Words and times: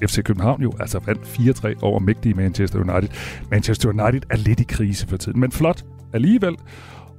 FC 0.06 0.22
København 0.22 0.62
jo 0.62 0.72
altså 0.80 1.00
vandt 1.06 1.20
4-3 1.22 1.82
over 1.82 1.98
mægtige 1.98 2.34
Manchester 2.34 2.78
United. 2.78 3.08
Manchester 3.50 3.88
United 3.88 4.20
er 4.30 4.36
lidt 4.36 4.60
i 4.60 4.64
krise 4.64 5.06
for 5.08 5.16
tiden, 5.16 5.40
men 5.40 5.52
flot 5.52 5.84
alligevel. 6.12 6.56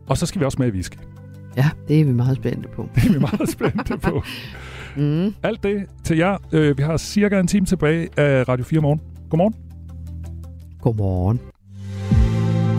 Og 0.08 0.18
så 0.18 0.26
skal 0.26 0.40
vi 0.40 0.46
også 0.46 0.58
med 0.60 0.68
i 0.68 0.72
whisky. 0.72 0.98
Ja, 1.58 1.70
det 1.88 2.02
er 2.02 2.06
vi 2.06 2.12
meget 2.14 2.38
spændte 2.38 2.70
på. 2.70 2.90
Det 2.96 3.06
er 3.06 3.14
vi 3.14 3.20
meget 3.20 3.50
spændte 3.50 3.98
på. 3.98 4.24
mm. 4.98 5.34
Alt 5.44 5.64
det 5.64 5.86
til 6.04 6.18
jer. 6.18 6.38
Øh, 6.52 6.78
vi 6.78 6.84
har 6.84 6.98
cirka 6.98 7.40
en 7.40 7.48
time 7.48 7.66
tilbage 7.66 8.10
af 8.18 8.50
Radio 8.50 8.66
4 8.66 8.82
morgen. 8.82 9.02
Godmorgen. 9.30 9.69
Godmorgen. 10.82 11.40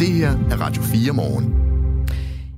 Det 0.00 0.08
her 0.08 0.30
er 0.30 0.60
Radio 0.60 0.82
4 0.82 1.12
morgen. 1.12 1.70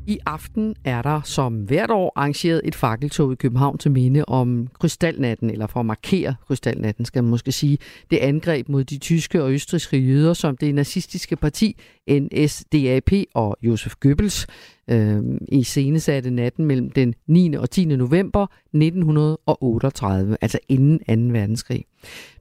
I 0.07 0.19
aften 0.27 0.75
er 0.85 1.03
der 1.03 1.21
som 1.25 1.55
hvert 1.55 1.91
år 1.91 2.13
arrangeret 2.17 2.61
et 2.65 2.75
fakkeltog 2.75 3.33
i 3.33 3.35
København 3.35 3.79
til 3.79 3.91
minde 3.91 4.25
om 4.25 4.69
krystalnatten, 4.81 5.51
eller 5.51 5.67
for 5.67 5.81
at 5.81 5.87
markere 5.87 6.35
krystalnatten, 6.47 7.05
skal 7.05 7.23
man 7.23 7.31
måske 7.31 7.53
sige, 7.53 7.79
det 8.11 8.17
angreb 8.17 8.69
mod 8.69 8.85
de 8.85 8.99
tyske 8.99 9.43
og 9.43 9.53
østrigske 9.53 9.99
jøder, 9.99 10.33
som 10.33 10.57
det 10.57 10.75
nazistiske 10.75 11.37
parti 11.37 11.77
NSDAP 12.11 13.13
og 13.35 13.57
Josef 13.63 13.95
Goebbels 14.01 14.47
øh, 14.91 15.23
i 15.49 15.63
senesatte 15.63 16.31
natten 16.31 16.65
mellem 16.65 16.91
den 16.91 17.15
9. 17.27 17.55
og 17.55 17.71
10. 17.71 17.85
november 17.85 18.47
1938, 18.75 20.37
altså 20.41 20.59
inden 20.69 21.33
2. 21.33 21.39
verdenskrig. 21.39 21.85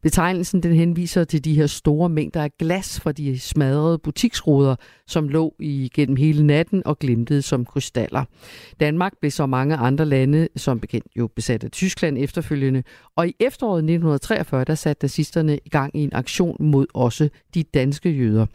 Betegnelsen 0.02 0.64
den 0.64 0.76
henviser 0.76 1.24
til 1.24 1.46
de 1.46 1.56
her 1.56 1.68
store 1.68 2.10
mængder 2.10 2.44
af 2.44 2.52
glas 2.60 3.00
fra 3.00 3.12
de 3.12 3.40
smadrede 3.40 3.98
butiksruder, 3.98 4.76
som 5.08 5.28
lå 5.28 5.56
igennem 5.60 6.16
hele 6.16 6.48
natten 6.48 6.82
og 6.86 7.00
glimtede 7.00 7.42
som 7.42 7.66
krystaller. 7.66 8.24
Danmark 8.80 9.14
blev 9.20 9.32
så 9.32 9.46
mange 9.46 9.76
andre 9.76 10.06
lande, 10.06 10.48
som 10.56 10.80
bekendt 10.80 11.08
jo 11.16 11.28
besat 11.36 11.64
af 11.64 11.72
Tyskland 11.72 12.18
efterfølgende, 12.18 12.84
og 13.16 13.28
i 13.28 13.36
efteråret 13.40 13.80
1943, 13.80 14.64
der 14.64 14.76
satte 14.76 15.04
nazisterne 15.04 15.60
i 15.66 15.70
gang 15.70 15.96
i 15.96 16.04
en 16.04 16.14
aktion 16.14 16.58
mod 16.60 16.86
også 16.94 17.30
de 17.54 17.64
danske 17.64 18.10
jøder. 18.10 18.46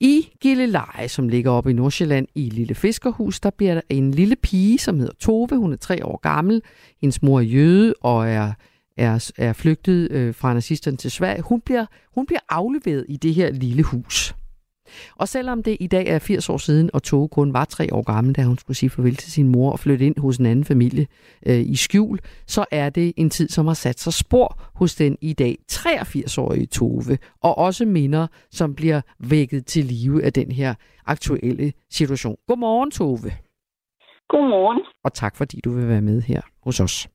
I 0.00 0.28
Gilleleje, 0.40 1.08
som 1.08 1.28
ligger 1.28 1.50
oppe 1.50 1.70
i 1.70 1.72
Nordsjælland 1.72 2.26
i 2.34 2.46
et 2.46 2.52
lille 2.52 2.74
fiskerhus, 2.74 3.40
der 3.40 3.50
bliver 3.50 3.74
der 3.74 3.80
en 3.88 4.10
lille 4.10 4.36
pige, 4.36 4.78
som 4.78 4.98
hedder 4.98 5.14
Tove. 5.20 5.56
Hun 5.56 5.72
er 5.72 5.76
tre 5.76 6.06
år 6.06 6.20
gammel. 6.22 6.62
Hendes 7.00 7.22
mor 7.22 7.38
er 7.38 7.44
jøde 7.44 7.94
og 8.00 8.28
er, 8.28 8.52
er, 8.96 9.30
er 9.38 9.52
flygtet 9.52 10.10
øh, 10.10 10.34
fra 10.34 10.54
nazisterne 10.54 10.96
til 10.96 11.10
Sverige. 11.10 11.42
Hun 11.42 11.60
bliver, 11.60 11.86
hun 12.14 12.26
bliver 12.26 12.40
afleveret 12.48 13.06
i 13.08 13.16
det 13.16 13.34
her 13.34 13.52
lille 13.52 13.82
hus. 13.82 14.34
Og 15.16 15.28
selvom 15.28 15.62
det 15.62 15.76
i 15.80 15.86
dag 15.86 16.06
er 16.06 16.18
80 16.18 16.48
år 16.48 16.56
siden, 16.56 16.90
og 16.92 17.02
Tove 17.02 17.28
kun 17.28 17.52
var 17.52 17.64
tre 17.64 17.88
år 17.92 18.02
gammel, 18.02 18.34
da 18.34 18.42
hun 18.42 18.58
skulle 18.58 18.76
sige 18.76 18.90
farvel 18.90 19.16
til 19.16 19.32
sin 19.32 19.48
mor 19.48 19.72
og 19.72 19.78
flytte 19.78 20.06
ind 20.06 20.18
hos 20.18 20.36
en 20.36 20.46
anden 20.46 20.64
familie 20.64 21.06
øh, 21.46 21.60
i 21.60 21.76
skjul, 21.76 22.18
så 22.46 22.64
er 22.70 22.90
det 22.90 23.12
en 23.16 23.30
tid, 23.30 23.48
som 23.48 23.66
har 23.66 23.74
sat 23.74 24.00
sig 24.00 24.12
spor 24.12 24.60
hos 24.74 24.94
den 24.94 25.18
i 25.20 25.32
dag 25.32 25.56
83-årige 25.72 26.66
Tove, 26.66 27.18
og 27.42 27.58
også 27.58 27.84
minder, 27.84 28.26
som 28.50 28.74
bliver 28.74 29.00
vækket 29.18 29.66
til 29.66 29.84
live 29.84 30.24
af 30.24 30.32
den 30.32 30.52
her 30.52 30.74
aktuelle 31.06 31.72
situation. 31.90 32.36
Godmorgen, 32.48 32.90
Tove. 32.90 33.32
Godmorgen. 34.28 34.82
Og 35.04 35.14
tak, 35.14 35.36
fordi 35.36 35.60
du 35.64 35.72
vil 35.72 35.88
være 35.88 36.00
med 36.00 36.22
her 36.22 36.40
hos 36.64 36.80
os. 36.80 37.08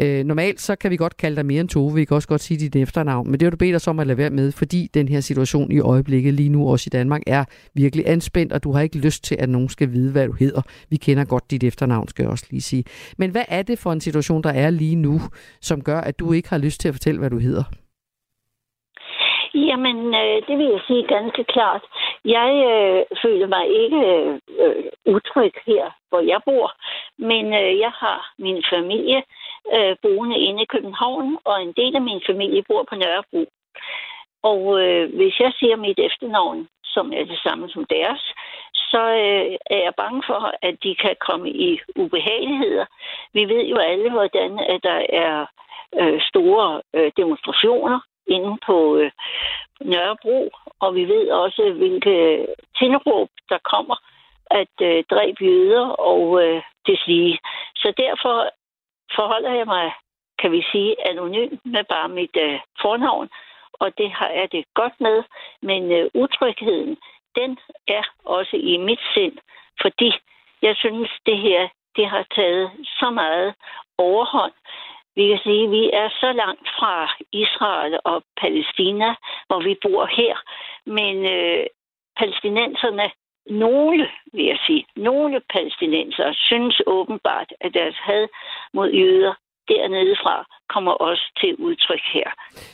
Øh, 0.00 0.24
normalt 0.24 0.60
så 0.60 0.76
kan 0.76 0.90
vi 0.90 0.96
godt 0.96 1.16
kalde 1.16 1.36
dig 1.36 1.46
mere 1.46 1.60
end 1.60 1.68
Tove, 1.68 1.94
vi 1.94 2.04
kan 2.04 2.14
også 2.14 2.28
godt 2.28 2.40
sige 2.40 2.58
dit 2.58 2.76
efternavn, 2.76 3.30
men 3.30 3.40
det 3.40 3.42
har 3.42 3.50
du 3.50 3.56
bedt 3.56 3.76
os 3.76 3.88
om 3.88 4.00
at 4.00 4.06
lade 4.06 4.18
være 4.18 4.30
med, 4.30 4.52
fordi 4.52 4.88
den 4.94 5.08
her 5.08 5.20
situation 5.20 5.72
i 5.72 5.80
øjeblikket 5.80 6.34
lige 6.34 6.48
nu 6.48 6.70
også 6.70 6.88
i 6.88 6.94
Danmark 6.98 7.22
er 7.26 7.44
virkelig 7.74 8.04
anspændt, 8.08 8.52
og 8.52 8.64
du 8.64 8.72
har 8.72 8.82
ikke 8.82 8.98
lyst 8.98 9.24
til, 9.24 9.36
at 9.40 9.48
nogen 9.48 9.68
skal 9.68 9.88
vide, 9.92 10.12
hvad 10.12 10.26
du 10.26 10.32
hedder. 10.32 10.62
Vi 10.90 10.96
kender 10.96 11.24
godt 11.24 11.50
dit 11.50 11.64
efternavn, 11.64 12.08
skal 12.08 12.22
jeg 12.22 12.30
også 12.30 12.46
lige 12.50 12.62
sige. 12.62 12.84
Men 13.18 13.30
hvad 13.30 13.44
er 13.48 13.62
det 13.62 13.78
for 13.78 13.92
en 13.92 14.00
situation, 14.00 14.42
der 14.42 14.52
er 14.52 14.70
lige 14.70 14.96
nu, 14.96 15.20
som 15.60 15.82
gør, 15.84 16.00
at 16.00 16.18
du 16.18 16.32
ikke 16.32 16.48
har 16.50 16.58
lyst 16.58 16.80
til 16.80 16.88
at 16.88 16.94
fortælle, 16.94 17.18
hvad 17.20 17.30
du 17.30 17.38
hedder? 17.38 17.64
Jamen, 19.54 19.96
øh, 20.14 20.36
det 20.48 20.58
vil 20.58 20.66
jeg 20.66 20.80
sige 20.86 21.06
ganske 21.06 21.44
klart. 21.44 21.82
Jeg 22.24 22.50
øh, 22.72 23.18
føler 23.22 23.46
mig 23.46 23.64
ikke 23.82 24.00
øh, 24.14 24.38
øh 24.62 24.84
utryg 25.06 25.54
her, 25.66 25.84
hvor 26.08 26.20
jeg 26.20 26.40
bor, 26.44 26.72
men 27.18 27.44
øh, 27.46 27.78
jeg 27.78 27.92
har 28.02 28.32
min 28.38 28.62
familie 28.72 29.22
øh, 29.76 29.96
boende 30.02 30.38
inde 30.38 30.62
i 30.62 30.72
København, 30.74 31.38
og 31.44 31.62
en 31.62 31.72
del 31.72 31.96
af 31.96 32.02
min 32.02 32.22
familie 32.26 32.62
bor 32.68 32.82
på 32.88 32.94
Nørrebro. 32.94 33.44
Og 34.42 34.80
øh, 34.82 35.14
hvis 35.16 35.40
jeg 35.40 35.52
siger 35.58 35.76
mit 35.76 35.98
efternavn, 35.98 36.68
som 36.84 37.12
er 37.12 37.24
det 37.24 37.38
samme 37.46 37.68
som 37.70 37.84
deres, 37.84 38.22
så 38.92 39.02
øh, 39.24 39.56
er 39.74 39.80
jeg 39.86 39.94
bange 39.96 40.22
for, 40.26 40.40
at 40.62 40.74
de 40.82 40.94
kan 40.94 41.16
komme 41.28 41.50
i 41.50 41.80
ubehageligheder. 41.96 42.86
Vi 43.32 43.42
ved 43.44 43.64
jo 43.72 43.76
alle, 43.76 44.10
hvordan 44.10 44.58
at 44.58 44.80
der 44.82 45.00
er 45.24 45.46
øh, 46.00 46.20
store 46.30 46.82
øh, 46.94 47.12
demonstrationer 47.16 48.00
inde 48.26 48.58
på 48.66 48.96
øh, 48.96 49.10
Nørrebro, 49.80 50.50
og 50.80 50.94
vi 50.94 51.04
ved 51.04 51.30
også, 51.30 51.72
hvilke 51.76 52.46
tilråb, 52.78 53.28
der 53.48 53.58
kommer 53.72 53.96
at 54.50 54.76
øh, 54.82 55.04
dræbe 55.10 55.44
jøder 55.44 55.86
og 55.88 56.42
øh, 56.44 56.62
sige. 57.04 57.38
Så 57.76 57.92
derfor 57.96 58.36
forholder 59.16 59.52
jeg 59.52 59.66
mig, 59.66 59.92
kan 60.38 60.52
vi 60.52 60.62
sige, 60.72 61.06
anonym 61.08 61.58
med 61.64 61.84
bare 61.84 62.08
mit 62.08 62.36
øh, 62.36 62.60
fornavn, 62.82 63.28
og 63.72 63.98
det 63.98 64.10
har 64.10 64.28
jeg 64.28 64.52
det 64.52 64.64
godt 64.74 65.00
med. 65.00 65.22
Men 65.62 65.92
øh, 65.92 66.10
utrygheden, 66.14 66.96
den 67.36 67.58
er 67.88 68.04
også 68.24 68.56
i 68.56 68.76
mit 68.76 69.00
sind, 69.14 69.38
fordi 69.82 70.12
jeg 70.62 70.76
synes, 70.76 71.10
det 71.26 71.38
her 71.38 71.68
det 71.96 72.06
har 72.06 72.26
taget 72.34 72.70
så 73.00 73.10
meget 73.10 73.54
overhånd. 73.98 74.52
Vi 75.16 75.28
kan 75.28 75.38
sige, 75.42 75.64
at 75.64 75.70
vi 75.70 75.90
er 75.92 76.08
så 76.20 76.32
langt 76.32 76.68
fra 76.78 77.14
Israel 77.32 77.98
og 78.04 78.22
Palæstina, 78.40 79.14
hvor 79.46 79.60
vi 79.62 79.76
bor 79.82 80.06
her. 80.06 80.36
Men 80.86 81.26
øh, 81.26 81.66
palæstinenserne 82.16 83.10
nogle, 83.46 84.08
vil 84.32 84.44
jeg 84.44 84.58
sige, 84.66 84.84
nogle 84.96 85.40
palæstinenser 85.52 86.32
synes 86.32 86.82
åbenbart, 86.86 87.52
at 87.60 87.74
deres 87.74 87.96
had 87.96 88.28
mod 88.74 88.90
jøder 88.90 89.34
dernede 89.68 90.16
fra 90.22 90.44
kommer 90.74 90.92
også 90.92 91.24
til 91.40 91.56
udtryk 91.66 92.04
her. 92.14 92.28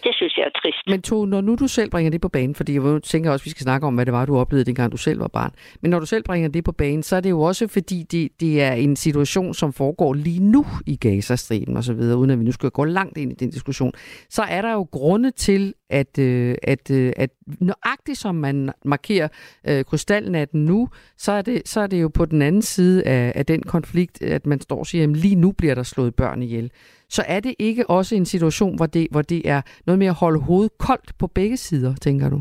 Det 0.04 0.12
synes 0.14 0.36
jeg 0.36 0.44
er 0.50 0.54
trist. 0.60 0.82
Men 0.86 1.02
to, 1.02 1.24
når 1.24 1.40
nu 1.40 1.54
du 1.54 1.68
selv 1.68 1.90
bringer 1.90 2.10
det 2.10 2.20
på 2.20 2.28
banen, 2.28 2.54
fordi 2.54 2.74
jeg 2.74 3.02
tænker 3.02 3.30
også, 3.30 3.42
at 3.42 3.46
vi 3.46 3.50
skal 3.50 3.62
snakke 3.62 3.86
om, 3.86 3.94
hvad 3.94 4.06
det 4.06 4.14
var, 4.14 4.26
du 4.26 4.36
oplevede, 4.38 4.64
dengang 4.64 4.92
du 4.92 4.96
selv 4.96 5.20
var 5.20 5.28
barn. 5.28 5.52
Men 5.80 5.90
når 5.90 5.98
du 5.98 6.06
selv 6.06 6.24
bringer 6.24 6.48
det 6.48 6.64
på 6.64 6.72
banen, 6.72 7.02
så 7.02 7.16
er 7.16 7.20
det 7.20 7.30
jo 7.30 7.40
også, 7.40 7.68
fordi 7.68 8.02
det, 8.02 8.40
det 8.40 8.62
er 8.62 8.72
en 8.72 8.96
situation, 8.96 9.54
som 9.54 9.72
foregår 9.72 10.14
lige 10.14 10.40
nu 10.40 10.66
i 10.86 10.96
Gazastriben 10.96 11.76
og 11.76 11.84
så 11.84 11.94
videre, 11.94 12.18
uden 12.18 12.30
at 12.30 12.38
vi 12.38 12.44
nu 12.44 12.52
skal 12.52 12.70
gå 12.70 12.84
langt 12.84 13.18
ind 13.18 13.32
i 13.32 13.34
den 13.34 13.50
diskussion. 13.50 13.92
Så 14.30 14.42
er 14.42 14.62
der 14.62 14.72
jo 14.72 14.82
grunde 14.92 15.30
til, 15.30 15.74
at, 15.90 16.18
øh, 16.18 16.54
at, 16.62 16.90
øh, 16.90 17.12
at 17.16 17.30
nøjagtigt 17.60 18.18
som 18.18 18.34
man 18.34 18.72
markerer 18.84 19.28
øh, 19.68 19.84
krystalnatten 19.84 20.64
nu, 20.64 20.88
så 21.16 21.32
er, 21.32 21.42
det, 21.42 21.68
så 21.68 21.80
er 21.80 21.86
det 21.86 22.02
jo 22.02 22.08
på 22.08 22.24
den 22.24 22.42
anden 22.42 22.62
side 22.62 23.06
af, 23.06 23.32
af 23.34 23.46
den 23.46 23.62
konflikt, 23.62 24.22
at 24.22 24.46
man 24.46 24.60
står 24.60 24.78
og 24.78 24.86
siger, 24.86 25.04
at 25.04 25.16
lige 25.16 25.34
nu 25.34 25.52
bliver 25.52 25.74
der 25.74 25.82
slået 25.82 26.14
børn 26.14 26.42
ihjel 26.42 26.70
så 27.08 27.22
er 27.28 27.40
det 27.40 27.54
ikke 27.58 27.90
også 27.90 28.14
en 28.14 28.26
situation, 28.26 28.76
hvor 28.76 28.86
det, 28.86 29.08
hvor 29.10 29.22
det 29.22 29.48
er 29.48 29.62
noget 29.86 29.98
med 29.98 30.06
at 30.06 30.20
holde 30.20 30.40
hovedet 30.46 30.72
koldt 30.78 31.10
på 31.20 31.26
begge 31.26 31.56
sider, 31.56 31.94
tænker 31.94 32.28
du? 32.30 32.40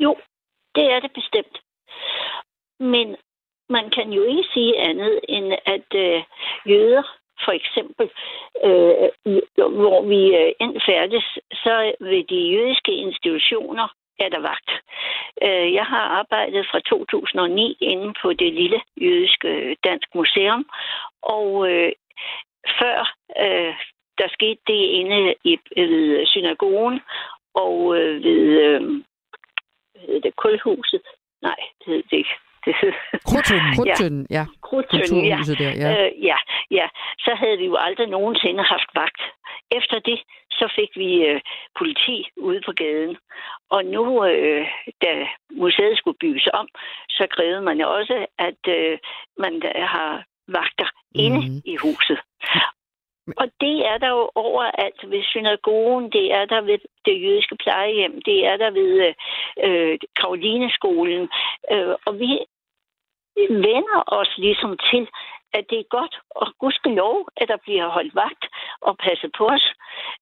Jo, 0.00 0.16
det 0.74 0.84
er 0.92 1.00
det 1.00 1.12
bestemt. 1.14 1.56
Men 2.80 3.16
man 3.68 3.90
kan 3.90 4.12
jo 4.12 4.22
ikke 4.22 4.44
sige 4.54 4.78
andet, 4.88 5.20
end 5.28 5.52
at 5.66 5.88
øh, 5.94 6.22
jøder, 6.66 7.02
for 7.44 7.52
eksempel, 7.52 8.10
øh, 8.64 9.08
hvor 9.80 9.98
vi 10.12 10.22
øh, 10.40 10.52
indfærdes, 10.60 11.26
så 11.52 11.92
ved 12.00 12.24
de 12.24 12.40
jødiske 12.54 12.92
institutioner 12.92 13.88
er 14.18 14.28
der 14.28 14.40
vagt. 14.40 14.70
Øh, 15.46 15.74
jeg 15.74 15.84
har 15.84 16.04
arbejdet 16.20 16.66
fra 16.70 16.80
2009 16.80 17.76
inde 17.80 18.14
på 18.22 18.32
det 18.32 18.52
lille 18.52 18.80
jødiske 19.00 19.48
øh, 19.48 19.76
dansk 19.84 20.08
museum, 20.14 20.66
og 21.22 21.70
øh, 21.70 21.92
før 22.80 22.98
øh, 23.44 23.74
der 24.18 24.28
skete 24.28 24.60
det 24.66 24.82
inde 25.00 25.34
i, 25.44 25.58
ved 25.76 26.26
synagogen 26.26 27.00
og 27.54 27.96
øh, 27.96 28.24
ved 28.24 28.42
øh, 28.64 28.80
det 30.22 30.36
kulhuset. 30.36 31.02
Nej, 31.42 31.60
det 31.78 31.86
hed 31.86 32.02
det 32.10 32.16
ikke. 32.16 32.34
Hed 32.80 32.92
Krudtønden, 33.28 33.74
Krudtønden, 33.76 34.26
ja. 34.30 34.44
Krudtønden, 34.62 35.24
ja. 35.24 35.38
Der, 35.58 35.72
ja. 35.82 36.06
Øh, 36.06 36.24
ja. 36.24 36.38
Ja, 36.70 36.86
så 37.18 37.34
havde 37.34 37.58
vi 37.58 37.66
jo 37.66 37.76
aldrig 37.76 38.06
nogensinde 38.08 38.62
haft 38.62 38.90
vagt. 38.94 39.22
Efter 39.70 39.98
det, 39.98 40.18
så 40.50 40.72
fik 40.76 40.90
vi 40.96 41.10
øh, 41.28 41.40
politi 41.78 42.28
ude 42.36 42.60
på 42.66 42.72
gaden. 42.72 43.16
Og 43.70 43.84
nu, 43.84 44.24
øh, 44.24 44.66
da 45.02 45.28
museet 45.50 45.98
skulle 45.98 46.18
bygges 46.20 46.48
om, 46.52 46.68
så 47.08 47.26
krævede 47.30 47.62
man 47.62 47.80
også, 47.80 48.26
at 48.38 48.62
øh, 48.68 48.98
man 49.38 49.62
har 49.94 50.24
vagter 50.48 50.88
mm. 51.14 51.20
inde 51.20 51.62
i 51.64 51.76
huset. 51.76 52.18
Og 53.36 53.46
det 53.60 53.86
er 53.86 53.98
der 53.98 54.08
jo 54.08 54.30
overalt 54.34 55.10
ved 55.10 55.22
synagogen, 55.24 56.12
det 56.12 56.32
er 56.32 56.44
der 56.44 56.60
ved 56.60 56.78
det 57.04 57.22
jødiske 57.22 57.56
plejehjem, 57.56 58.22
det 58.22 58.46
er 58.46 58.56
der 58.56 58.70
ved 58.70 59.14
øh, 59.64 59.98
Karolineskolen. 60.16 61.28
Øh, 61.72 61.94
og 62.06 62.18
vi 62.18 62.38
vender 63.50 64.02
os 64.06 64.34
ligesom 64.38 64.78
til, 64.90 65.08
at 65.52 65.64
det 65.70 65.78
er 65.78 65.94
godt, 65.98 66.14
og 66.30 66.46
lov, 66.84 67.28
at 67.36 67.48
der 67.48 67.56
bliver 67.56 67.88
holdt 67.88 68.14
vagt 68.14 68.44
og 68.80 68.98
passet 68.98 69.30
på 69.38 69.46
os. 69.46 69.66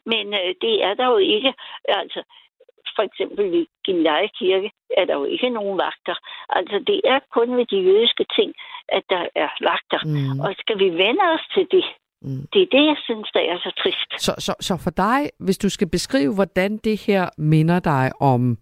Men 0.06 0.34
øh, 0.34 0.54
det 0.60 0.84
er 0.84 0.94
der 0.94 1.06
jo 1.06 1.16
ikke. 1.16 1.54
Altså, 1.88 2.22
for 2.96 3.04
eksempel 3.08 3.44
i 3.60 3.62
Gimleje 3.84 4.28
Kirke 4.38 4.70
er 5.00 5.04
der 5.08 5.14
jo 5.20 5.24
ikke 5.24 5.50
nogen 5.58 5.76
vagter. 5.84 6.16
Altså, 6.48 6.76
det 6.86 6.98
er 7.12 7.18
kun 7.36 7.48
ved 7.58 7.66
de 7.72 7.78
jødiske 7.88 8.24
ting, 8.36 8.50
at 8.96 9.04
der 9.12 9.22
er 9.42 9.50
vagter. 9.70 10.00
Mm. 10.04 10.40
Og 10.44 10.54
skal 10.62 10.78
vi 10.82 10.88
vende 11.02 11.24
os 11.34 11.44
til 11.54 11.66
det? 11.74 11.86
Mm. 12.22 12.42
Det 12.52 12.60
er 12.62 12.70
det, 12.76 12.84
jeg 12.92 12.98
synes, 13.08 13.28
der 13.36 13.40
er 13.52 13.58
så 13.66 13.70
trist. 13.82 14.10
Så, 14.26 14.32
så, 14.46 14.52
så 14.60 14.74
for 14.84 14.90
dig, 14.90 15.20
hvis 15.44 15.58
du 15.58 15.68
skal 15.68 15.88
beskrive, 15.96 16.34
hvordan 16.34 16.76
det 16.76 16.96
her 17.06 17.24
minder 17.38 17.80
dig 17.80 18.06
om 18.20 18.58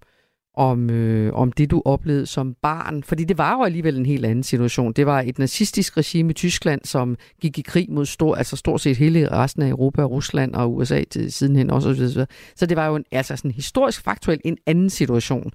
om, 0.56 0.90
øh, 0.90 1.34
om 1.34 1.52
det, 1.52 1.70
du 1.70 1.82
oplevede 1.84 2.26
som 2.26 2.54
barn. 2.62 3.02
Fordi 3.02 3.24
det 3.24 3.38
var 3.38 3.52
jo 3.56 3.64
alligevel 3.64 3.96
en 3.96 4.06
helt 4.06 4.24
anden 4.24 4.42
situation. 4.42 4.92
Det 4.92 5.06
var 5.06 5.20
et 5.20 5.38
nazistisk 5.38 5.96
regime 5.96 6.30
i 6.30 6.34
Tyskland, 6.34 6.80
som 6.84 7.16
gik 7.42 7.58
i 7.58 7.62
krig 7.62 7.86
mod 7.90 8.04
stor, 8.04 8.34
altså 8.34 8.56
stort 8.56 8.80
set 8.80 8.96
hele 8.96 9.30
resten 9.30 9.62
af 9.62 9.68
Europa, 9.68 10.02
Rusland 10.02 10.54
og 10.54 10.74
USA 10.74 11.04
til 11.04 11.32
sidenhen 11.32 11.70
også. 11.70 11.88
Og 11.88 11.96
Så, 11.96 12.26
så 12.54 12.66
det 12.66 12.76
var 12.76 12.86
jo 12.86 12.96
en, 12.96 13.04
altså 13.12 13.36
sådan 13.36 13.50
historisk 13.50 14.04
faktuelt 14.04 14.42
en 14.44 14.58
anden 14.66 14.90
situation. 14.90 15.50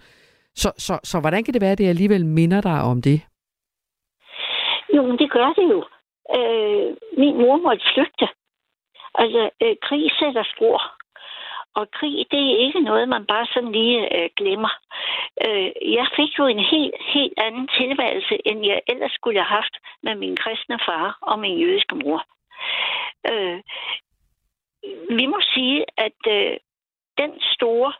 Så, 0.56 0.72
så, 0.78 1.00
så 1.04 1.19
hvordan 1.19 1.44
kan 1.44 1.54
det 1.54 1.62
være, 1.62 1.72
at 1.72 1.78
det 1.78 1.88
alligevel 1.88 2.25
minder 2.25 2.62
dig 2.62 2.81
om 2.81 3.01
det? 3.01 3.22
Jo, 4.96 5.01
men 5.07 5.18
det 5.18 5.31
gør 5.31 5.50
det 5.60 5.66
jo. 5.74 5.84
Øh, 6.38 6.88
min 7.18 7.36
mor 7.42 7.57
måtte 7.57 7.84
flygte. 7.94 8.28
Altså, 9.16 9.50
øh, 9.63 9.75
krig 9.88 10.12
sætter 10.19 10.44
spor. 10.56 10.99
Og 11.80 11.92
krig, 11.92 12.26
det 12.31 12.42
er 12.52 12.58
ikke 12.66 12.81
noget, 12.90 13.10
man 13.10 13.26
bare 13.26 13.48
sådan 13.54 13.72
lige 13.72 14.00
øh, 14.18 14.30
glemmer. 14.36 14.74
Øh, 15.46 15.72
jeg 15.98 16.08
fik 16.16 16.31
jo 16.40 16.46
en 16.46 16.64
helt, 16.74 16.96
helt 17.16 17.34
anden 17.38 17.68
tilværelse, 17.80 18.36
end 18.46 18.66
jeg 18.66 18.81
ellers 18.88 19.12
skulle 19.12 19.40
have 19.40 19.56
haft 19.60 19.76
med 20.04 20.16
min 20.16 20.36
kristne 20.36 20.80
far 20.86 21.18
og 21.22 21.40
min 21.40 21.60
jødiske 21.60 21.96
mor. 21.96 22.20
Øh, 23.31 23.60
vi 25.18 25.26
må 25.26 25.40
sige, 25.54 25.86
at 25.98 26.20
øh, 26.28 26.58
den 27.18 27.31
store 27.54 27.94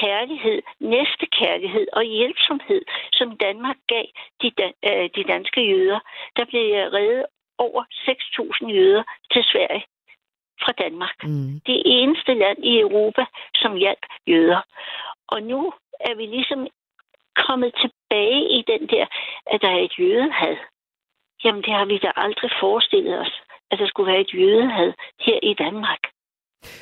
kærlighed, 0.00 0.62
næste 0.80 1.26
kærlighed 1.26 1.86
og 1.92 2.02
hjælpsomhed, 2.02 2.82
som 3.12 3.36
Danmark 3.36 3.76
gav 3.86 4.06
de, 4.42 4.48
øh, 4.88 5.10
de 5.16 5.24
danske 5.32 5.60
jøder, 5.70 6.00
der 6.36 6.44
blev 6.44 6.64
reddet 6.96 7.26
over 7.58 7.82
6.000 7.84 8.72
jøder 8.76 9.02
til 9.32 9.42
Sverige 9.44 9.84
fra 10.64 10.72
Danmark. 10.84 11.16
Mm. 11.24 11.60
Det 11.70 11.82
eneste 11.98 12.32
land 12.34 12.58
i 12.72 12.80
Europa, 12.80 13.24
som 13.54 13.72
hjalp 13.76 14.04
jøder. 14.26 14.62
Og 15.28 15.42
nu 15.42 15.72
er 16.08 16.14
vi 16.20 16.26
ligesom 16.26 16.60
kommet 17.46 17.72
tilbage 17.82 18.42
i 18.58 18.60
den 18.72 18.82
der, 18.94 19.06
at 19.52 19.58
der 19.62 19.70
er 19.76 19.82
et 19.88 19.94
jødehad. 19.98 20.56
Jamen, 21.44 21.62
det 21.62 21.72
har 21.78 21.84
vi 21.84 21.98
da 21.98 22.10
aldrig 22.16 22.50
forestillet 22.60 23.20
os, 23.24 23.34
at 23.70 23.78
der 23.78 23.86
skulle 23.88 24.12
være 24.12 24.20
et 24.20 24.34
jødehad 24.34 24.92
her 25.26 25.38
i 25.42 25.54
Danmark. 25.54 26.02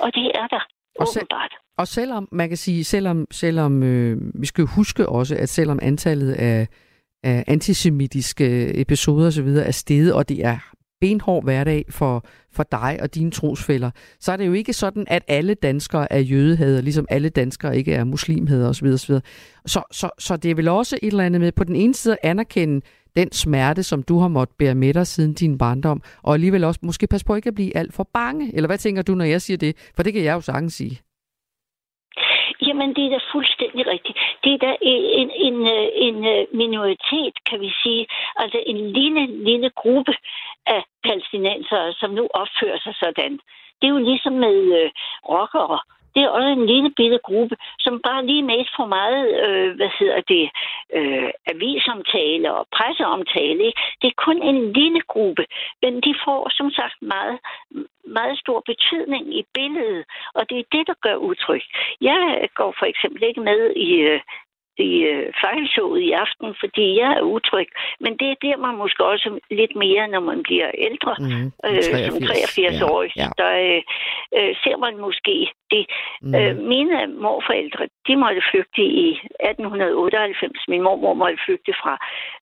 Og 0.01 0.15
det 0.15 0.27
er 0.41 0.47
der, 0.47 0.63
og 1.01 1.07
åbenbart. 1.17 1.53
og 1.79 1.87
selvom, 1.89 2.29
man 2.33 2.49
kan 2.49 2.57
sige, 2.57 2.85
selvom, 2.85 3.27
selvom 3.31 3.83
øh, 3.83 4.17
vi 4.35 4.47
skal 4.47 4.65
huske 4.77 5.09
også, 5.09 5.35
at 5.37 5.49
selvom 5.49 5.79
antallet 5.83 6.33
af, 6.33 6.67
af 7.23 7.45
antisemitiske 7.47 8.81
episoder 8.81 9.27
osv. 9.27 9.49
er 9.49 9.71
steget, 9.71 10.15
og 10.15 10.29
det 10.29 10.45
er 10.45 10.59
benhård 11.00 11.45
hverdag 11.45 11.85
for, 11.91 12.25
for 12.53 12.62
dig 12.62 12.99
og 13.03 13.15
dine 13.15 13.31
trosfælder, 13.31 13.91
så 14.21 14.33
er 14.33 14.37
det 14.37 14.47
jo 14.47 14.53
ikke 14.53 14.73
sådan, 14.73 15.06
at 15.09 15.23
alle 15.29 15.55
danskere 15.55 16.12
er 16.12 16.19
jødehader, 16.19 16.81
ligesom 16.81 17.06
alle 17.11 17.29
danskere 17.29 17.77
ikke 17.77 17.93
er 17.93 18.05
muslimhader 18.05 18.69
osv. 18.69 18.87
osv. 18.87 19.15
Så, 19.67 19.83
så, 19.91 20.11
så 20.19 20.37
det 20.37 20.50
er 20.50 20.55
vel 20.55 20.69
også 20.69 20.99
et 21.03 21.12
eller 21.12 21.25
andet 21.25 21.41
med 21.41 21.53
på 21.53 21.65
den 21.65 21.77
ene 21.77 21.95
side 21.95 22.17
at 22.23 22.31
anerkende 22.31 22.81
den 23.17 23.33
smerte, 23.33 23.83
som 23.83 24.03
du 24.03 24.19
har 24.19 24.29
måttet 24.29 24.56
bære 24.59 24.75
med 24.75 24.95
dig 24.95 25.06
siden 25.06 25.35
din 25.35 25.59
barndom, 25.59 26.03
og 26.23 26.35
alligevel 26.35 26.65
også 26.65 26.81
måske 26.83 27.06
passe 27.06 27.27
på 27.27 27.35
ikke 27.35 27.49
at 27.49 27.55
blive 27.55 27.77
alt 27.77 27.94
for 27.94 28.09
bange. 28.15 28.56
Eller 28.56 28.67
hvad 28.67 28.79
tænker 28.79 29.03
du, 29.03 29.15
når 29.15 29.25
jeg 29.25 29.43
siger 29.43 29.59
det? 29.59 29.93
For 29.97 30.03
det 30.03 30.12
kan 30.12 30.25
jeg 30.25 30.35
jo 30.35 30.41
sagtens 30.41 30.75
sige. 30.75 30.99
Jamen, 32.67 32.94
det 32.97 33.05
er 33.05 33.11
da 33.11 33.21
fuldstændig 33.33 33.87
rigtigt. 33.87 34.19
Det 34.44 34.53
er 34.55 34.59
da 34.67 34.77
en, 34.83 35.03
en, 35.21 35.31
en, 35.47 36.27
øh, 36.27 36.33
øh, 36.33 36.47
minoritet, 36.62 37.35
kan 37.49 37.61
vi 37.61 37.71
sige. 37.83 38.06
Altså 38.37 38.59
en 38.67 38.79
lille, 38.99 39.44
lille 39.51 39.71
gruppe 39.83 40.12
af 40.66 40.82
palæstinensere, 41.05 41.93
som 41.93 42.10
nu 42.10 42.28
opfører 42.34 42.78
sig 42.78 42.94
sådan. 43.02 43.32
Det 43.78 43.87
er 43.88 43.94
jo 43.96 44.08
ligesom 44.10 44.32
med 44.32 44.58
øh, 44.81 44.90
rockere 45.28 45.81
det 46.19 46.22
er 46.22 46.37
også 46.38 46.52
en 46.60 46.66
lille 46.66 46.90
bitte 46.99 47.19
gruppe, 47.28 47.56
som 47.78 48.00
bare 48.08 48.26
lige 48.26 48.43
mest 48.43 48.70
for 48.76 48.87
meget, 48.87 49.25
øh, 49.44 49.76
hvad 49.76 49.90
hedder 49.99 50.20
det, 50.34 50.44
øh, 50.99 51.31
avisomtale 51.52 52.49
og 52.58 52.66
presseomtale. 52.76 53.62
Ikke? 53.69 53.81
Det 54.00 54.08
er 54.08 54.22
kun 54.26 54.38
en 54.43 54.72
lille 54.72 55.00
gruppe, 55.12 55.44
men 55.82 55.93
de 56.06 56.14
får 56.25 56.40
som 56.58 56.70
sagt 56.70 56.96
meget, 57.02 57.38
meget 58.19 58.38
stor 58.38 58.62
betydning 58.70 59.25
i 59.40 59.43
billedet, 59.55 60.05
og 60.34 60.43
det 60.50 60.58
er 60.58 60.72
det, 60.75 60.84
der 60.87 60.94
gør 61.06 61.16
udtryk. 61.28 61.64
Jeg 62.00 62.49
går 62.55 62.75
for 62.78 62.87
eksempel 62.87 63.22
ikke 63.22 63.40
med 63.40 63.60
i, 63.76 63.90
øh, 64.10 64.20
i 64.79 64.91
øh, 65.13 65.33
fejlshowet 65.43 66.01
i 66.01 66.11
aften, 66.25 66.55
fordi 66.61 66.87
jeg 67.01 67.11
er 67.19 67.23
utryg. 67.23 67.69
Men 68.01 68.13
det 68.23 68.33
bliver 68.41 68.57
man 68.57 68.75
måske 68.83 69.05
også 69.05 69.41
lidt 69.51 69.75
mere, 69.77 70.09
når 70.09 70.21
man 70.21 70.43
bliver 70.43 70.71
ældre, 70.75 71.15
mm, 71.19 71.47
øh, 71.67 71.83
som 71.83 72.17
83-årig. 72.31 73.13
Ja, 73.17 73.23
ja. 73.23 73.29
Der 73.41 73.51
øh, 73.67 73.83
øh, 74.39 74.53
ser 74.63 74.77
man 74.85 74.95
måske 75.07 75.37
det. 75.71 75.85
Mm. 76.23 76.35
Øh, 76.35 76.57
mine 76.75 77.07
morforældre, 77.07 77.85
de 78.07 78.17
måtte 78.17 78.43
flygte 78.51 78.83
i 79.07 79.09
1898. 79.11 80.69
Min 80.69 80.83
mormor 80.83 81.15
måtte 81.15 81.39
flygte 81.47 81.73
fra 81.83 81.95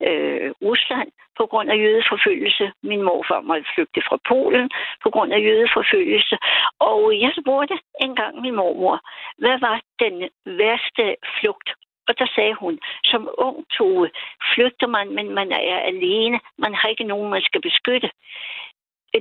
øh, 0.09 0.51
Rusland 0.67 1.11
på 1.39 1.47
grund 1.47 1.69
af 1.71 1.77
jødeforfølgelse. 1.85 2.73
Min 2.83 3.03
morfar 3.03 3.41
måtte 3.41 3.67
flygte 3.75 4.01
fra 4.09 4.19
Polen 4.29 4.71
på 5.03 5.09
grund 5.11 5.33
af 5.33 5.41
jødeforfølgelse. 5.49 6.37
Og 6.81 7.01
jeg 7.25 7.33
spurgte 7.41 7.77
engang 8.01 8.41
min 8.41 8.55
mormor, 8.55 8.97
hvad 9.39 9.59
var 9.67 9.77
den 10.05 10.17
værste 10.61 11.05
flugt 11.41 11.69
og 12.09 12.19
der 12.19 12.27
sagde 12.35 12.55
hun, 12.55 12.79
som 13.05 13.29
ung 13.39 13.57
tog 13.79 14.09
flygter 14.55 14.87
man, 14.87 15.15
men 15.15 15.35
man 15.35 15.53
er 15.53 15.79
alene. 15.93 16.41
Man 16.59 16.75
har 16.75 16.89
ikke 16.89 17.05
nogen, 17.05 17.31
man 17.31 17.43
skal 17.43 17.61
beskytte. 17.61 18.11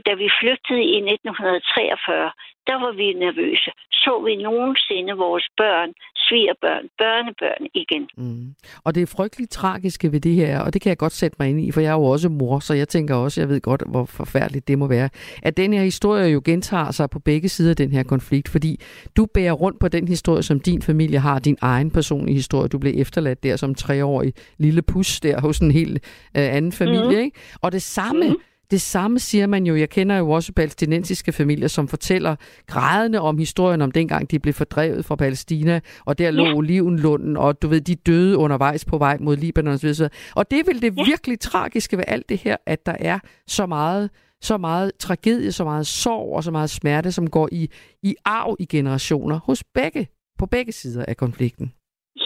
Da 0.05 0.13
vi 0.21 0.27
flygtede 0.39 0.83
i 0.95 0.97
1943, 0.97 2.31
der 2.67 2.77
var 2.83 2.93
vi 2.99 3.07
nervøse. 3.25 3.71
Så 3.91 4.13
vi 4.25 4.35
nogensinde 4.35 5.13
vores 5.25 5.47
børn, 5.57 5.89
svigerbørn, 6.27 6.85
børnebørn 6.97 7.63
igen. 7.73 8.03
Mm. 8.17 8.55
Og 8.83 8.95
det 8.95 9.01
er 9.03 9.15
frygteligt 9.17 9.51
tragiske 9.51 10.11
ved 10.11 10.19
det 10.19 10.35
her, 10.35 10.59
og 10.59 10.73
det 10.73 10.81
kan 10.81 10.89
jeg 10.89 10.97
godt 10.97 11.11
sætte 11.11 11.37
mig 11.39 11.49
ind 11.49 11.61
i, 11.61 11.71
for 11.71 11.81
jeg 11.81 11.89
er 11.89 11.93
jo 11.93 12.03
også 12.03 12.29
mor, 12.29 12.59
så 12.59 12.73
jeg 12.73 12.87
tænker 12.87 13.15
også, 13.15 13.41
jeg 13.41 13.49
ved 13.49 13.61
godt, 13.61 13.83
hvor 13.87 14.05
forfærdeligt 14.05 14.67
det 14.67 14.77
må 14.77 14.87
være, 14.87 15.09
at 15.43 15.57
den 15.57 15.73
her 15.73 15.83
historie 15.83 16.27
jo 16.27 16.41
gentager 16.45 16.91
sig 16.91 17.09
på 17.09 17.19
begge 17.19 17.49
sider 17.49 17.69
af 17.69 17.75
den 17.75 17.91
her 17.91 18.03
konflikt, 18.03 18.49
fordi 18.49 18.79
du 19.17 19.25
bærer 19.25 19.53
rundt 19.53 19.79
på 19.79 19.87
den 19.87 20.07
historie, 20.07 20.43
som 20.43 20.59
din 20.59 20.81
familie 20.81 21.19
har, 21.19 21.39
din 21.39 21.57
egen 21.61 21.91
personlige 21.91 22.35
historie. 22.35 22.67
Du 22.67 22.79
blev 22.79 22.93
efterladt 22.95 23.43
der 23.43 23.55
som 23.55 23.75
treårig 23.75 24.33
lille 24.57 24.81
pus 24.81 25.19
der 25.19 25.41
hos 25.41 25.59
en 25.59 25.71
helt 25.71 25.95
øh, 26.37 26.55
anden 26.55 26.71
familie, 26.71 27.17
mm. 27.17 27.25
ikke? 27.25 27.39
Og 27.61 27.71
det 27.71 27.81
samme... 27.81 28.29
Mm 28.29 28.35
det 28.71 28.81
samme 28.81 29.19
siger 29.19 29.47
man 29.47 29.65
jo. 29.65 29.75
Jeg 29.75 29.89
kender 29.89 30.17
jo 30.17 30.31
også 30.31 30.53
palæstinensiske 30.53 31.31
familier, 31.31 31.67
som 31.67 31.87
fortæller 31.87 32.35
grædende 32.67 33.19
om 33.21 33.37
historien 33.37 33.81
om 33.81 33.91
dengang, 33.91 34.31
de 34.31 34.39
blev 34.39 34.53
fordrevet 34.53 35.05
fra 35.05 35.15
Palæstina, 35.15 35.79
og 36.05 36.17
der 36.17 36.31
lå 36.31 36.45
ja. 36.45 36.53
olivenlunden, 36.53 37.37
og 37.37 37.61
du 37.61 37.67
ved, 37.67 37.81
de 37.81 37.95
døde 37.95 38.37
undervejs 38.37 38.85
på 38.85 38.97
vej 38.97 39.17
mod 39.19 39.37
Libanon 39.37 39.73
osv. 39.73 39.89
Og 40.35 40.51
det 40.51 40.59
er 40.59 40.63
vel 40.65 40.81
det 40.81 40.97
ja. 40.97 41.03
virkelig 41.05 41.39
tragiske 41.39 41.97
ved 41.97 42.03
alt 42.07 42.29
det 42.29 42.37
her, 42.37 42.57
at 42.65 42.85
der 42.85 42.95
er 42.99 43.19
så 43.47 43.65
meget 43.65 44.09
så 44.41 44.57
meget 44.57 44.91
tragedie, 44.99 45.51
så 45.51 45.63
meget 45.63 45.87
sorg 45.87 46.35
og 46.35 46.43
så 46.43 46.51
meget 46.51 46.69
smerte, 46.69 47.11
som 47.11 47.29
går 47.29 47.49
i, 47.51 47.69
i 48.03 48.15
arv 48.25 48.55
i 48.59 48.65
generationer 48.65 49.39
hos 49.45 49.63
begge, 49.63 50.07
på 50.39 50.45
begge 50.45 50.71
sider 50.71 51.05
af 51.07 51.17
konflikten. 51.17 51.73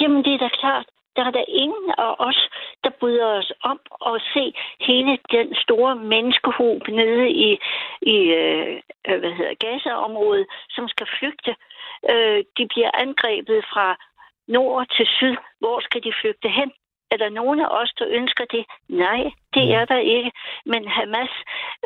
Jamen, 0.01 0.23
det 0.23 0.33
er 0.33 0.37
da 0.37 0.49
klart 0.61 0.85
der 1.19 1.25
er 1.25 1.31
der 1.31 1.45
ingen 1.63 1.89
af 1.97 2.15
os, 2.27 2.39
der 2.83 2.91
bryder 2.99 3.27
os 3.39 3.51
om 3.63 3.79
at 4.11 4.21
se 4.33 4.53
hele 4.79 5.17
den 5.31 5.55
store 5.63 5.95
menneskehob 5.95 6.87
nede 6.87 7.29
i, 7.29 7.49
i 8.01 8.17
øh, 8.41 8.81
hvad 9.19 9.33
hedder, 9.37 9.61
Gaza-området, 9.65 10.47
som 10.69 10.87
skal 10.87 11.07
flygte. 11.19 11.55
Øh, 12.11 12.39
de 12.57 12.63
bliver 12.73 12.91
angrebet 12.93 13.65
fra 13.73 13.87
nord 14.47 14.87
til 14.95 15.07
syd. 15.17 15.35
Hvor 15.59 15.79
skal 15.79 16.03
de 16.03 16.13
flygte 16.21 16.49
hen? 16.49 16.71
Er 17.11 17.17
der 17.17 17.29
nogen 17.29 17.59
af 17.59 17.69
os, 17.81 17.91
der 17.99 18.05
ønsker 18.09 18.45
det? 18.45 18.65
Nej, 18.89 19.21
Det 19.53 19.65
er 19.73 19.85
der 19.85 19.97
ikke. 19.97 20.31
Men 20.65 20.87
Hamas 20.87 21.33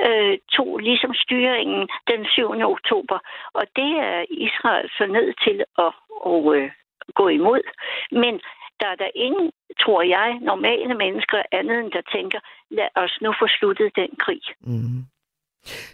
øh, 0.08 0.38
tog 0.56 0.78
ligesom 0.78 1.14
styringen 1.14 1.90
den 2.12 2.26
7. 2.26 2.52
oktober, 2.76 3.18
og 3.54 3.64
det 3.76 3.92
er 4.10 4.26
Israel 4.30 4.90
så 4.98 5.06
ned 5.06 5.34
til 5.46 5.64
at 5.78 5.92
og, 6.32 6.56
øh, 6.56 6.72
gå 7.20 7.28
imod. 7.28 7.64
Men 8.12 8.42
der 8.84 8.90
er 8.94 9.00
der 9.04 9.12
ingen, 9.28 9.48
tror 9.84 10.02
jeg, 10.16 10.28
normale 10.52 10.94
mennesker 11.04 11.40
andet 11.52 11.78
end 11.80 11.92
der 11.98 12.04
tænker, 12.16 12.40
lad 12.78 12.90
os 13.04 13.14
nu 13.22 13.30
få 13.42 13.46
sluttet 13.58 13.90
den 13.96 14.12
krig. 14.24 14.44
Mm. 14.62 15.02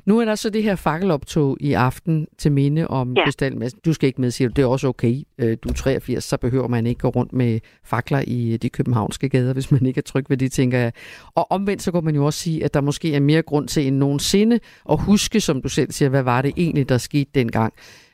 Nu 0.05 0.19
er 0.19 0.25
der 0.25 0.35
så 0.35 0.49
det 0.49 0.63
her 0.63 0.75
fakkeloptog 0.75 1.57
i 1.59 1.73
aften 1.73 2.27
til 2.37 2.51
minde 2.51 2.87
om 2.87 3.13
ja. 3.13 3.23
Krystalmassen. 3.23 3.79
Du 3.85 3.93
skal 3.93 4.07
ikke 4.07 4.21
med, 4.21 4.31
siger 4.31 4.47
du. 4.47 4.53
Det 4.55 4.63
er 4.63 4.67
også 4.67 4.87
okay. 4.87 5.15
Øh, 5.37 5.57
du 5.63 5.69
er 5.69 5.73
83, 5.73 6.23
så 6.23 6.37
behøver 6.37 6.67
man 6.67 6.87
ikke 6.87 6.99
gå 6.99 7.07
rundt 7.07 7.33
med 7.33 7.59
fakler 7.83 8.23
i 8.27 8.57
de 8.57 8.69
københavnske 8.69 9.29
gader, 9.29 9.53
hvis 9.57 9.71
man 9.71 9.85
ikke 9.85 9.97
er 9.97 10.01
tryg 10.01 10.25
ved 10.29 10.37
det, 10.37 10.51
tænker 10.51 10.77
jeg. 10.77 10.91
Og 11.35 11.51
omvendt 11.51 11.81
så 11.81 11.91
kan 11.91 12.03
man 12.03 12.15
jo 12.15 12.25
også 12.25 12.39
sige, 12.39 12.65
at 12.65 12.73
der 12.73 12.81
måske 12.81 13.15
er 13.15 13.19
mere 13.19 13.41
grund 13.41 13.67
til 13.67 13.87
end 13.87 13.97
nogensinde 13.97 14.59
at 14.89 15.03
huske, 15.03 15.39
som 15.41 15.61
du 15.61 15.69
selv 15.69 15.91
siger, 15.91 16.09
hvad 16.09 16.23
var 16.23 16.41
det 16.41 16.53
egentlig, 16.57 16.89
der 16.89 16.97
skete 16.97 17.31
dengang. 17.35 17.73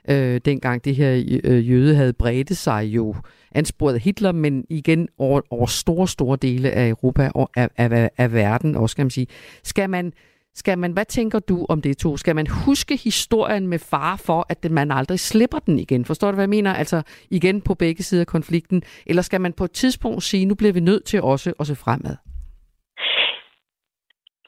Øh, 0.09 0.41
dengang 0.45 0.85
det 0.85 0.95
her 0.95 1.39
øh, 1.43 1.69
jøde 1.69 1.95
havde 1.95 2.13
bredt 2.13 2.57
sig 2.57 2.83
jo 2.83 3.15
ansporet 3.51 4.01
Hitler, 4.01 4.31
men 4.31 4.65
igen 4.69 5.07
over, 5.17 5.41
over 5.49 5.65
store, 5.65 6.07
store 6.07 6.37
dele 6.41 6.71
af 6.71 6.89
Europa 6.89 7.31
og 7.35 7.49
af, 7.55 7.69
af, 7.77 8.09
af 8.17 8.33
verden 8.33 8.75
også, 8.75 8.95
kan 8.95 9.05
man 9.05 9.09
sige. 9.09 9.27
Skal 9.63 9.89
man 9.89 10.13
skal 10.57 10.77
man, 10.77 10.91
hvad 10.91 11.05
tænker 11.05 11.39
du 11.39 11.65
om 11.69 11.81
det 11.81 11.97
to? 11.97 12.17
Skal 12.17 12.35
man 12.35 12.47
huske 12.65 12.97
historien 13.03 13.67
med 13.67 13.79
far 13.79 14.15
for, 14.25 14.45
at 14.49 14.71
man 14.71 14.91
aldrig 14.91 15.19
slipper 15.19 15.59
den 15.59 15.79
igen? 15.79 16.05
Forstår 16.05 16.31
du, 16.31 16.35
hvad 16.35 16.43
jeg 16.43 16.49
mener? 16.49 16.73
Altså 16.73 17.03
igen 17.31 17.61
på 17.61 17.73
begge 17.73 18.03
sider 18.03 18.21
af 18.21 18.27
konflikten. 18.27 18.83
Eller 19.05 19.21
skal 19.21 19.41
man 19.41 19.53
på 19.53 19.63
et 19.63 19.71
tidspunkt 19.71 20.23
sige, 20.23 20.45
nu 20.45 20.55
bliver 20.55 20.73
vi 20.73 20.79
nødt 20.79 21.05
til 21.05 21.21
også 21.21 21.53
at 21.59 21.67
se 21.67 21.75
fremad? 21.75 22.15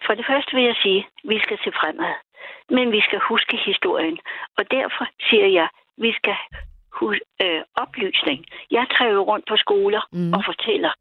For 0.05 0.13
det 0.13 0.25
første 0.29 0.55
vil 0.55 0.63
jeg 0.63 0.75
sige, 0.83 0.99
at 0.99 1.29
vi 1.29 1.39
skal 1.39 1.57
se 1.63 1.71
fremad. 1.81 2.13
Men 2.69 2.91
vi 2.91 3.01
skal 3.01 3.19
huske 3.19 3.57
historien. 3.65 4.17
Og 4.57 4.71
derfor 4.71 5.07
siger 5.29 5.47
jeg, 5.47 5.63
at 5.63 6.03
vi 6.03 6.13
skal 6.13 6.35
huske 6.91 7.25
øh, 7.41 7.61
oplysning. 7.75 8.45
Jeg 8.71 8.85
træver 8.91 9.21
rundt 9.21 9.45
på 9.47 9.57
skoler 9.57 10.01
mm. 10.11 10.33
og 10.33 10.41
fortæller. 10.45 10.93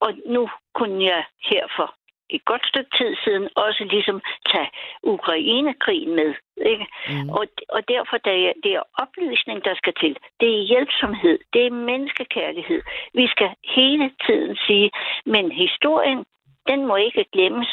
Og 0.00 0.10
nu 0.26 0.50
kunne 0.74 1.04
jeg 1.04 1.24
her 1.50 1.64
for 1.76 1.94
et 2.30 2.44
godt 2.44 2.66
stykke 2.66 2.90
tid 2.98 3.16
siden 3.24 3.48
også 3.56 3.84
ligesom 3.84 4.20
tage 4.52 4.70
Ukraine-krigen 5.02 6.14
med. 6.14 6.34
Ikke? 6.72 6.86
Mm. 7.08 7.28
Og, 7.28 7.44
og 7.68 7.88
derfor 7.88 8.16
der 8.16 8.36
er 8.46 8.52
det 8.64 8.72
er 8.74 8.82
oplysning, 9.02 9.64
der 9.64 9.74
skal 9.74 9.94
til. 10.00 10.16
Det 10.40 10.48
er 10.58 10.66
hjælpsomhed. 10.70 11.38
Det 11.52 11.66
er 11.66 11.70
menneskekærlighed. 11.70 12.82
Vi 13.14 13.26
skal 13.26 13.50
hele 13.76 14.10
tiden 14.26 14.56
sige, 14.66 14.90
men 15.26 15.52
historien, 15.52 16.24
den 16.68 16.86
må 16.86 16.96
ikke 16.96 17.24
glemmes. 17.32 17.70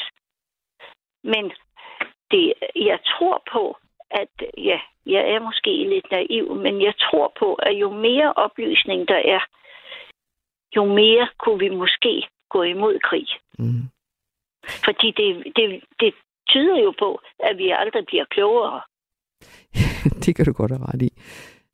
Men 1.24 1.52
det, 2.32 2.54
jeg 2.76 3.00
tror 3.12 3.44
på, 3.52 3.78
at 4.12 4.30
ja, 4.58 4.80
jeg 5.06 5.24
er 5.34 5.40
måske 5.40 5.70
lidt 5.94 6.12
naiv, 6.12 6.56
men 6.56 6.82
jeg 6.82 6.94
tror 6.98 7.34
på, 7.40 7.54
at 7.54 7.74
jo 7.74 7.90
mere 7.92 8.34
oplysning 8.34 9.08
der 9.08 9.22
er, 9.36 9.42
jo 10.76 10.86
mere 10.86 11.28
kunne 11.40 11.60
vi 11.60 11.70
måske 11.70 12.28
gå 12.50 12.64
imod 12.64 13.00
krig. 13.00 13.28
Mm. 13.60 13.84
Fordi 14.86 15.08
det, 15.12 15.56
det, 15.56 15.84
det 16.00 16.14
tyder 16.50 16.80
jo 16.80 16.94
på, 17.00 17.20
at 17.40 17.58
vi 17.58 17.70
aldrig 17.70 18.06
bliver 18.06 18.26
klogere. 18.26 18.82
det 20.24 20.36
kan 20.36 20.46
du 20.46 20.54
godt 20.54 20.72
have 20.72 20.86
ret 20.94 21.02
i. 21.02 21.12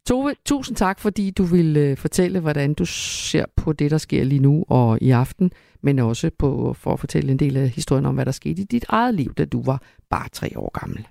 Tove, 0.08 0.36
tusind 0.46 0.78
tak, 0.78 1.00
fordi 1.00 1.32
du 1.32 1.44
vil 1.44 1.78
øh, 1.78 1.98
fortælle, 1.98 2.40
hvordan 2.40 2.74
du 2.74 2.86
ser 2.86 3.46
på 3.58 3.74
det, 3.74 3.92
der 3.92 3.98
sker 3.98 4.24
lige 4.24 4.42
nu 4.42 4.66
og 4.70 4.98
i 5.02 5.12
aften, 5.12 5.52
men 5.82 6.00
også 6.00 6.32
på, 6.40 6.74
for 6.74 6.94
at 6.94 7.00
fortælle 7.00 7.32
en 7.32 7.40
del 7.40 7.58
af 7.58 7.70
historien 7.70 8.06
om, 8.06 8.16
hvad 8.16 8.26
der 8.26 8.32
skete 8.32 8.62
i 8.62 8.66
dit 8.66 8.86
eget 8.90 9.14
liv, 9.16 9.34
da 9.34 9.46
du 9.46 9.64
var 9.64 9.82
bare 10.10 10.30
tre 10.30 10.50
år 10.56 10.80
gammel. 10.80 11.08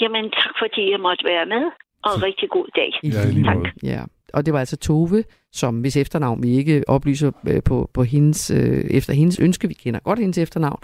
Jamen, 0.00 0.24
tak 0.30 0.54
fordi 0.62 0.90
jeg 0.90 1.00
måtte 1.00 1.24
være 1.24 1.46
med, 1.46 1.70
og 2.04 2.10
en 2.16 2.22
rigtig 2.22 2.48
god 2.50 2.66
dag. 2.76 2.90
Ja, 3.02 3.30
lige 3.30 3.44
tak. 3.44 3.56
Ja, 3.82 4.04
og 4.34 4.46
det 4.46 4.52
var 4.54 4.60
altså 4.60 4.76
Tove, 4.76 5.24
som 5.52 5.80
hvis 5.80 5.96
efternavn 5.96 6.42
vi 6.42 6.48
ikke 6.48 6.84
oplyser 6.88 7.32
øh, 7.48 7.62
på, 7.62 7.90
på 7.94 8.02
hendes, 8.02 8.50
øh, 8.50 8.84
efter 8.90 9.12
hendes 9.12 9.40
ønske, 9.40 9.68
vi 9.68 9.74
kender 9.74 10.00
godt 10.00 10.18
hendes 10.18 10.38
efternavn, 10.38 10.80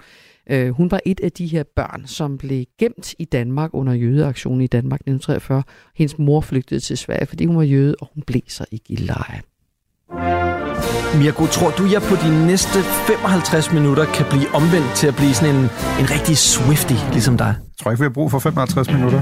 Øh, 0.49 0.69
hun 0.69 0.91
var 0.91 0.99
et 1.05 1.19
af 1.19 1.31
de 1.31 1.47
her 1.47 1.63
børn, 1.75 2.03
som 2.05 2.37
blev 2.37 2.65
gemt 2.79 3.15
i 3.19 3.25
Danmark 3.25 3.69
under 3.73 3.93
jødeaktionen 3.93 4.61
i 4.61 4.67
Danmark 4.67 4.99
1943. 4.99 5.63
Hendes 5.95 6.17
mor 6.19 6.41
flygtede 6.41 6.79
til 6.79 6.97
Sverige, 6.97 7.25
fordi 7.25 7.45
hun 7.45 7.57
var 7.57 7.63
jøde, 7.63 7.95
og 8.01 8.09
hun 8.13 8.23
blev 8.27 8.41
så 8.47 8.65
i 8.71 8.77
Gilleleje. 8.85 9.41
Mirko, 11.19 11.45
tror 11.45 11.69
du, 11.69 11.83
jeg 11.91 12.01
på 12.01 12.15
de 12.15 12.47
næste 12.47 12.79
55 13.07 13.73
minutter 13.73 14.05
kan 14.05 14.25
blive 14.29 14.47
omvendt 14.53 14.95
til 14.95 15.07
at 15.07 15.15
blive 15.15 15.33
sådan 15.33 15.55
en, 15.55 15.61
en 16.01 16.07
rigtig 16.15 16.37
swifty, 16.37 16.97
ligesom 17.11 17.37
dig? 17.37 17.55
Jeg 17.59 17.77
tror 17.79 17.91
ikke, 17.91 18.01
vi 18.01 18.05
har 18.05 18.09
brug 18.19 18.31
for 18.31 18.39
55 18.39 18.91
minutter. 18.91 19.21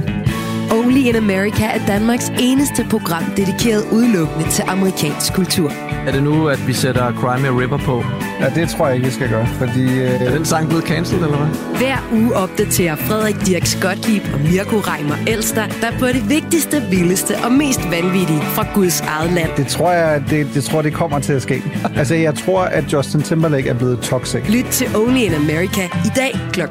Only 0.72 1.08
in 1.10 1.16
America 1.16 1.66
er 1.66 1.86
Danmarks 1.88 2.32
eneste 2.40 2.86
program 2.90 3.24
dedikeret 3.38 3.84
udelukkende 3.92 4.50
til 4.50 4.64
amerikansk 4.68 5.34
kultur. 5.34 5.72
Er 6.08 6.12
det 6.12 6.24
nu, 6.24 6.48
at 6.48 6.68
vi 6.68 6.74
sætter 6.74 7.14
Crime 7.14 7.62
River 7.62 7.78
på? 7.78 8.04
Ja, 8.40 8.50
det 8.62 8.70
tror 8.70 8.88
jeg 8.88 8.96
ikke, 8.96 9.06
vi 9.06 9.14
skal 9.14 9.30
gøre, 9.30 9.48
fordi... 9.48 9.84
Øh... 10.00 10.22
Er 10.22 10.32
den 10.32 10.46
sang 10.46 10.68
blevet 10.68 10.84
cancelled, 10.86 11.26
eller 11.26 11.38
hvad? 11.38 11.78
Hver 11.78 11.98
uge 12.14 12.36
opdaterer 12.36 12.96
Frederik 12.96 13.36
Dirk 13.46 13.68
Gottlieb 13.82 14.24
og 14.34 14.40
Mirko 14.40 14.78
Reimer 14.78 15.16
Elster, 15.28 15.68
der 15.68 16.00
på 16.00 16.06
det 16.08 16.30
vigtigste, 16.30 16.82
vildeste 16.90 17.36
og 17.44 17.52
mest 17.52 17.82
vanvittige 17.92 18.42
fra 18.42 18.66
Guds 18.74 19.02
eget 19.02 19.34
land. 19.34 19.50
Det 19.58 19.68
tror 19.68 19.92
jeg, 19.92 20.24
det, 20.30 20.48
det 20.54 20.64
tror 20.64 20.82
det 20.82 20.94
kommer 20.94 21.20
til 21.20 21.34
at 21.34 21.42
ske. 21.42 21.64
altså, 21.96 22.16
jeg 22.16 22.36
tror, 22.36 22.62
at 22.62 22.94
Justin 22.94 23.22
Timberlake 23.22 23.70
er 23.70 23.74
blevet 23.78 24.00
toxic. 24.00 24.42
Lyt 24.50 24.66
til 24.66 24.88
Only 24.96 25.20
in 25.20 25.34
America 25.34 25.84
i 26.06 26.12
dag 26.16 26.32
kl. 26.54 26.62
14.05. 26.62 26.68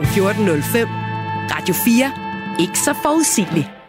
Radio 1.54 1.74
4. 1.84 2.12
Ikke 2.60 2.78
så 2.78 2.94
forudsigeligt. 3.02 3.79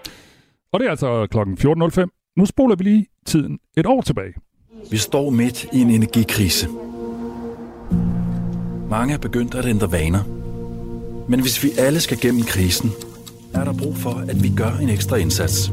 Og 0.74 0.80
det 0.80 0.86
er 0.86 0.90
altså 0.90 1.28
klokken 1.32 1.58
14.05. 1.58 2.34
Nu 2.38 2.46
spoler 2.46 2.76
vi 2.76 2.84
lige 2.84 3.06
tiden 3.26 3.60
et 3.78 3.86
år 3.86 4.02
tilbage. 4.02 4.34
Vi 4.92 4.98
står 4.98 5.30
midt 5.30 5.64
i 5.74 5.82
en 5.82 5.90
energikrise. 5.90 6.68
Mange 8.90 9.14
er 9.14 9.18
begyndt 9.18 9.56
at 9.56 9.66
ændre 9.66 9.92
vaner. 9.92 10.24
Men 11.30 11.42
hvis 11.42 11.64
vi 11.64 11.70
alle 11.80 12.00
skal 12.00 12.18
gennem 12.22 12.42
krisen, 12.44 12.90
er 13.54 13.64
der 13.64 13.74
brug 13.74 13.96
for, 13.96 14.10
at 14.32 14.44
vi 14.44 14.50
gør 14.58 14.72
en 14.82 14.90
ekstra 14.90 15.16
indsats. 15.16 15.72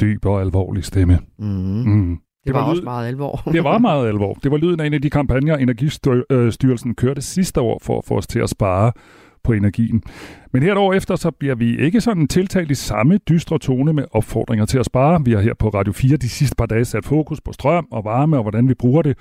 Dyb 0.00 0.26
og 0.26 0.40
alvorlig 0.40 0.84
stemme. 0.84 1.18
Mm. 1.38 1.46
Mm. 1.46 2.16
Det, 2.16 2.46
det 2.46 2.54
var, 2.54 2.60
var 2.60 2.70
også 2.70 2.82
meget 2.82 3.08
alvor. 3.08 3.42
det 3.52 3.64
var 3.64 3.78
meget 3.88 4.08
alvor. 4.08 4.34
Det 4.34 4.50
var 4.50 4.56
lyden 4.56 4.80
af 4.80 4.86
en 4.86 4.94
af 4.94 5.02
de 5.02 5.10
kampagner, 5.10 5.56
Energistyrelsen 5.56 6.94
kørte 6.94 7.22
sidste 7.22 7.60
år 7.60 7.78
for 7.82 7.98
at 7.98 8.04
få 8.04 8.16
os 8.16 8.26
til 8.26 8.38
at 8.38 8.50
spare 8.50 8.92
på 9.44 9.52
energien. 9.52 10.02
Men 10.52 10.62
her 10.62 10.72
et 10.72 10.78
år 10.78 10.92
efter, 10.92 11.16
så 11.16 11.30
bliver 11.30 11.54
vi 11.54 11.78
ikke 11.78 12.00
sådan 12.00 12.28
tiltalt 12.28 12.70
i 12.70 12.74
samme 12.74 13.18
dystre 13.18 13.58
tone 13.58 13.92
med 13.92 14.04
opfordringer 14.10 14.66
til 14.66 14.78
at 14.78 14.86
spare. 14.86 15.24
Vi 15.24 15.32
har 15.32 15.40
her 15.40 15.54
på 15.54 15.68
Radio 15.68 15.92
4 15.92 16.16
de 16.16 16.28
sidste 16.28 16.56
par 16.56 16.66
dage 16.66 16.84
sat 16.84 17.04
fokus 17.04 17.40
på 17.40 17.52
strøm 17.52 17.86
og 17.90 18.04
varme 18.04 18.36
og 18.36 18.42
hvordan 18.42 18.68
vi 18.68 18.74
bruger 18.74 19.02
det. 19.02 19.18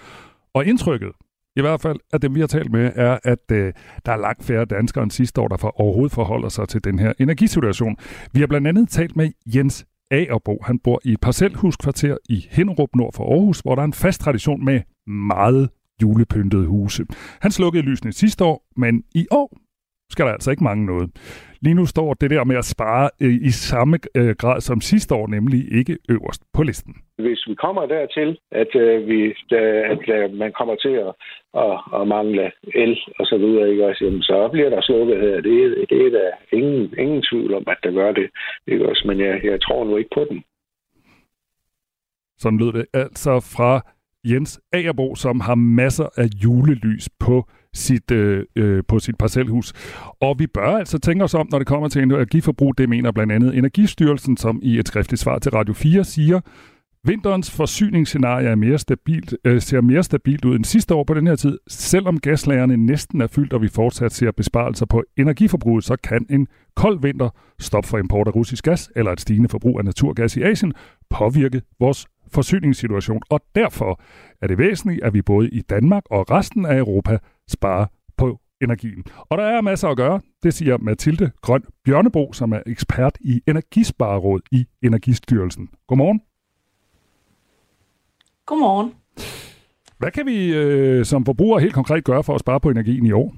Og 0.54 0.66
indtrykket, 0.66 1.12
i 1.56 1.62
hvert 1.62 1.82
fald 1.82 2.00
af 2.14 2.22
dem, 2.22 2.36
vi 2.36 2.40
har 2.40 2.48
talt 2.48 2.72
med, 2.72 2.92
er, 2.96 3.18
at 3.24 3.52
øh, 3.52 3.74
der 4.06 4.12
er 4.12 4.18
langt 4.18 4.44
færre 4.44 4.66
danskere 4.66 5.04
end 5.04 5.12
sidste 5.12 5.42
år, 5.42 5.48
der 5.48 5.58
for 5.58 5.82
overhovedet 5.82 6.12
forholder 6.12 6.50
sig 6.50 6.68
til 6.68 6.84
den 6.84 7.00
her 7.00 7.14
energisituation. 7.20 7.96
Vi 8.34 8.40
har 8.40 8.48
blandt 8.48 8.68
andet 8.68 8.90
talt 8.90 9.16
med 9.16 9.32
Jens 9.56 9.86
Agerbo. 10.12 10.64
Han 10.64 10.80
bor 10.80 11.02
i 11.06 11.12
et 11.12 11.22
parcelhuskvarter 11.22 12.18
i 12.30 12.48
Hinderup 12.52 12.90
nord 12.96 13.14
for 13.14 13.34
Aarhus, 13.34 13.60
hvor 13.60 13.76
der 13.76 13.82
er 13.82 13.86
en 13.86 13.94
fast 13.94 14.22
tradition 14.22 14.66
med 14.66 14.82
meget 15.08 15.70
julepyntede 16.02 16.68
huse. 16.68 17.06
Han 17.42 17.52
slukkede 17.52 17.84
lysene 17.84 18.14
sidste 18.14 18.44
år, 18.44 18.68
men 18.78 19.04
i 19.16 19.28
år 19.32 19.58
skal 20.12 20.26
der 20.26 20.32
altså 20.32 20.52
ikke 20.52 20.64
mange 20.64 20.86
noget. 20.86 21.10
Lige 21.62 21.74
nu 21.74 21.86
står 21.86 22.14
det 22.14 22.30
der 22.30 22.44
med 22.44 22.56
at 22.56 22.66
spare 22.66 23.10
øh, 23.22 23.34
i 23.50 23.52
samme 23.52 23.98
øh, 24.16 24.36
grad 24.42 24.62
som 24.62 24.82
sidste 24.82 25.16
år, 25.16 25.28
nemlig 25.28 25.74
ikke 25.80 25.98
øverst 26.10 26.44
på 26.54 26.64
listen. 26.64 26.96
Hvis 27.18 27.48
vi 27.48 27.56
kommer 27.56 27.86
dertil, 27.86 28.40
at, 28.52 28.76
øh, 28.76 29.08
vi, 29.08 29.20
at 29.94 30.04
øh, 30.18 30.34
man 30.34 30.52
kommer 30.60 30.76
til 30.76 30.94
at, 31.06 31.14
at, 31.64 31.74
at 32.02 32.08
mangle 32.08 32.52
el 32.76 33.00
og 33.20 33.26
så 33.26 33.38
videre, 33.38 33.70
ikke 33.72 33.86
også, 33.86 34.06
jamen, 34.06 34.22
så 34.22 34.50
bliver 34.52 34.70
der 34.70 34.82
slukket 34.82 35.18
her. 35.22 35.36
Det, 35.36 35.90
det 35.90 36.02
er 36.08 36.12
der 36.20 36.58
ingen, 36.58 36.94
ingen 36.98 37.24
tvivl 37.32 37.54
om, 37.54 37.64
at 37.68 37.78
der 37.84 37.92
gør 37.92 38.12
det. 38.12 38.30
Ikke 38.68 38.90
også? 38.90 39.04
Men 39.08 39.20
jeg, 39.20 39.42
jeg 39.44 39.62
tror 39.62 39.86
nu 39.86 39.98
ikke 39.98 40.16
på 40.16 40.26
den. 40.30 40.44
Sådan 42.38 42.60
lød 42.60 42.72
det 42.74 42.86
altså 42.94 43.34
fra 43.56 43.82
Jens 44.24 44.62
Agerbo, 44.74 45.16
som 45.16 45.40
har 45.40 45.56
masser 45.56 46.10
af 46.18 46.28
julelys 46.44 47.10
på 47.20 47.46
sit, 47.74 48.12
øh, 48.12 48.46
øh, 48.56 48.84
på 48.88 49.00
sit 49.00 49.18
parcelhus. 49.18 49.74
Og 50.22 50.40
vi 50.40 50.48
bør 50.48 50.78
altså 50.78 51.00
tænke 51.00 51.24
os 51.24 51.34
om, 51.34 51.48
når 51.52 51.58
det 51.58 51.68
kommer 51.68 51.90
til 51.90 52.04
energiforbrug. 52.04 52.78
Det 52.78 52.90
mener 52.90 53.12
blandt 53.12 53.34
andet 53.34 53.58
Energistyrelsen, 53.58 54.38
som 54.38 54.60
i 54.64 54.80
et 54.80 54.88
skriftligt 54.88 55.22
svar 55.22 55.40
til 55.40 55.52
Radio 55.52 55.74
4 55.74 56.04
siger, 56.04 56.40
Vinterens 57.04 57.52
forsyningsscenarie 57.52 58.48
er 58.48 58.56
mere 58.56 58.78
stabilt, 58.78 59.36
øh, 59.46 59.62
ser 59.62 59.82
mere 59.82 60.04
stabilt 60.04 60.46
ud 60.46 60.56
end 60.56 60.66
sidste 60.66 60.96
år 60.96 61.04
på 61.04 61.14
den 61.14 61.28
her 61.28 61.36
tid. 61.36 61.58
Selvom 61.68 62.20
gaslagerne 62.20 62.78
næsten 62.78 63.22
er 63.22 63.28
fyldt, 63.28 63.54
og 63.54 63.62
vi 63.62 63.68
fortsat 63.68 64.12
ser 64.12 64.32
besparelser 64.32 64.86
på 64.86 65.04
energiforbruget, 65.18 65.84
så 65.84 65.96
kan 66.04 66.26
en 66.30 66.48
kold 66.76 67.02
vinter, 67.02 67.30
stop 67.60 67.86
for 67.86 67.98
import 67.98 68.28
af 68.28 68.36
russisk 68.36 68.64
gas 68.64 68.92
eller 68.96 69.12
et 69.12 69.22
stigende 69.22 69.50
forbrug 69.50 69.80
af 69.80 69.86
naturgas 69.86 70.38
i 70.38 70.42
Asien 70.42 70.74
påvirke 71.10 71.62
vores 71.80 72.08
forsyningssituation. 72.34 73.22
Og 73.30 73.40
derfor 73.56 74.02
er 74.42 74.48
det 74.48 74.58
væsentligt, 74.58 75.04
at 75.04 75.14
vi 75.14 75.22
både 75.22 75.50
i 75.50 75.62
Danmark 75.62 76.04
og 76.12 76.32
resten 76.32 76.66
af 76.66 76.78
Europa 76.78 77.18
spare 77.52 77.88
på 78.18 78.40
energien. 78.62 79.04
Og 79.20 79.38
der 79.38 79.44
er 79.44 79.62
masser 79.62 79.88
at 79.88 79.98
gøre, 79.98 80.22
det 80.44 80.54
siger 80.54 80.78
Mathilde 80.78 81.32
Grøn 81.42 81.64
Bjørnebo, 81.86 82.34
som 82.34 82.54
er 82.54 82.62
ekspert 82.66 83.18
i 83.22 83.42
Energispareråd 83.48 84.42
i 84.52 84.66
Energistyrelsen. 84.84 85.70
Godmorgen. 85.88 86.22
Godmorgen. 88.46 88.94
Hvad 89.98 90.12
kan 90.12 90.26
vi 90.26 90.54
øh, 90.54 91.06
som 91.06 91.26
forbrugere 91.26 91.62
helt 91.62 91.74
konkret 91.74 92.04
gøre 92.04 92.24
for 92.24 92.36
at 92.36 92.40
spare 92.40 92.60
på 92.60 92.70
energien 92.70 93.06
i 93.06 93.12
år? 93.12 93.36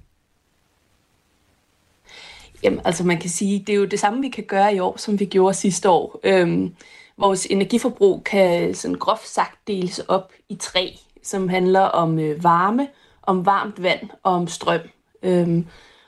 Jamen, 2.64 2.80
altså 2.86 3.04
man 3.06 3.20
kan 3.20 3.30
sige, 3.30 3.60
det 3.60 3.70
er 3.70 3.78
jo 3.78 3.86
det 3.86 4.00
samme, 4.00 4.22
vi 4.22 4.30
kan 4.30 4.44
gøre 4.44 4.76
i 4.76 4.80
år, 4.80 4.98
som 4.98 5.20
vi 5.20 5.26
gjorde 5.26 5.54
sidste 5.54 5.90
år. 5.90 6.20
Øhm, 6.24 6.76
vores 7.18 7.46
energiforbrug 7.46 8.24
kan 8.24 8.74
sådan 8.74 8.98
groft 8.98 9.28
sagt 9.28 9.68
deles 9.68 10.00
op 10.00 10.32
i 10.50 10.56
tre, 10.56 10.98
som 11.24 11.50
handler 11.50 11.80
om 11.80 12.20
øh, 12.20 12.44
varme, 12.44 12.88
om 13.24 13.46
varmt 13.46 13.84
vand 13.84 14.10
og 14.24 14.34
om 14.34 14.48
strøm. 14.48 14.80
Øhm, 15.24 15.66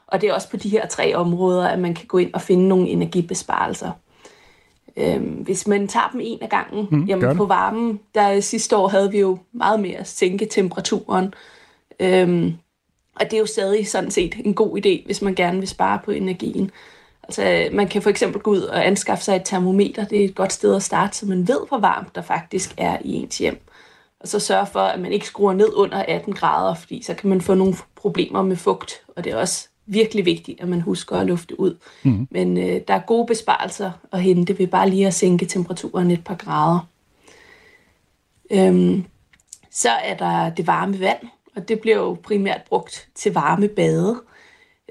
og 0.07 0.21
det 0.21 0.29
er 0.29 0.33
også 0.33 0.49
på 0.49 0.57
de 0.57 0.69
her 0.69 0.87
tre 0.87 1.15
områder, 1.15 1.67
at 1.67 1.79
man 1.79 1.93
kan 1.93 2.07
gå 2.07 2.17
ind 2.17 2.33
og 2.33 2.41
finde 2.41 2.67
nogle 2.67 2.87
energibesparelser. 2.87 3.91
Øhm, 4.97 5.23
hvis 5.23 5.67
man 5.67 5.87
tager 5.87 6.09
dem 6.11 6.21
en 6.23 6.39
af 6.41 6.49
gangen, 6.49 6.87
mm, 6.91 7.05
jamen 7.05 7.37
på 7.37 7.45
varmen, 7.45 7.99
der 8.15 8.39
sidste 8.39 8.77
år 8.77 8.87
havde 8.87 9.11
vi 9.11 9.19
jo 9.19 9.37
meget 9.51 9.79
mere 9.79 9.97
at 9.97 10.07
sænke 10.07 10.45
temperaturen. 10.45 11.33
Øhm, 11.99 12.53
og 13.15 13.25
det 13.25 13.33
er 13.33 13.39
jo 13.39 13.45
stadig 13.45 13.87
sådan 13.87 14.11
set 14.11 14.35
en 14.45 14.53
god 14.53 14.77
idé, 14.77 15.05
hvis 15.05 15.21
man 15.21 15.35
gerne 15.35 15.59
vil 15.59 15.67
spare 15.67 15.99
på 16.05 16.11
energien. 16.11 16.71
Altså, 17.23 17.69
man 17.71 17.87
kan 17.87 18.01
for 18.01 18.09
eksempel 18.09 18.41
gå 18.41 18.51
ud 18.51 18.61
og 18.61 18.87
anskaffe 18.87 19.23
sig 19.23 19.35
et 19.35 19.45
termometer. 19.45 20.05
Det 20.05 20.21
er 20.21 20.25
et 20.25 20.35
godt 20.35 20.53
sted 20.53 20.75
at 20.75 20.83
starte, 20.83 21.17
så 21.17 21.25
man 21.25 21.47
ved, 21.47 21.59
hvor 21.67 21.77
varmt 21.79 22.15
der 22.15 22.21
faktisk 22.21 22.73
er 22.77 22.97
i 23.01 23.13
ens 23.13 23.37
hjem. 23.37 23.61
Og 24.25 24.29
så 24.29 24.39
sørge 24.39 24.65
for, 24.65 24.79
at 24.79 24.99
man 24.99 25.11
ikke 25.11 25.27
skruer 25.27 25.53
ned 25.53 25.73
under 25.73 25.97
18 25.97 26.33
grader, 26.33 26.75
fordi 26.75 27.03
så 27.03 27.13
kan 27.13 27.29
man 27.29 27.41
få 27.41 27.53
nogle 27.53 27.73
problemer 27.95 28.41
med 28.41 28.55
fugt. 28.55 29.01
Og 29.15 29.23
det 29.23 29.31
er 29.31 29.37
også 29.37 29.67
virkelig 29.85 30.25
vigtigt, 30.25 30.61
at 30.61 30.67
man 30.67 30.81
husker 30.81 31.15
at 31.15 31.27
lufte 31.27 31.59
ud. 31.59 31.77
Mm. 32.03 32.27
Men 32.31 32.57
øh, 32.57 32.81
der 32.87 32.93
er 32.93 32.99
gode 32.99 33.27
besparelser 33.27 33.91
at 34.11 34.21
hente 34.21 34.59
ved 34.59 34.67
bare 34.67 34.89
lige 34.89 35.07
at 35.07 35.13
sænke 35.13 35.45
temperaturen 35.45 36.11
et 36.11 36.23
par 36.23 36.35
grader. 36.35 36.87
Øhm, 38.51 39.05
så 39.71 39.89
er 39.89 40.17
der 40.17 40.49
det 40.49 40.67
varme 40.67 40.99
vand, 40.99 41.27
og 41.55 41.67
det 41.67 41.79
bliver 41.79 41.97
jo 41.97 42.17
primært 42.23 42.61
brugt 42.69 43.07
til 43.15 43.33
varme 43.33 43.67
bade. 43.67 44.21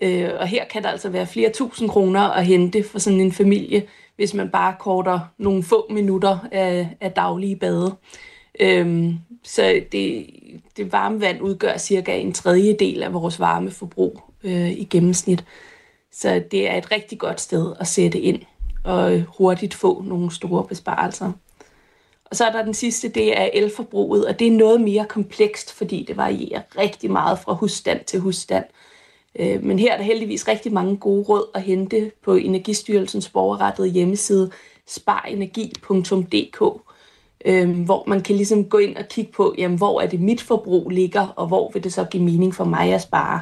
Øh, 0.02 0.30
og 0.40 0.46
her 0.46 0.64
kan 0.64 0.82
der 0.82 0.88
altså 0.88 1.08
være 1.08 1.26
flere 1.26 1.52
tusind 1.52 1.90
kroner 1.90 2.20
at 2.20 2.46
hente 2.46 2.84
for 2.84 2.98
sådan 2.98 3.20
en 3.20 3.32
familie, 3.32 3.82
hvis 4.16 4.34
man 4.34 4.50
bare 4.50 4.74
korter 4.78 5.20
nogle 5.38 5.62
få 5.62 5.86
minutter 5.90 6.38
af, 6.52 6.96
af 7.00 7.12
daglige 7.12 7.56
bade. 7.56 7.96
Øhm, 8.60 9.18
så 9.42 9.82
det, 9.92 10.26
det 10.76 10.92
varme 10.92 11.20
vand 11.20 11.42
udgør 11.42 11.76
cirka 11.76 12.16
en 12.18 12.32
tredjedel 12.32 13.02
af 13.02 13.12
vores 13.12 13.40
varmeforbrug 13.40 14.20
øh, 14.44 14.70
i 14.70 14.84
gennemsnit. 14.84 15.44
Så 16.12 16.42
det 16.50 16.70
er 16.70 16.76
et 16.76 16.92
rigtig 16.92 17.18
godt 17.18 17.40
sted 17.40 17.74
at 17.80 17.86
sætte 17.86 18.20
ind 18.20 18.42
og 18.84 19.24
hurtigt 19.38 19.74
få 19.74 20.02
nogle 20.02 20.34
store 20.34 20.64
besparelser. 20.64 21.32
Og 22.24 22.36
så 22.36 22.44
er 22.44 22.52
der 22.52 22.64
den 22.64 22.74
sidste, 22.74 23.08
det 23.08 23.38
er 23.38 23.48
elforbruget, 23.52 24.26
og 24.26 24.38
det 24.38 24.46
er 24.46 24.52
noget 24.52 24.80
mere 24.80 25.06
komplekst, 25.08 25.72
fordi 25.72 26.04
det 26.08 26.16
varierer 26.16 26.62
rigtig 26.78 27.10
meget 27.10 27.38
fra 27.38 27.52
husstand 27.52 28.04
til 28.04 28.20
husstand. 28.20 28.64
Øh, 29.38 29.62
men 29.62 29.78
her 29.78 29.92
er 29.92 29.96
der 29.96 30.04
heldigvis 30.04 30.48
rigtig 30.48 30.72
mange 30.72 30.96
gode 30.96 31.22
råd 31.22 31.50
at 31.54 31.62
hente 31.62 32.12
på 32.22 32.34
Energistyrelsens 32.34 33.28
borgerrettede 33.28 33.88
hjemmeside 33.88 34.50
sparenergi.dk, 34.86 36.62
øh, 37.44 37.80
hvor 37.80 38.04
man 38.06 38.20
kan 38.20 38.36
ligesom 38.36 38.64
gå 38.64 38.78
ind 38.78 38.96
og 38.96 39.04
kigge 39.08 39.32
på, 39.32 39.54
jamen, 39.58 39.78
hvor 39.78 40.00
er 40.00 40.06
det 40.06 40.20
mit 40.20 40.40
forbrug 40.42 40.90
ligger, 40.90 41.26
og 41.36 41.46
hvor 41.46 41.70
vil 41.72 41.84
det 41.84 41.92
så 41.92 42.04
give 42.04 42.22
mening 42.22 42.54
for 42.54 42.64
mig 42.64 42.92
at 42.92 43.02
spare. 43.02 43.40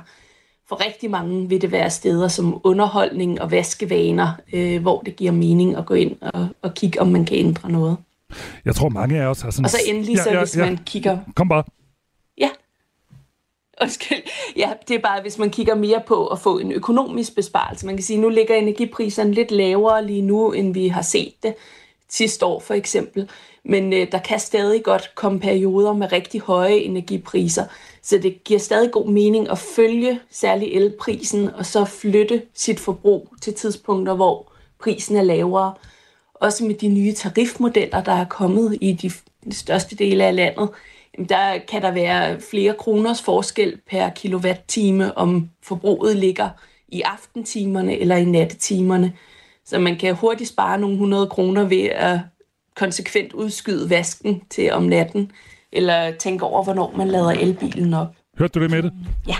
For 0.68 0.86
rigtig 0.86 1.10
mange 1.10 1.48
vil 1.48 1.62
det 1.62 1.72
være 1.72 1.90
steder 1.90 2.28
som 2.28 2.60
underholdning 2.64 3.40
og 3.40 3.50
vaskevaner, 3.50 4.32
øh, 4.52 4.82
hvor 4.82 5.00
det 5.00 5.16
giver 5.16 5.32
mening 5.32 5.76
at 5.76 5.86
gå 5.86 5.94
ind 5.94 6.16
og, 6.20 6.48
og 6.62 6.74
kigge, 6.74 7.00
om 7.00 7.08
man 7.08 7.24
kan 7.24 7.36
ændre 7.36 7.70
noget. 7.70 7.96
Jeg 8.64 8.74
tror, 8.74 8.88
mange 8.88 9.22
af 9.22 9.26
os 9.26 9.40
har 9.40 9.50
sådan... 9.50 9.64
Og 9.64 9.70
så 9.70 9.78
endelig, 9.86 10.16
ja, 10.16 10.22
så 10.22 10.30
ja, 10.30 10.38
hvis 10.38 10.56
ja. 10.56 10.64
man 10.64 10.78
kigger... 10.86 11.18
Kom 11.36 11.48
bare. 11.48 11.64
Ja. 12.38 12.48
Undskyld. 13.82 14.18
Ja, 14.56 14.72
det 14.88 14.94
er 14.96 15.00
bare, 15.00 15.22
hvis 15.22 15.38
man 15.38 15.50
kigger 15.50 15.74
mere 15.74 16.02
på 16.06 16.26
at 16.26 16.38
få 16.38 16.58
en 16.58 16.72
økonomisk 16.72 17.34
besparelse. 17.34 17.86
Man 17.86 17.96
kan 17.96 18.04
sige, 18.04 18.16
at 18.16 18.22
nu 18.22 18.28
ligger 18.28 18.54
energipriserne 18.54 19.32
lidt 19.32 19.50
lavere 19.50 20.06
lige 20.06 20.22
nu, 20.22 20.52
end 20.52 20.74
vi 20.74 20.88
har 20.88 21.02
set 21.02 21.32
det 21.42 21.54
sidste 22.12 22.46
år 22.46 22.60
for 22.60 22.74
eksempel. 22.74 23.30
Men 23.64 23.92
øh, 23.92 24.12
der 24.12 24.18
kan 24.18 24.38
stadig 24.38 24.82
godt 24.82 25.12
komme 25.14 25.40
perioder 25.40 25.92
med 25.92 26.12
rigtig 26.12 26.40
høje 26.40 26.76
energipriser. 26.76 27.64
Så 28.02 28.18
det 28.18 28.44
giver 28.44 28.60
stadig 28.60 28.90
god 28.90 29.08
mening 29.08 29.50
at 29.50 29.58
følge 29.58 30.20
særlig 30.30 30.72
elprisen, 30.72 31.50
og 31.54 31.66
så 31.66 31.84
flytte 31.84 32.42
sit 32.54 32.80
forbrug 32.80 33.34
til 33.42 33.54
tidspunkter, 33.54 34.14
hvor 34.14 34.52
prisen 34.78 35.16
er 35.16 35.22
lavere. 35.22 35.74
Også 36.34 36.64
med 36.64 36.74
de 36.74 36.88
nye 36.88 37.12
tarifmodeller, 37.12 38.02
der 38.02 38.12
er 38.12 38.24
kommet 38.24 38.78
i 38.80 38.92
de, 38.92 39.10
største 39.54 39.96
dele 39.96 40.24
af 40.24 40.36
landet, 40.36 40.68
der 41.28 41.58
kan 41.68 41.82
der 41.82 41.90
være 41.90 42.40
flere 42.40 42.74
kroners 42.74 43.22
forskel 43.22 43.80
per 43.90 44.10
kilowatt-time, 44.10 45.18
om 45.18 45.48
forbruget 45.62 46.16
ligger 46.16 46.48
i 46.88 47.00
aftentimerne 47.00 47.98
eller 47.98 48.16
i 48.16 48.24
nattetimerne. 48.24 49.12
Så 49.64 49.78
man 49.78 49.96
kan 49.96 50.14
hurtigt 50.14 50.48
spare 50.48 50.78
nogle 50.78 50.98
hundrede 50.98 51.26
kroner 51.26 51.64
ved 51.64 51.82
at 51.82 52.20
konsekvent 52.76 53.32
udskyde 53.32 53.90
vasken 53.90 54.42
til 54.50 54.72
om 54.72 54.82
natten, 54.82 55.30
eller 55.72 56.12
tænke 56.18 56.44
over, 56.44 56.64
hvornår 56.64 56.94
man 56.96 57.08
lader 57.08 57.30
elbilen 57.30 57.94
op. 57.94 58.16
Hørte 58.38 58.58
du 58.58 58.62
det 58.62 58.70
med 58.70 58.82
det? 58.82 58.92
Ja. 59.28 59.36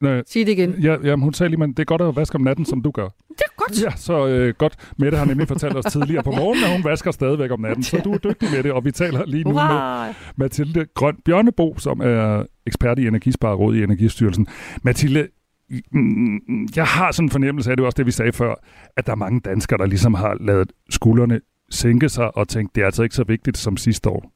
Nej, 0.00 0.22
Sig 0.26 0.46
det 0.46 0.52
igen. 0.52 0.74
Ja, 0.82 0.96
jamen, 1.04 1.22
hun 1.22 1.34
sagde 1.34 1.50
lige, 1.50 1.62
at 1.64 1.68
det 1.68 1.78
er 1.78 1.84
godt 1.84 2.02
at 2.02 2.16
vaske 2.16 2.34
om 2.34 2.40
natten, 2.40 2.64
som 2.64 2.82
du 2.82 2.90
gør. 2.90 3.08
Det 3.28 3.40
er 3.40 3.54
godt. 3.56 3.82
Ja, 3.82 3.90
så 3.96 4.26
øh, 4.26 4.54
godt. 4.58 4.76
Mette 4.96 5.18
har 5.18 5.24
nemlig 5.24 5.48
fortalt 5.48 5.76
os 5.76 5.84
tidligere 5.84 6.22
på 6.22 6.30
morgenen, 6.30 6.64
at 6.64 6.72
hun 6.72 6.84
vasker 6.84 7.10
stadigvæk 7.10 7.50
om 7.50 7.60
natten. 7.60 7.82
Så 7.82 8.00
du 8.04 8.12
er 8.12 8.18
dygtig 8.18 8.50
med 8.50 8.62
det, 8.62 8.72
og 8.72 8.84
vi 8.84 8.90
taler 8.90 9.26
lige 9.26 9.44
nu 9.44 9.50
Hurra! 9.50 10.06
med 10.06 10.14
Mathilde 10.36 10.86
Grøn 10.94 11.16
Bjørnebo, 11.24 11.74
som 11.78 12.00
er 12.00 12.44
ekspert 12.66 12.98
i 12.98 13.06
Energispareråd 13.06 13.74
i 13.74 13.82
Energistyrelsen. 13.82 14.46
Mathilde, 14.82 15.28
Mm, 15.70 16.00
mm, 16.00 16.40
mm, 16.48 16.68
jeg 16.76 16.86
har 16.86 17.12
sådan 17.12 17.26
en 17.26 17.30
fornemmelse 17.30 17.70
af, 17.70 17.76
det 17.76 17.82
var 17.82 17.86
også 17.86 17.96
det, 17.96 18.06
vi 18.06 18.10
sagde 18.10 18.32
før, 18.32 18.54
at 18.96 19.06
der 19.06 19.12
er 19.12 19.16
mange 19.16 19.40
danskere, 19.40 19.78
der 19.78 19.86
ligesom 19.86 20.14
har 20.14 20.36
lavet 20.40 20.72
skuldrene 20.90 21.40
sænke 21.70 22.08
sig 22.08 22.36
og 22.36 22.48
tænkt, 22.48 22.74
det 22.74 22.80
er 22.80 22.86
altså 22.86 23.02
ikke 23.02 23.14
så 23.14 23.24
vigtigt 23.24 23.58
som 23.58 23.76
sidste 23.76 24.08
år. 24.08 24.32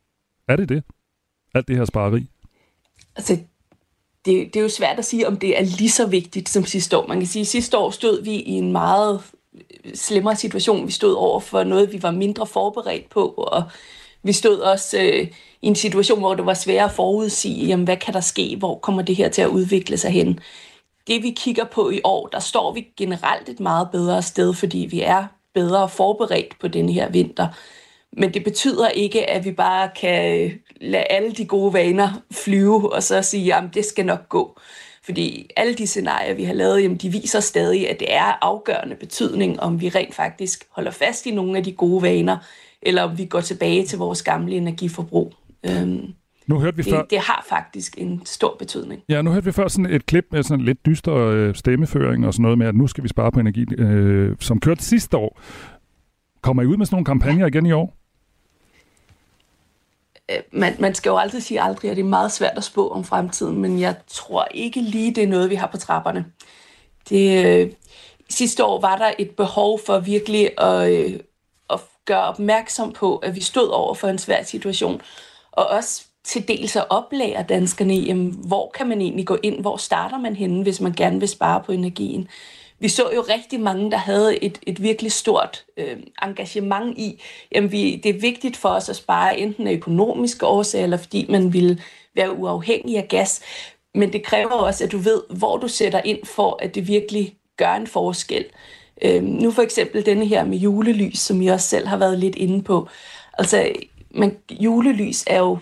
Er 0.48 0.56
det 0.56 0.68
det? 0.68 0.82
Alt 1.54 1.68
det 1.68 1.76
her 1.76 1.84
spareri? 1.84 2.30
Altså, 3.16 3.38
det, 4.24 4.54
det 4.54 4.56
er 4.56 4.62
jo 4.62 4.68
svært 4.68 4.98
at 4.98 5.04
sige, 5.04 5.28
om 5.28 5.36
det 5.36 5.58
er 5.58 5.62
lige 5.62 5.90
så 5.90 6.06
vigtigt 6.06 6.48
som 6.48 6.64
sidste 6.64 6.96
år. 6.96 7.06
Man 7.06 7.18
kan 7.18 7.26
sige, 7.26 7.40
at 7.40 7.46
sidste 7.46 7.78
år 7.78 7.90
stod 7.90 8.24
vi 8.24 8.30
i 8.30 8.50
en 8.50 8.72
meget 8.72 9.20
øh, 9.54 9.94
slemmere 9.94 10.36
situation. 10.36 10.86
Vi 10.86 10.92
stod 10.92 11.14
over 11.14 11.40
for 11.40 11.64
noget, 11.64 11.92
vi 11.92 12.02
var 12.02 12.10
mindre 12.10 12.46
forberedt 12.46 13.10
på, 13.10 13.26
og 13.26 13.62
vi 14.22 14.32
stod 14.32 14.58
også 14.58 14.98
øh, 15.00 15.28
i 15.62 15.66
en 15.66 15.74
situation, 15.74 16.18
hvor 16.18 16.34
det 16.34 16.46
var 16.46 16.54
svært 16.54 16.90
at 16.90 16.96
forudsige, 16.96 17.66
jamen, 17.66 17.84
hvad 17.84 17.96
kan 17.96 18.14
der 18.14 18.20
ske, 18.20 18.56
hvor 18.58 18.78
kommer 18.78 19.02
det 19.02 19.16
her 19.16 19.28
til 19.28 19.42
at 19.42 19.48
udvikle 19.48 19.96
sig 19.96 20.10
hen. 20.10 20.40
Det 21.06 21.22
vi 21.22 21.30
kigger 21.30 21.64
på 21.64 21.90
i 21.90 22.00
år, 22.04 22.26
der 22.26 22.38
står 22.38 22.72
vi 22.72 22.86
generelt 22.96 23.48
et 23.48 23.60
meget 23.60 23.88
bedre 23.92 24.22
sted, 24.22 24.54
fordi 24.54 24.78
vi 24.90 25.00
er 25.00 25.26
bedre 25.54 25.88
forberedt 25.88 26.58
på 26.60 26.68
den 26.68 26.88
her 26.88 27.10
vinter. 27.10 27.48
Men 28.12 28.34
det 28.34 28.44
betyder 28.44 28.88
ikke, 28.88 29.30
at 29.30 29.44
vi 29.44 29.52
bare 29.52 29.90
kan 30.00 30.40
øh, 30.40 30.52
lade 30.80 31.04
alle 31.04 31.32
de 31.32 31.46
gode 31.46 31.72
vaner 31.72 32.22
flyve, 32.30 32.92
og 32.92 33.02
så 33.02 33.22
sige, 33.22 33.54
at 33.54 33.64
det 33.74 33.84
skal 33.84 34.06
nok 34.06 34.28
gå. 34.28 34.60
Fordi 35.04 35.50
alle 35.56 35.74
de 35.74 35.86
scenarier, 35.86 36.34
vi 36.34 36.44
har 36.44 36.54
lavet, 36.54 36.82
jamen, 36.82 36.96
de 36.96 37.08
viser 37.08 37.40
stadig, 37.40 37.90
at 37.90 38.00
det 38.00 38.14
er 38.14 38.38
afgørende 38.42 38.96
betydning, 38.96 39.60
om 39.60 39.80
vi 39.80 39.88
rent 39.88 40.14
faktisk 40.14 40.66
holder 40.70 40.90
fast 40.90 41.26
i 41.26 41.30
nogle 41.30 41.58
af 41.58 41.64
de 41.64 41.72
gode 41.72 42.02
vaner, 42.02 42.36
eller 42.82 43.02
om 43.02 43.18
vi 43.18 43.24
går 43.24 43.40
tilbage 43.40 43.86
til 43.86 43.98
vores 43.98 44.22
gamle 44.22 44.56
energiforbrug. 44.56 45.32
Øhm, 45.64 46.14
nu 46.52 46.60
hørte 46.60 46.76
vi 46.76 46.82
det, 46.82 46.92
før... 46.92 47.02
det 47.02 47.18
har 47.18 47.44
faktisk 47.48 47.94
en 47.98 48.22
stor 48.24 48.56
betydning. 48.58 49.02
Ja, 49.08 49.22
nu 49.22 49.30
hørte 49.30 49.44
vi 49.44 49.52
før 49.52 49.68
sådan 49.68 49.86
et 49.86 50.06
klip 50.06 50.26
med 50.30 50.42
sådan 50.42 50.64
lidt 50.64 50.86
dyster 50.86 51.14
øh, 51.14 51.54
stemmeføring 51.54 52.26
og 52.26 52.34
sådan 52.34 52.42
noget 52.42 52.58
med, 52.58 52.66
at 52.66 52.74
nu 52.74 52.86
skal 52.86 53.04
vi 53.04 53.08
spare 53.08 53.32
på 53.32 53.40
energi, 53.40 53.66
øh, 53.78 54.36
som 54.40 54.60
kørte 54.60 54.84
sidste 54.84 55.16
år. 55.16 55.40
Kommer 56.40 56.62
I 56.62 56.66
ud 56.66 56.76
med 56.76 56.86
sådan 56.86 56.94
nogle 56.94 57.04
kampagner 57.04 57.46
igen 57.46 57.66
i 57.66 57.72
år? 57.72 57.96
Øh, 60.30 60.36
man, 60.52 60.76
man 60.78 60.94
skal 60.94 61.10
jo 61.10 61.16
aldrig 61.16 61.42
sige 61.42 61.62
aldrig, 61.62 61.90
at 61.90 61.96
det 61.96 62.02
er 62.02 62.08
meget 62.08 62.32
svært 62.32 62.56
at 62.56 62.64
spå 62.64 62.88
om 62.88 63.04
fremtiden, 63.04 63.60
men 63.60 63.80
jeg 63.80 63.94
tror 64.06 64.48
ikke 64.50 64.80
lige, 64.80 65.14
det 65.14 65.24
er 65.24 65.28
noget, 65.28 65.50
vi 65.50 65.54
har 65.54 65.66
på 65.66 65.76
trapperne. 65.76 66.24
Det, 67.08 67.46
øh, 67.46 67.72
sidste 68.30 68.64
år 68.64 68.80
var 68.80 68.96
der 68.96 69.12
et 69.18 69.30
behov 69.30 69.80
for 69.86 69.98
virkelig 69.98 70.60
at, 70.60 70.92
øh, 70.92 71.20
at 71.70 71.80
gøre 72.04 72.22
opmærksom 72.22 72.92
på, 72.92 73.16
at 73.16 73.34
vi 73.34 73.40
stod 73.40 73.68
over 73.68 73.94
for 73.94 74.08
en 74.08 74.18
svær 74.18 74.42
situation, 74.42 75.00
og 75.52 75.66
også 75.66 76.06
til 76.24 76.48
dels 76.48 76.76
at 76.76 76.84
oplære 76.90 77.44
danskerne 77.48 77.96
i, 77.96 78.12
hvor 78.46 78.70
kan 78.74 78.88
man 78.88 79.00
egentlig 79.00 79.26
gå 79.26 79.38
ind, 79.42 79.60
hvor 79.60 79.76
starter 79.76 80.18
man 80.18 80.36
henne, 80.36 80.62
hvis 80.62 80.80
man 80.80 80.92
gerne 80.92 81.20
vil 81.20 81.28
spare 81.28 81.62
på 81.66 81.72
energien. 81.72 82.28
Vi 82.78 82.88
så 82.88 83.10
jo 83.14 83.24
rigtig 83.28 83.60
mange, 83.60 83.90
der 83.90 83.96
havde 83.96 84.44
et, 84.44 84.58
et 84.66 84.82
virkelig 84.82 85.12
stort 85.12 85.64
øh, 85.76 85.96
engagement 86.22 86.98
i, 86.98 87.22
jamen 87.52 87.72
vi, 87.72 88.00
det 88.02 88.16
er 88.16 88.20
vigtigt 88.20 88.56
for 88.56 88.68
os 88.68 88.88
at 88.88 88.96
spare 88.96 89.38
enten 89.38 89.66
af 89.66 89.72
økonomiske 89.72 90.46
årsager, 90.46 90.84
eller 90.84 90.96
fordi 90.96 91.26
man 91.28 91.52
vil 91.52 91.82
være 92.14 92.32
uafhængig 92.32 92.96
af 92.96 93.08
gas. 93.08 93.40
men 93.94 94.12
det 94.12 94.22
kræver 94.22 94.50
også, 94.50 94.84
at 94.84 94.92
du 94.92 94.98
ved, 94.98 95.22
hvor 95.30 95.56
du 95.56 95.68
sætter 95.68 96.00
ind 96.04 96.18
for, 96.24 96.58
at 96.62 96.74
det 96.74 96.88
virkelig 96.88 97.36
gør 97.56 97.74
en 97.74 97.86
forskel. 97.86 98.44
Øh, 99.02 99.22
nu 99.22 99.50
for 99.50 99.62
eksempel 99.62 100.06
denne 100.06 100.26
her 100.26 100.44
med 100.44 100.58
julelys, 100.58 101.18
som 101.18 101.42
jeg 101.42 101.54
også 101.54 101.68
selv 101.68 101.86
har 101.86 101.96
været 101.96 102.18
lidt 102.18 102.36
inde 102.36 102.62
på. 102.62 102.88
Altså, 103.38 103.72
man, 104.10 104.36
julelys 104.50 105.24
er 105.26 105.38
jo, 105.38 105.58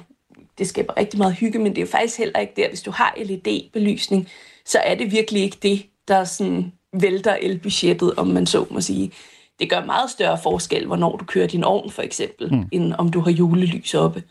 det 0.60 0.68
skaber 0.68 0.96
rigtig 0.96 1.18
meget 1.18 1.34
hygge, 1.34 1.58
men 1.58 1.76
det 1.76 1.82
er 1.82 1.86
faktisk 1.86 2.18
heller 2.18 2.38
ikke 2.38 2.52
der. 2.56 2.68
Hvis 2.68 2.82
du 2.82 2.90
har 2.90 3.14
LED-belysning, 3.16 4.28
så 4.64 4.78
er 4.78 4.94
det 4.94 5.12
virkelig 5.12 5.42
ikke 5.42 5.58
det, 5.62 5.86
der 6.08 6.24
sådan 6.24 6.72
vælter 6.92 7.34
elbudgettet, 7.34 8.14
om 8.16 8.26
man 8.26 8.46
så 8.46 8.66
må 8.70 8.80
sige. 8.80 9.12
Det 9.58 9.70
gør 9.70 9.84
meget 9.84 10.10
større 10.10 10.38
forskel, 10.42 10.86
hvornår 10.86 11.16
du 11.16 11.24
kører 11.24 11.46
din 11.46 11.64
ovn, 11.64 11.90
for 11.90 12.02
eksempel, 12.02 12.54
mm. 12.54 12.68
end 12.72 12.94
om 12.98 13.10
du 13.10 13.20
har 13.20 13.30
julelys 13.30 13.94
oppe. 13.94 14.22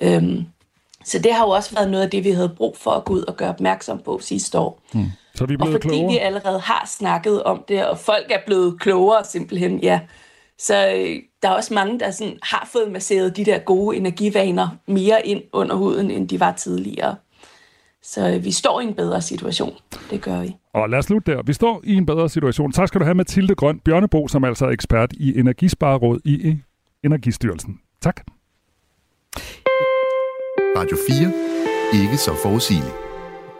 Øhm, 0.00 0.44
så 1.04 1.18
det 1.18 1.34
har 1.34 1.44
jo 1.44 1.50
også 1.50 1.74
været 1.74 1.90
noget 1.90 2.04
af 2.04 2.10
det, 2.10 2.24
vi 2.24 2.30
havde 2.30 2.54
brug 2.56 2.76
for 2.76 2.90
at 2.90 3.04
gå 3.04 3.14
ud 3.14 3.22
og 3.22 3.36
gøre 3.36 3.48
opmærksom 3.48 3.98
på 3.98 4.18
sidste 4.22 4.58
år. 4.58 4.82
Mm. 4.92 5.04
Så 5.34 5.44
er 5.44 5.48
vi 5.48 5.54
og 5.54 5.58
blevet 5.58 5.82
fordi 5.82 5.88
klogere. 5.88 6.12
vi 6.12 6.18
allerede 6.18 6.60
har 6.60 6.86
snakket 6.86 7.42
om 7.42 7.64
det, 7.68 7.86
og 7.86 7.98
folk 7.98 8.26
er 8.30 8.38
blevet 8.46 8.80
klogere 8.80 9.24
simpelthen, 9.24 9.78
ja. 9.78 10.00
Så 10.60 10.74
øh, 10.96 11.16
der 11.42 11.48
er 11.48 11.52
også 11.52 11.74
mange, 11.74 12.00
der 12.00 12.10
sådan, 12.10 12.38
har 12.42 12.68
fået 12.72 12.92
masseret 12.92 13.36
de 13.36 13.44
der 13.44 13.58
gode 13.58 13.96
energivaner 13.96 14.68
mere 14.86 15.26
ind 15.26 15.42
under 15.52 15.74
huden, 15.74 16.10
end 16.10 16.28
de 16.28 16.40
var 16.40 16.52
tidligere. 16.52 17.16
Så 18.02 18.30
øh, 18.30 18.44
vi 18.44 18.52
står 18.52 18.80
i 18.80 18.84
en 18.84 18.94
bedre 18.94 19.22
situation. 19.22 19.74
Det 20.10 20.22
gør 20.22 20.40
vi. 20.40 20.56
Og 20.74 20.88
lad 20.88 20.98
os 20.98 21.04
slutte 21.04 21.32
der. 21.32 21.42
Vi 21.42 21.52
står 21.52 21.80
i 21.84 21.94
en 21.94 22.06
bedre 22.06 22.28
situation. 22.28 22.72
Tak 22.72 22.88
skal 22.88 23.00
du 23.00 23.04
have, 23.04 23.14
Mathilde 23.14 23.54
Grøn 23.54 23.80
Bjørnebo, 23.80 24.28
som 24.28 24.44
altså 24.44 24.66
er 24.66 24.70
ekspert 24.70 25.12
i 25.12 25.38
Energispareråd 25.38 26.20
i 26.24 26.56
Energistyrelsen. 27.04 27.80
Tak. 28.00 28.20
Radio 30.76 30.96
4. 31.92 32.02
Ikke 32.02 32.16
så 32.16 32.34
forudsigeligt. 32.42 33.09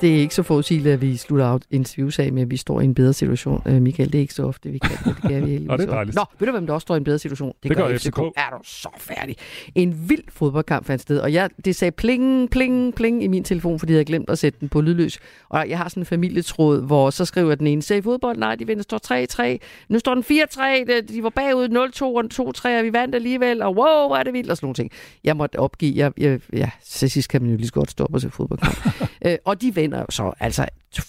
Det 0.01 0.17
er 0.17 0.21
ikke 0.21 0.35
så 0.35 0.43
forudsigeligt, 0.43 0.93
at 0.93 1.01
vi 1.01 1.17
slutter 1.17 1.47
af 1.47 1.59
interviews 1.71 2.19
af 2.19 2.33
med, 2.33 2.43
at 2.43 2.51
vi 2.51 2.57
står 2.57 2.81
i 2.81 2.85
en 2.85 2.95
bedre 2.95 3.13
situation. 3.13 3.63
Uh, 3.67 3.73
Michael, 3.73 4.13
det 4.13 4.19
er 4.19 4.23
ikke 4.23 4.35
så 4.35 4.43
ofte, 4.43 4.71
vi 4.71 4.79
kan 4.79 4.91
det. 4.91 5.17
Det 5.23 5.31
kan 5.31 5.47
vi 5.47 5.67
Og 5.69 5.79
det 5.79 5.87
er 5.89 5.91
dejligt. 5.91 6.17
Nå, 6.17 6.25
ved 6.39 6.47
du, 6.47 6.53
hvem 6.53 6.67
der 6.67 6.75
også 6.75 6.83
står 6.85 6.95
i 6.95 6.99
en 6.99 7.05
bedre 7.05 7.19
situation? 7.19 7.53
Det 7.63 7.77
gør 7.77 7.89
FCK. 7.89 8.07
FCK. 8.07 8.19
Er 8.19 8.51
du 8.51 8.59
så 8.65 8.89
færdig? 8.99 9.37
En 9.75 10.09
vild 10.09 10.23
fodboldkamp 10.29 10.87
fandt 10.87 11.03
sted, 11.03 11.19
og 11.19 11.33
jeg, 11.33 11.51
det 11.65 11.77
sagde 11.77 11.93
pling, 11.93 12.51
pling, 12.51 12.95
pling 12.95 13.25
i 13.25 13.27
min 13.27 13.45
telefon, 13.45 13.79
fordi 13.79 13.93
jeg 13.93 13.97
havde 13.97 14.05
glemt 14.05 14.31
at 14.31 14.39
sætte 14.39 14.61
den 14.61 14.69
på 14.69 14.81
lydløs. 14.81 15.19
Og 15.49 15.69
jeg 15.69 15.79
har 15.79 15.89
sådan 15.89 16.01
en 16.01 16.07
familietråd, 16.07 16.87
hvor 16.87 17.11
så 17.11 17.25
skriver 17.25 17.55
den 17.55 17.67
ene, 17.67 17.83
se 17.83 18.03
fodbold, 18.03 18.39
nej, 18.39 18.55
de 18.55 18.67
vinder, 18.67 18.83
står 18.83 19.57
3-3. 19.57 19.59
Nu 19.89 19.99
står 19.99 20.15
den 20.15 20.25
4-3, 20.25 20.85
de- 21.15 21.23
var 21.23 21.29
bagud 21.31 21.69
0-2 21.69 22.03
og 22.03 22.53
2-3, 22.75 22.79
og 22.79 22.85
vi 22.85 22.93
vandt 22.93 23.15
alligevel, 23.15 23.63
og 23.63 23.69
wow, 23.75 24.07
hvor 24.07 24.17
er 24.17 24.23
det 24.23 24.33
vildt, 24.33 24.51
og 24.51 24.57
sådan 24.57 24.65
nogle 24.67 24.75
ting. 24.75 24.91
Jeg 25.25 25.37
måtte 25.37 25.59
opgive, 25.59 25.93
jeg, 25.97 26.13
jeg, 26.19 26.41
ja, 26.53 26.71
sidst 26.83 27.29
kan 27.29 27.43
man 27.43 27.51
jo 27.51 27.57
lige 27.57 27.67
så 27.67 27.73
godt 27.73 27.91
stoppe 27.91 28.17
og 28.17 28.21
se 28.21 28.31
fodboldkamp. 28.31 28.77
øh, 29.27 29.37
og 29.45 29.63
de 29.63 29.73
vinder 29.91 30.07
så, 30.11 30.33
altså 30.41 30.67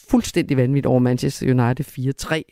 fuldstændig 0.09 0.57
vanvittigt 0.57 0.85
over 0.85 0.99
Manchester 0.99 1.45
United 1.45 1.85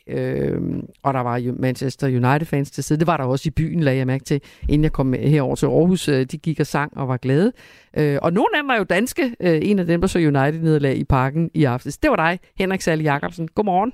4-3. 0.08 0.12
Øh, 0.14 0.82
og 1.02 1.14
der 1.14 1.20
var 1.20 1.36
jo 1.36 1.54
Manchester 1.58 2.06
United-fans 2.06 2.70
til 2.70 2.84
side. 2.84 2.98
Det 2.98 3.06
var 3.06 3.16
der 3.16 3.24
også 3.24 3.48
i 3.48 3.50
byen, 3.50 3.80
lagde 3.80 3.98
jeg 3.98 4.06
mærke 4.06 4.24
til, 4.24 4.40
inden 4.68 4.84
jeg 4.84 4.92
kom 4.92 5.12
herover 5.12 5.54
til 5.54 5.66
Aarhus. 5.66 6.08
Øh, 6.08 6.26
De 6.26 6.38
gik 6.38 6.60
og 6.60 6.66
sang 6.66 6.96
og 6.96 7.08
var 7.08 7.16
glade. 7.16 7.52
Øh, 7.96 8.18
og 8.22 8.32
nogle 8.32 8.48
af 8.54 8.62
dem 8.62 8.68
var 8.68 8.76
jo 8.76 8.84
danske. 8.84 9.36
Øh, 9.40 9.60
en 9.62 9.78
af 9.78 9.86
dem, 9.86 10.00
der 10.00 10.08
så 10.08 10.18
United-nederlag 10.18 10.96
i 10.96 11.04
parken 11.04 11.50
i 11.54 11.64
aftes. 11.64 11.98
Det 11.98 12.10
var 12.10 12.16
dig, 12.16 12.38
Henrik 12.58 12.80
Sally 12.80 13.04
Jacobsen. 13.04 13.48
Godmorgen. 13.48 13.92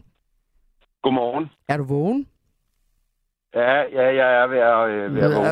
Godmorgen. 1.02 1.46
Er 1.68 1.76
du 1.76 1.84
vågen? 1.84 2.26
Ja, 3.56 3.82
ja, 3.98 4.06
jeg 4.20 4.42
er 4.42 4.46
ved 4.46 4.58
at, 4.58 4.88
øh, 4.90 5.14
ved 5.14 5.22
at 5.22 5.30
vågne. 5.36 5.50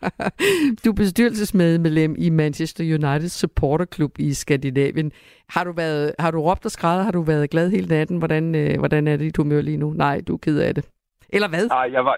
du 0.84 0.90
er 0.90 0.94
bestyrelsesmedlem 0.96 2.14
i 2.18 2.30
Manchester 2.30 2.84
United 2.84 3.28
Supporterklub 3.28 4.18
i 4.18 4.34
Skandinavien. 4.34 5.12
Har 5.48 5.64
du, 5.64 5.72
været, 5.72 6.14
har 6.18 6.30
du 6.30 6.40
råbt 6.40 6.64
og 6.64 6.70
skrevet? 6.70 7.04
Har 7.04 7.12
du 7.12 7.22
været 7.22 7.50
glad 7.50 7.70
hele 7.70 7.88
natten? 7.88 8.18
Hvordan, 8.18 8.54
øh, 8.54 8.78
hvordan 8.78 9.08
er 9.08 9.16
det 9.16 9.24
i 9.24 9.26
dit 9.26 9.36
humør 9.36 9.60
lige 9.60 9.76
nu? 9.76 9.92
Nej, 9.92 10.20
du 10.28 10.34
er 10.34 10.38
ked 10.38 10.58
af 10.58 10.74
det. 10.74 10.84
Eller 11.28 11.48
hvad? 11.48 11.68
Nej, 11.68 11.88
jeg 11.92 12.04
var, 12.04 12.16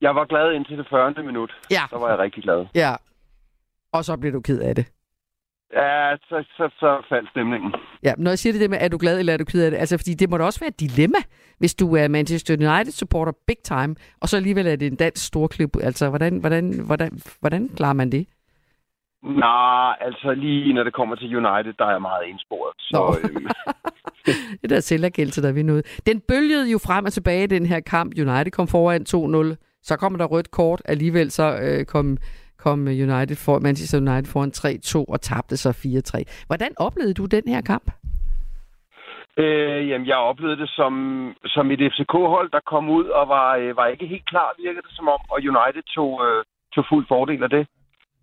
jeg 0.00 0.14
var 0.14 0.24
glad 0.24 0.52
indtil 0.52 0.78
det 0.78 0.86
40. 0.90 1.24
minut. 1.24 1.52
Ja. 1.70 1.82
Så 1.90 1.98
var 1.98 2.08
jeg 2.08 2.18
rigtig 2.18 2.42
glad. 2.42 2.66
Ja. 2.74 2.94
Og 3.92 4.04
så 4.04 4.16
blev 4.16 4.32
du 4.32 4.40
ked 4.40 4.60
af 4.60 4.74
det. 4.74 4.86
Ja, 5.74 6.16
så, 6.28 6.44
så, 6.56 6.70
så 6.80 7.06
faldt 7.08 7.30
stemningen. 7.30 7.74
Ja, 8.02 8.12
når 8.18 8.30
jeg 8.30 8.38
siger 8.38 8.52
det 8.52 8.60
der 8.60 8.68
med, 8.68 8.78
er 8.80 8.88
du 8.88 8.98
glad 8.98 9.18
eller 9.18 9.32
er 9.32 9.36
du 9.36 9.44
ked 9.44 9.64
af 9.64 9.70
det? 9.70 9.78
Altså, 9.78 9.98
fordi 9.98 10.14
det 10.14 10.30
må 10.30 10.38
da 10.38 10.44
også 10.44 10.60
være 10.60 10.68
et 10.68 10.80
dilemma, 10.80 11.18
hvis 11.58 11.74
du 11.74 11.96
er 11.96 12.08
Manchester 12.08 12.54
United 12.54 12.92
supporter 12.92 13.32
big 13.46 13.56
time, 13.64 13.96
og 14.20 14.28
så 14.28 14.36
alligevel 14.36 14.66
er 14.66 14.76
det 14.76 14.86
en 14.86 14.96
dansk 14.96 15.26
storklub. 15.26 15.76
Altså, 15.82 16.08
hvordan, 16.08 16.38
hvordan, 16.38 16.80
hvordan, 16.86 17.10
hvordan 17.40 17.68
klarer 17.76 17.92
man 17.92 18.12
det? 18.12 18.26
Nej, 19.22 19.96
altså 20.00 20.34
lige 20.34 20.72
når 20.72 20.84
det 20.84 20.94
kommer 20.94 21.16
til 21.16 21.36
United, 21.36 21.72
der 21.78 21.84
er 21.84 21.90
jeg 21.90 22.02
meget 22.02 22.30
ensporet. 22.30 22.74
Så, 22.78 22.96
Nå. 22.96 23.28
øhm, 23.28 23.46
Det 24.62 24.70
der 24.70 24.80
selvergældelse, 24.80 25.42
der 25.42 25.48
er 25.48 25.52
ved 25.52 25.62
noget. 25.62 26.00
Den 26.06 26.20
bølgede 26.20 26.70
jo 26.70 26.78
frem 26.78 27.04
og 27.04 27.12
tilbage, 27.12 27.46
den 27.46 27.66
her 27.66 27.80
kamp. 27.80 28.12
United 28.18 28.50
kom 28.50 28.68
foran 28.68 29.02
2-0. 29.54 29.56
Så 29.82 29.96
kommer 29.96 30.18
der 30.18 30.24
rødt 30.24 30.50
kort. 30.50 30.82
Alligevel 30.84 31.30
så 31.30 31.58
øh, 31.62 31.84
kom, 31.84 32.18
kom 32.66 32.78
United 33.06 33.36
for, 33.44 33.58
Manchester 33.58 33.98
United 33.98 34.28
foran 34.32 34.52
3-2 34.56 35.12
og 35.14 35.20
tabte 35.20 35.56
så 35.56 35.70
4-3. 35.70 36.46
Hvordan 36.46 36.70
oplevede 36.86 37.14
du 37.14 37.24
den 37.26 37.42
her 37.46 37.60
kamp? 37.60 37.86
øh, 39.42 39.88
jamen, 39.88 40.06
jeg 40.06 40.16
oplevede 40.16 40.60
det 40.62 40.70
som, 40.70 40.92
som 41.46 41.70
et 41.70 41.92
FCK-hold, 41.92 42.50
der 42.50 42.60
kom 42.72 42.90
ud 42.90 43.04
og 43.04 43.28
var, 43.28 43.56
øh, 43.56 43.76
var 43.76 43.86
ikke 43.86 44.06
helt 44.06 44.26
klar, 44.26 44.48
virkede 44.62 44.86
det 44.88 44.96
som 44.98 45.08
om. 45.08 45.20
Og 45.32 45.38
United 45.52 45.82
tog, 45.96 46.10
øh, 46.26 46.44
tog 46.74 46.84
fuld 46.90 47.06
fordel 47.08 47.42
af 47.42 47.50
det. 47.50 47.66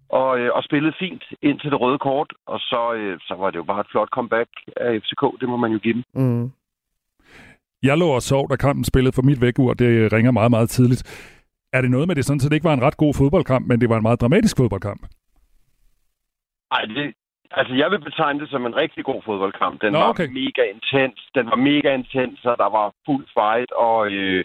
Og, 0.10 0.40
øh, 0.40 0.50
og 0.56 0.64
spillede 0.64 0.94
fint 1.00 1.24
ind 1.42 1.60
til 1.60 1.72
det 1.72 1.82
røde 1.82 2.00
kort. 2.00 2.34
Og 2.46 2.60
så, 2.60 2.94
øh, 2.94 3.20
så 3.28 3.34
var 3.40 3.50
det 3.52 3.58
jo 3.58 3.64
bare 3.64 3.82
et 3.82 3.92
flot 3.92 4.10
comeback 4.10 4.50
af 4.78 5.02
FCK. 5.02 5.24
Det 5.42 5.50
må 5.50 5.58
man 5.58 5.72
jo 5.72 5.80
give 5.80 5.94
dem. 5.94 6.04
Mm. 6.14 6.52
Jeg 7.84 7.98
lå 7.98 8.08
og 8.08 8.22
sov, 8.22 8.50
da 8.50 8.56
kampen 8.56 8.84
spillede 8.86 9.16
for 9.16 9.22
mit 9.22 9.42
vækkeur. 9.42 9.74
Det 9.74 10.14
ringer 10.14 10.32
meget, 10.32 10.52
meget 10.52 10.70
tidligt. 10.70 11.04
Er 11.74 11.82
det 11.82 11.92
noget 11.92 12.08
med 12.08 12.16
det 12.16 12.26
sådan, 12.26 12.40
så 12.40 12.50
det 12.50 12.56
ikke 12.56 12.70
var 12.72 12.74
en 12.74 12.82
ret 12.82 12.98
god 12.98 13.14
fodboldkamp, 13.14 13.68
men 13.68 13.82
det 13.82 13.90
var 13.90 13.98
en 13.98 14.04
meget 14.04 14.22
dramatisk 14.22 14.58
fodboldkamp? 14.58 15.02
Ej, 16.72 16.82
det, 16.86 17.14
altså 17.52 17.74
jeg 17.74 17.92
vil 17.92 18.02
betegne 18.10 18.40
det 18.40 18.50
som 18.50 18.66
en 18.66 18.76
rigtig 18.76 19.06
god 19.06 19.22
fodboldkamp. 19.26 19.82
Den 19.82 19.94
Nå, 19.94 20.00
var 20.00 20.10
okay. 20.10 20.28
mega 20.28 20.64
intens. 20.76 21.20
Den 21.36 21.46
var 21.46 21.56
mega 21.56 21.94
intens, 21.94 22.46
og 22.46 22.56
der 22.58 22.70
var 22.78 22.94
fuld 23.06 23.26
fight, 23.38 23.72
og 23.72 24.12
øh, 24.12 24.44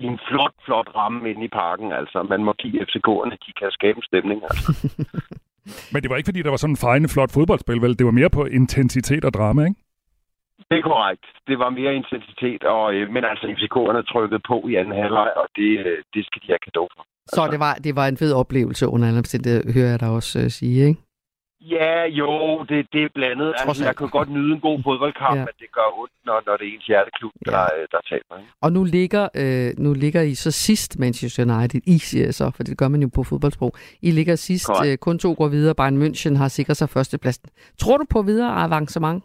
en 0.00 0.18
flot, 0.28 0.54
flot 0.64 0.88
ramme 0.96 1.30
inde 1.30 1.44
i 1.44 1.48
parken. 1.48 1.92
Altså, 1.92 2.22
man 2.22 2.44
må 2.44 2.52
give 2.52 2.82
FCK'erne, 2.86 3.36
de 3.46 3.52
kan 3.60 3.70
skabe 3.70 3.96
en 3.96 4.02
stemning. 4.10 4.42
Altså. 4.48 4.66
Men 5.92 6.02
det 6.02 6.10
var 6.10 6.16
ikke, 6.16 6.26
fordi 6.26 6.42
der 6.42 6.50
var 6.50 6.56
sådan 6.56 6.72
en 6.72 6.84
fejende 6.86 7.08
flot 7.08 7.32
fodboldspil, 7.32 7.82
vel? 7.82 7.98
Det 7.98 8.06
var 8.06 8.12
mere 8.20 8.30
på 8.30 8.44
intensitet 8.44 9.24
og 9.24 9.32
drama, 9.32 9.64
ikke? 9.64 9.80
Det 10.70 10.76
er 10.78 10.82
korrekt. 10.92 11.24
Det 11.48 11.56
var 11.58 11.70
mere 11.70 11.94
intensitet, 12.00 12.62
og, 12.64 12.94
øh, 12.94 13.10
men 13.14 13.22
altså 13.30 13.46
FCK'erne 13.56 14.02
trykkede 14.12 14.40
på 14.50 14.56
i 14.70 14.74
anden 14.74 14.94
halvleg, 15.02 15.30
og 15.36 15.46
det, 15.56 15.70
øh, 15.86 15.98
det 16.14 16.22
skal 16.26 16.42
de 16.42 16.46
have 16.52 16.58
kado 16.66 16.88
for. 16.96 17.02
Så 17.26 17.48
det 17.52 17.60
var, 17.60 17.74
det 17.74 17.96
var 17.96 18.06
en 18.06 18.16
fed 18.16 18.32
oplevelse 18.32 18.88
under 18.88 19.06
alle 19.08 19.18
omstændigheder, 19.18 19.72
hører 19.72 19.90
jeg 19.90 20.00
dig 20.00 20.10
også 20.10 20.38
uh, 20.38 20.46
sige, 20.48 20.86
ikke? 20.88 21.00
Ja, 21.60 22.04
jo, 22.06 22.28
det, 22.68 22.86
det 22.92 23.02
er 23.04 23.08
blandet. 23.14 23.54
Altså, 23.58 23.84
jeg 23.84 23.96
kan 23.96 24.08
godt 24.08 24.30
nyde 24.30 24.54
en 24.54 24.60
god 24.60 24.78
fodboldkamp, 24.84 25.36
Ja. 25.36 25.40
men 25.40 25.54
det 25.58 25.68
gør 25.72 25.88
ondt, 26.00 26.12
når, 26.26 26.42
når 26.46 26.56
det 26.56 26.68
er 26.68 26.72
ens 26.74 26.86
hjerteklub, 26.86 27.32
Ja. 27.46 27.50
der, 27.50 27.62
øh, 27.62 27.86
der 27.92 28.00
taber. 28.10 28.38
Ikke? 28.38 28.50
Og 28.62 28.72
nu 28.72 28.84
ligger, 28.84 29.28
øh, 29.36 29.70
nu 29.78 29.92
ligger 29.92 30.22
I 30.22 30.34
så 30.34 30.50
sidst 30.50 30.98
Manchester 30.98 31.42
United, 31.56 31.80
I 31.86 31.98
siger 31.98 32.30
så, 32.32 32.50
for 32.56 32.62
det 32.62 32.78
gør 32.78 32.88
man 32.88 33.02
jo 33.02 33.08
på 33.14 33.22
fodboldsprog. 33.22 33.72
I 34.02 34.10
ligger 34.10 34.36
sidst, 34.36 34.70
øh, 34.86 34.98
kun 34.98 35.18
to 35.18 35.34
går 35.38 35.48
videre, 35.48 35.74
Bayern 35.74 36.02
München 36.02 36.36
har 36.36 36.48
sikret 36.48 36.76
sig 36.76 36.88
førstepladsen. 36.88 37.48
Tror 37.78 37.96
du 37.98 38.04
på 38.10 38.22
videre 38.22 38.50
avancement? 38.64 39.24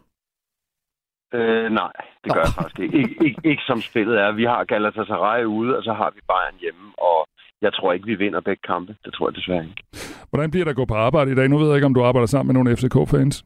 Øh, 1.34 1.70
nej, 1.72 1.92
det 2.24 2.32
gør 2.34 2.40
jeg 2.40 2.54
faktisk 2.58 2.78
ikke. 2.80 2.98
Ik- 2.98 3.24
ikke. 3.26 3.40
Ikke 3.44 3.62
som 3.66 3.80
spillet 3.80 4.16
er. 4.20 4.32
Vi 4.32 4.44
har 4.44 4.64
Galatasaray 4.64 5.44
ude, 5.44 5.76
og 5.76 5.82
så 5.84 5.92
har 5.92 6.10
vi 6.14 6.20
Bayern 6.28 6.58
hjemme, 6.60 6.86
og 6.98 7.26
jeg 7.62 7.72
tror 7.74 7.92
ikke, 7.92 8.06
vi 8.06 8.14
vinder 8.14 8.40
begge 8.40 8.62
kampe. 8.66 8.96
Det 9.04 9.14
tror 9.14 9.28
jeg 9.28 9.36
desværre 9.36 9.64
ikke. 9.64 9.82
Hvordan 10.30 10.50
bliver 10.50 10.64
der 10.64 10.70
at 10.70 10.76
gå 10.76 10.84
på 10.84 10.94
arbejde 10.94 11.32
i 11.32 11.34
dag? 11.34 11.48
Nu 11.48 11.58
ved 11.58 11.66
jeg 11.66 11.76
ikke, 11.76 11.86
om 11.86 11.94
du 11.94 12.04
arbejder 12.04 12.26
sammen 12.26 12.46
med 12.48 12.54
nogle 12.54 12.76
FCK-fans. 12.76 13.44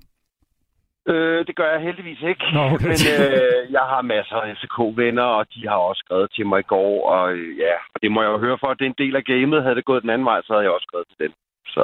Øh, 1.12 1.46
det 1.46 1.56
gør 1.56 1.70
jeg 1.72 1.80
heldigvis 1.80 2.22
ikke. 2.22 2.44
Nå, 2.54 2.62
okay. 2.74 2.86
Men 2.92 3.00
øh, 3.14 3.72
jeg 3.76 3.84
har 3.92 4.02
masser 4.02 4.36
af 4.36 4.56
FCK-venner, 4.56 5.22
og 5.38 5.46
de 5.54 5.68
har 5.68 5.76
også 5.88 6.02
skrevet 6.06 6.28
til 6.36 6.46
mig 6.46 6.58
i 6.60 6.68
går. 6.74 7.08
Og 7.14 7.32
øh, 7.32 7.58
ja, 7.58 7.74
og 7.94 7.98
det 8.02 8.12
må 8.12 8.22
jeg 8.22 8.30
jo 8.34 8.38
høre 8.38 8.58
for, 8.60 8.66
at 8.70 8.78
det 8.78 8.84
er 8.86 8.92
en 8.94 9.02
del 9.04 9.16
af 9.16 9.24
gamet. 9.24 9.62
Havde 9.62 9.76
det 9.76 9.84
gået 9.84 10.02
den 10.02 10.10
anden 10.10 10.24
vej, 10.30 10.40
så 10.42 10.52
havde 10.52 10.64
jeg 10.64 10.72
også 10.76 10.86
skrevet 10.88 11.06
til 11.08 11.18
den. 11.24 11.32
Så 11.74 11.82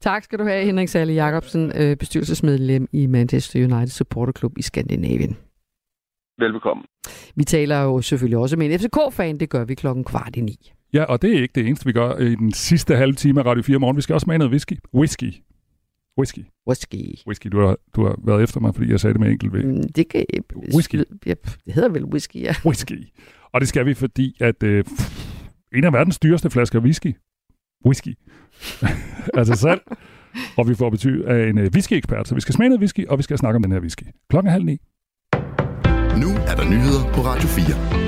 Tak 0.00 0.24
skal 0.24 0.38
du 0.38 0.44
have, 0.44 0.64
Henrik 0.64 0.88
Sally 0.88 1.14
Jacobsen, 1.14 1.72
øh, 1.74 1.96
bestyrelsesmedlem 1.96 2.88
i 2.92 3.06
Manchester 3.06 3.64
United 3.64 3.86
Supporterklub 3.88 4.58
i 4.58 4.62
Skandinavien. 4.62 5.36
velbekomme. 6.38 6.82
Vi 7.36 7.44
taler 7.44 7.82
jo 7.82 8.00
selvfølgelig 8.02 8.38
også 8.38 8.56
med 8.56 8.66
en 8.72 8.78
FCK-fan, 8.80 9.38
det 9.40 9.50
gør 9.50 9.64
vi 9.64 9.74
klokken 9.74 10.04
kvart 10.04 10.36
i 10.36 10.40
ni. 10.40 10.72
Ja, 10.92 11.04
og 11.04 11.22
det 11.22 11.36
er 11.36 11.42
ikke 11.42 11.52
det 11.54 11.66
eneste, 11.66 11.86
vi 11.86 11.92
gør 11.92 12.16
i 12.18 12.34
den 12.34 12.52
sidste 12.52 12.96
halve 12.96 13.14
time 13.14 13.40
af 13.40 13.44
Radio 13.46 13.62
4 13.62 13.78
morgen. 13.78 13.96
Vi 13.96 14.02
skal 14.02 14.14
også 14.14 14.26
med 14.30 14.38
noget 14.38 14.50
whisky. 14.50 14.72
Whisky. 14.94 15.32
Whisky. 16.18 16.38
Whisky. 16.68 16.96
Whisky. 17.26 17.46
Du 17.48 17.60
har, 17.60 17.76
du 17.96 18.04
har 18.04 18.16
været 18.24 18.42
efter 18.42 18.60
mig, 18.60 18.74
fordi 18.74 18.90
jeg 18.90 19.00
sagde 19.00 19.14
det 19.14 19.20
med 19.20 19.30
enkelt 19.30 19.52
V. 19.52 19.56
Mm, 19.56 19.82
Det, 19.96 20.08
kan, 20.08 20.24
Whisky. 20.74 20.94
Ja, 21.26 21.34
det 21.66 21.74
hedder 21.74 21.88
vel 21.88 22.04
whisky, 22.04 22.36
ja. 22.42 22.54
Whisky. 22.66 23.06
Og 23.52 23.60
det 23.60 23.68
skal 23.68 23.86
vi, 23.86 23.94
fordi 23.94 24.36
at 24.40 24.62
øh, 24.62 24.84
en 25.74 25.84
af 25.84 25.92
verdens 25.92 26.18
dyreste 26.18 26.50
flasker 26.50 26.80
whisky, 26.80 27.14
whisky, 27.86 28.14
altså 29.38 29.54
salg, 29.54 29.80
Og 30.56 30.68
vi 30.68 30.74
får 30.74 30.90
betyg 30.90 31.24
af 31.26 31.48
en 31.48 31.58
uh, 31.58 31.64
whisky-ekspert, 31.64 32.28
så 32.28 32.34
vi 32.34 32.40
skal 32.40 32.54
smage 32.54 32.68
noget 32.68 32.80
whisky, 32.80 33.06
og 33.06 33.18
vi 33.18 33.22
skal 33.22 33.38
snakke 33.38 33.56
om 33.56 33.62
den 33.62 33.72
her 33.72 33.80
whisky. 33.80 34.02
Klokken 34.30 34.48
er 34.48 34.52
halv 34.52 34.64
ni. 34.64 34.78
Nu 36.22 36.28
er 36.50 36.54
der 36.56 36.64
nyheder 36.70 37.12
på 37.14 37.20
Radio 37.20 37.48
4. 37.48 38.06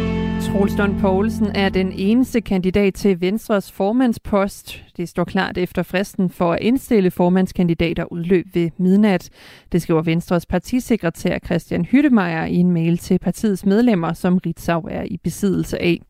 Troels 0.53 0.77
Lund 0.79 1.01
Poulsen 1.01 1.47
er 1.55 1.69
den 1.69 1.93
eneste 1.93 2.41
kandidat 2.41 2.95
til 2.95 3.21
Venstres 3.21 3.73
formandspost. 3.73 4.85
Det 4.97 5.09
står 5.09 5.25
klart 5.25 5.59
efter 5.59 5.83
fristen 5.83 6.31
for 6.31 6.53
at 6.53 6.59
indstille 6.63 7.11
formandskandidater 7.11 8.13
udløb 8.13 8.47
ved 8.55 8.71
midnat. 8.79 9.31
Det 9.73 9.83
skriver 9.83 10.03
Venstres 10.03 10.47
partisekretær 10.47 11.39
Christian 11.39 11.85
Hyttemeier 11.85 12.45
i 12.45 12.55
en 12.55 12.71
mail 12.71 12.99
til 12.99 13.19
partiets 13.19 13.67
medlemmer, 13.67 14.13
som 14.13 14.39
Ritzau 14.39 14.81
er 14.91 15.03
i 15.03 15.17
besiddelse 15.17 15.83
af. 15.83 16.01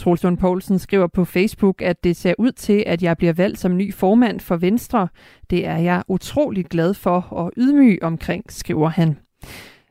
Troels 0.00 0.22
Lund 0.22 0.38
Poulsen 0.38 0.78
skriver 0.78 1.06
på 1.06 1.24
Facebook, 1.24 1.82
at 1.82 2.04
det 2.04 2.16
ser 2.16 2.34
ud 2.38 2.52
til, 2.52 2.84
at 2.86 3.02
jeg 3.02 3.16
bliver 3.16 3.32
valgt 3.32 3.58
som 3.58 3.76
ny 3.76 3.94
formand 3.94 4.40
for 4.40 4.56
Venstre. 4.56 5.08
Det 5.50 5.66
er 5.66 5.76
jeg 5.76 6.02
utrolig 6.08 6.64
glad 6.64 6.94
for 6.94 7.26
og 7.30 7.52
ydmyg 7.56 7.98
omkring, 8.02 8.44
skriver 8.48 8.88
han. 8.88 9.16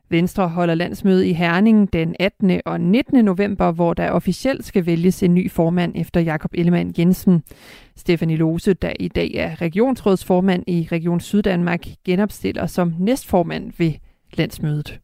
Venstre 0.09 0.47
holder 0.47 0.75
landsmøde 0.75 1.27
i 1.27 1.33
Herning 1.33 1.93
den 1.93 2.15
18. 2.19 2.61
og 2.65 2.81
19. 2.81 3.25
november, 3.25 3.71
hvor 3.71 3.93
der 3.93 4.11
officielt 4.11 4.65
skal 4.65 4.85
vælges 4.85 5.23
en 5.23 5.33
ny 5.33 5.51
formand 5.51 5.93
efter 5.95 6.21
Jakob 6.21 6.51
Ellemann 6.53 6.93
Jensen. 6.97 7.43
Stefanie 7.95 8.37
Lose, 8.37 8.73
der 8.73 8.93
i 8.99 9.07
dag 9.07 9.31
er 9.35 9.61
regionsrådsformand 9.61 10.63
i 10.67 10.87
Region 10.91 11.19
Syddanmark, 11.19 11.85
genopstiller 12.05 12.65
som 12.65 12.93
næstformand 12.99 13.71
ved 13.77 13.93
landsmødet. 14.33 14.99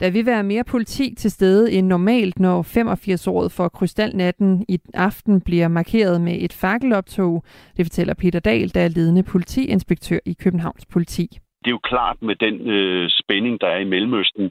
Der 0.00 0.10
vil 0.10 0.26
være 0.26 0.42
mere 0.42 0.64
politi 0.64 1.14
til 1.14 1.30
stede 1.30 1.72
end 1.72 1.86
normalt, 1.86 2.38
når 2.38 2.62
85-året 2.62 3.52
for 3.52 3.68
Krystalnatten 3.68 4.64
i 4.68 4.78
aften 4.94 5.40
bliver 5.40 5.68
markeret 5.68 6.20
med 6.20 6.36
et 6.40 6.52
fakkeloptog. 6.52 7.44
Det 7.76 7.84
fortæller 7.84 8.14
Peter 8.14 8.40
Dahl, 8.40 8.74
der 8.74 8.80
er 8.80 8.88
ledende 8.88 9.22
politiinspektør 9.22 10.18
i 10.24 10.32
Københavns 10.32 10.86
politi 10.86 11.38
det 11.66 11.70
er 11.70 11.78
jo 11.80 11.90
klart 11.92 12.18
med 12.28 12.36
den 12.46 12.54
øh, 12.74 13.10
spænding, 13.22 13.54
der 13.60 13.68
er 13.74 13.80
i 13.84 13.90
Mellemøsten, 13.92 14.44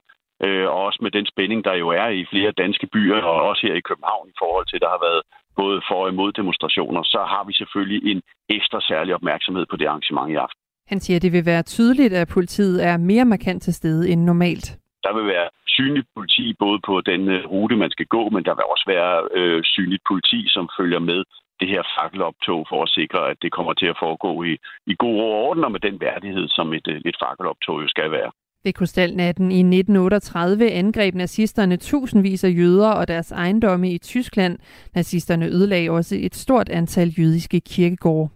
øh, 0.45 0.67
og 0.73 0.79
også 0.87 0.99
med 1.01 1.11
den 1.11 1.25
spænding, 1.33 1.59
der 1.67 1.75
jo 1.83 1.87
er 1.89 2.07
i 2.19 2.25
flere 2.31 2.51
danske 2.63 2.87
byer, 2.93 3.21
og 3.31 3.37
også 3.49 3.61
her 3.67 3.75
i 3.75 3.87
København 3.89 4.25
i 4.29 4.35
forhold 4.41 4.65
til, 4.67 4.79
der 4.83 4.89
har 4.95 5.01
været 5.07 5.21
både 5.61 5.77
for 5.87 5.99
og 6.03 6.09
imod 6.09 6.31
demonstrationer, 6.31 7.01
så 7.03 7.19
har 7.33 7.43
vi 7.47 7.53
selvfølgelig 7.53 8.11
en 8.11 8.21
ekstra 8.49 8.79
særlig 8.81 9.15
opmærksomhed 9.15 9.65
på 9.69 9.75
det 9.75 9.85
arrangement 9.85 10.31
i 10.31 10.35
aften. 10.45 10.59
Han 10.87 10.99
siger, 10.99 11.15
at 11.17 11.21
det 11.25 11.31
vil 11.33 11.45
være 11.45 11.63
tydeligt, 11.63 12.13
at 12.13 12.27
politiet 12.27 12.85
er 12.89 12.97
mere 12.97 13.25
markant 13.25 13.61
til 13.63 13.73
stede 13.73 14.09
end 14.09 14.21
normalt. 14.21 14.67
Der 15.05 15.13
vil 15.17 15.27
være 15.35 15.47
synligt 15.77 16.07
politi 16.15 16.45
både 16.63 16.79
på 16.87 16.93
den 17.11 17.21
øh, 17.35 17.45
rute, 17.53 17.75
man 17.83 17.91
skal 17.95 18.07
gå, 18.15 18.23
men 18.35 18.43
der 18.47 18.55
vil 18.55 18.71
også 18.73 18.85
være 18.95 19.13
øh, 19.39 19.59
synligt 19.63 20.03
politi, 20.09 20.39
som 20.55 20.65
følger 20.77 21.01
med 21.11 21.19
det 21.59 21.67
her 21.73 21.83
fakkeloptog 21.97 22.59
for 22.71 22.79
at 22.83 22.93
sikre, 22.99 23.21
at 23.31 23.37
det 23.43 23.51
kommer 23.57 23.73
til 23.73 23.85
at 23.93 23.99
foregå 24.03 24.31
i, 24.43 24.53
i 24.91 24.93
god 25.03 25.15
ro 25.19 25.27
og 25.31 25.41
orden 25.47 25.63
og 25.63 25.71
med 25.71 25.79
den 25.87 25.97
værdighed, 26.07 26.45
som 26.57 26.73
et, 26.73 26.87
øh, 26.93 27.01
et 27.09 27.17
fakkeloptog 27.23 27.75
jo 27.83 27.87
skal 27.87 28.11
være. 28.11 28.31
Ved 28.65 28.73
Krystalnatten 28.73 29.51
i 29.51 29.61
1938 29.63 30.71
angreb 30.71 31.15
nazisterne 31.15 31.77
tusindvis 31.77 32.43
af 32.43 32.53
jøder 32.57 32.91
og 32.91 33.07
deres 33.07 33.31
ejendomme 33.31 33.91
i 33.91 33.97
Tyskland. 33.97 34.59
Nazisterne 34.95 35.45
ødelagde 35.45 35.89
også 35.89 36.15
et 36.19 36.35
stort 36.35 36.69
antal 36.69 37.09
jødiske 37.19 37.59
kirkegårde. 37.59 38.29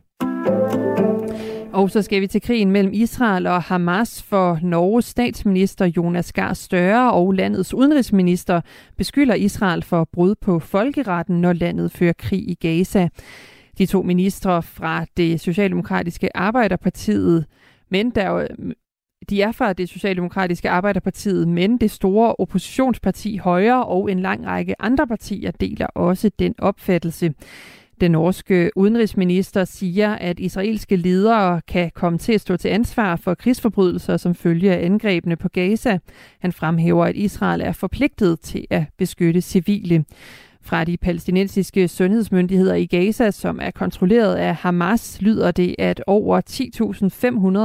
Og 1.74 1.90
så 1.90 2.02
skal 2.02 2.22
vi 2.22 2.28
til 2.28 2.42
krigen 2.42 2.72
mellem 2.72 2.94
Israel 2.94 3.48
og 3.48 3.62
Hamas, 3.62 4.24
for 4.24 4.60
Norges 4.62 5.06
statsminister 5.06 5.86
Jonas 5.86 6.34
Gahr 6.34 6.54
Støre 6.54 7.14
og 7.14 7.32
landets 7.32 7.74
udenrigsminister 7.74 8.62
beskylder 8.98 9.36
Israel 9.36 9.84
for 9.84 10.10
brud 10.14 10.36
på 10.36 10.60
folkeretten, 10.60 11.42
når 11.42 11.54
landet 11.54 11.92
fører 11.92 12.14
krig 12.14 12.50
i 12.50 12.54
Gaza. 12.54 13.10
De 13.78 13.86
to 13.86 14.02
ministre 14.02 14.64
fra 14.64 15.06
det 15.18 15.42
Socialdemokratiske 15.42 16.38
Arbejderpartiet, 16.38 17.46
men 17.90 18.10
der 18.10 18.48
de 19.30 19.42
er 19.42 19.52
fra 19.52 19.74
det 19.74 19.90
Socialdemokratiske 19.90 20.70
Arbejderpartiet, 20.70 21.48
men 21.48 21.78
det 21.78 21.92
store 21.92 22.36
oppositionsparti 22.36 23.38
Højre 23.38 23.86
og 23.86 24.12
en 24.12 24.20
lang 24.20 24.46
række 24.46 24.82
andre 24.82 25.08
partier 25.08 25.52
deler 25.52 25.86
også 25.86 26.32
den 26.40 26.56
opfattelse. 26.58 27.34
Den 28.02 28.12
norske 28.12 28.72
udenrigsminister 28.76 29.66
siger, 29.66 30.16
at 30.16 30.40
israelske 30.40 30.96
ledere 30.96 31.62
kan 31.68 31.92
komme 31.94 32.20
til 32.20 32.34
at 32.34 32.42
stå 32.42 32.58
til 32.58 32.68
ansvar 32.70 33.16
for 33.16 33.34
krigsforbrydelser 33.34 34.18
som 34.18 34.36
følge 34.36 34.76
af 34.76 34.86
angrebene 34.86 35.36
på 35.36 35.50
Gaza. 35.50 36.00
Han 36.40 36.52
fremhæver, 36.54 37.06
at 37.06 37.16
Israel 37.16 37.62
er 37.62 37.72
forpligtet 37.72 38.40
til 38.40 38.66
at 38.70 38.84
beskytte 38.98 39.42
civile. 39.42 40.06
Fra 40.62 40.84
de 40.84 40.98
palæstinensiske 40.98 41.88
sundhedsmyndigheder 41.88 42.76
i 42.76 42.86
Gaza, 42.86 43.32
som 43.32 43.60
er 43.62 43.72
kontrolleret 43.72 44.36
af 44.36 44.56
Hamas, 44.56 45.22
lyder 45.22 45.52
det, 45.52 45.76
at 45.80 46.04
over 46.08 46.42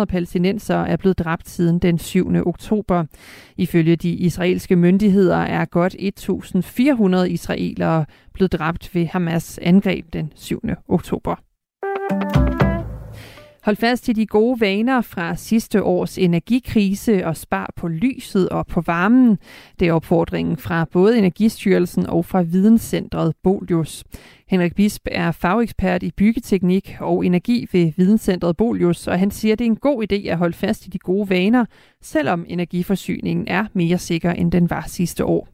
10.500 0.00 0.04
palæstinenser 0.04 0.76
er 0.76 0.96
blevet 0.96 1.18
dræbt 1.18 1.48
siden 1.48 1.78
den 1.78 1.98
7. 1.98 2.32
oktober. 2.46 3.04
Ifølge 3.56 3.96
de 3.96 4.10
israelske 4.10 4.76
myndigheder 4.76 5.36
er 5.38 5.64
godt 5.64 5.94
1.400 5.94 7.24
israelere 7.24 8.04
blevet 8.32 8.52
dræbt 8.52 8.94
ved 8.94 9.06
Hamas 9.06 9.58
angreb 9.62 10.12
den 10.12 10.32
7. 10.34 10.60
oktober. 10.88 11.36
Hold 13.64 13.76
fast 13.76 14.08
i 14.08 14.12
de 14.12 14.26
gode 14.26 14.60
vaner 14.60 15.00
fra 15.00 15.34
sidste 15.34 15.82
års 15.82 16.18
energikrise 16.18 17.26
og 17.26 17.36
spar 17.36 17.72
på 17.80 17.88
lyset 17.88 18.48
og 18.48 18.66
på 18.66 18.80
varmen. 18.86 19.38
Det 19.80 19.88
er 19.88 19.92
opfordringen 19.92 20.56
fra 20.56 20.86
både 20.92 21.18
Energistyrelsen 21.18 22.06
og 22.06 22.24
fra 22.24 22.42
Videnscentret 22.42 23.32
Bolius. 23.44 24.04
Henrik 24.50 24.74
Bisp 24.76 25.06
er 25.12 25.32
fagekspert 25.42 26.02
i 26.02 26.10
byggeteknik 26.18 26.96
og 27.00 27.26
energi 27.26 27.66
ved 27.72 27.92
Videnscentret 27.96 28.56
Bolius, 28.56 29.08
og 29.08 29.18
han 29.18 29.30
siger, 29.30 29.52
at 29.52 29.58
det 29.58 29.64
er 29.64 29.70
en 29.70 29.86
god 29.88 30.04
idé 30.06 30.28
at 30.28 30.38
holde 30.38 30.56
fast 30.56 30.86
i 30.86 30.90
de 30.90 30.98
gode 30.98 31.30
vaner, 31.30 31.64
selvom 32.00 32.44
energiforsyningen 32.48 33.48
er 33.48 33.64
mere 33.72 33.98
sikker, 33.98 34.30
end 34.30 34.52
den 34.52 34.70
var 34.70 34.84
sidste 34.86 35.24
år. 35.24 35.48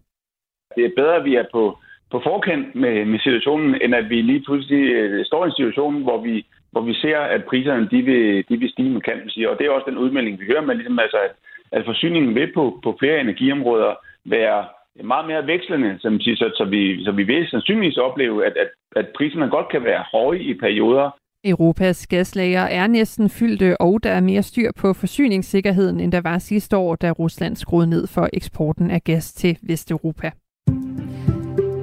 Det 0.77 0.85
er 0.85 0.90
bedre, 0.96 1.16
at 1.16 1.25
vi 1.25 1.35
er 1.35 1.44
på, 1.53 1.79
på 2.11 2.20
forkant 2.25 2.75
med, 2.75 3.05
med 3.05 3.18
situationen, 3.18 3.75
end 3.83 3.94
at 3.94 4.11
vi 4.11 4.23
lige 4.23 4.42
pludselig 4.46 4.83
øh, 4.92 5.25
står 5.25 5.44
i 5.44 5.49
en 5.49 5.55
situation, 5.57 6.03
hvor 6.03 6.23
vi 6.23 6.46
hvor 6.72 6.80
vi 6.80 6.94
ser, 6.94 7.18
at 7.18 7.44
priserne 7.44 7.88
de 7.90 8.02
vil, 8.02 8.44
de 8.48 8.56
vil 8.56 8.70
stige 8.70 9.00
kan 9.00 9.16
man 9.16 9.30
sige. 9.30 9.50
Og 9.50 9.59
det 9.59 9.66
er 9.66 9.70
også 9.70 9.90
den 9.90 9.98
udmelding, 9.98 10.40
vi 10.40 10.44
hører, 10.44 10.66
med, 10.66 10.74
ligesom 10.74 10.98
altså, 10.98 11.16
at, 11.16 11.33
at 11.72 11.85
forsyningen 11.85 12.35
vil 12.35 12.52
på, 12.54 12.80
på 12.85 12.96
flere 13.00 13.20
energiområder 13.20 13.94
være 14.24 14.64
meget 15.04 15.26
mere 15.26 15.46
vekslende, 15.46 15.96
som 16.00 16.20
siger, 16.20 16.37
så, 16.37 16.50
så, 16.56 16.64
vi, 16.64 17.04
så 17.04 17.12
vi 17.12 17.22
vil 17.22 17.48
sandsynligvis 17.48 17.96
opleve, 17.96 18.46
at, 18.46 18.56
at, 18.56 18.70
at 18.96 19.06
priserne 19.16 19.50
godt 19.50 19.68
kan 19.68 19.85
være 19.85 20.04
høje 20.12 20.38
i 20.38 20.54
perioder. 20.54 21.11
Europas 21.44 22.06
gaslager 22.06 22.61
er 22.61 22.87
næsten 22.87 23.30
fyldte, 23.30 23.80
og 23.80 24.02
der 24.02 24.11
er 24.11 24.20
mere 24.20 24.42
styr 24.42 24.70
på 24.76 24.92
forsyningssikkerheden, 24.92 26.00
end 26.00 26.12
der 26.12 26.20
var 26.20 26.38
sidste 26.38 26.76
år, 26.76 26.96
da 26.96 27.11
Rusland 27.11 27.56
skruede 27.56 27.90
ned 27.90 28.06
for 28.06 28.28
eksporten 28.33 28.90
af 28.90 29.04
gas 29.04 29.33
til 29.33 29.59
Vesteuropa. 29.62 30.30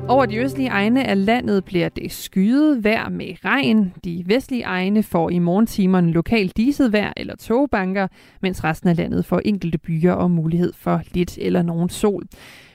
Over 0.10 0.26
de 0.26 0.38
østlige 0.38 0.70
egne 0.70 1.08
af 1.08 1.26
landet 1.26 1.66
bliver 1.66 1.90
det 1.90 2.12
skyet 2.12 2.84
vejr 2.84 3.10
med 3.10 3.46
regn. 3.46 3.94
De 4.04 4.24
vestlige 4.26 4.64
egne 4.64 5.04
får 5.04 5.30
i 5.30 5.40
morgentimerne 5.40 6.12
lokalt 6.12 6.58
diset 6.58 6.92
vejr 6.92 7.14
eller 7.18 7.36
togbanker, 7.36 8.08
mens 8.42 8.64
resten 8.64 8.90
af 8.90 8.98
landet 8.98 9.26
får 9.26 9.42
enkelte 9.46 9.78
byer 9.78 10.14
og 10.14 10.32
mulighed 10.32 10.74
for 10.74 11.02
lidt 11.14 11.38
eller 11.42 11.62
nogen 11.62 11.90
sol. 11.90 12.24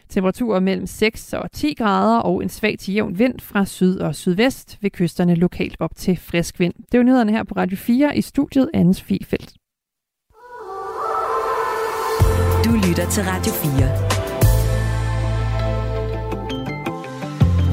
Temperaturer 0.09 0.61
mellem 0.61 0.87
6 0.87 1.33
og 1.33 1.53
10 1.53 1.75
grader 1.75 2.19
og 2.19 2.43
en 2.43 2.49
svag 2.49 2.79
til 2.79 2.95
jævn 2.95 3.19
vind 3.19 3.41
fra 3.41 3.65
syd 3.65 3.99
og 3.99 4.15
sydvest 4.15 4.79
ved 4.81 4.91
kysterne 4.91 5.35
lokalt 5.35 5.77
op 5.81 5.97
til 5.97 6.17
frisk 6.17 6.61
vind. 6.61 6.75
Det 6.93 6.99
er 6.99 7.03
nyhederne 7.03 7.33
her 7.33 7.43
på 7.45 7.55
Radio 7.57 7.77
4 7.77 8.17
i 8.17 8.21
studiet 8.21 8.71
Anders 8.75 9.03
Fifeldt. 9.03 9.55
Du 12.65 12.89
lytter 12.89 13.11
til 13.11 13.23
Radio 13.23 13.53
4. 13.53 14.12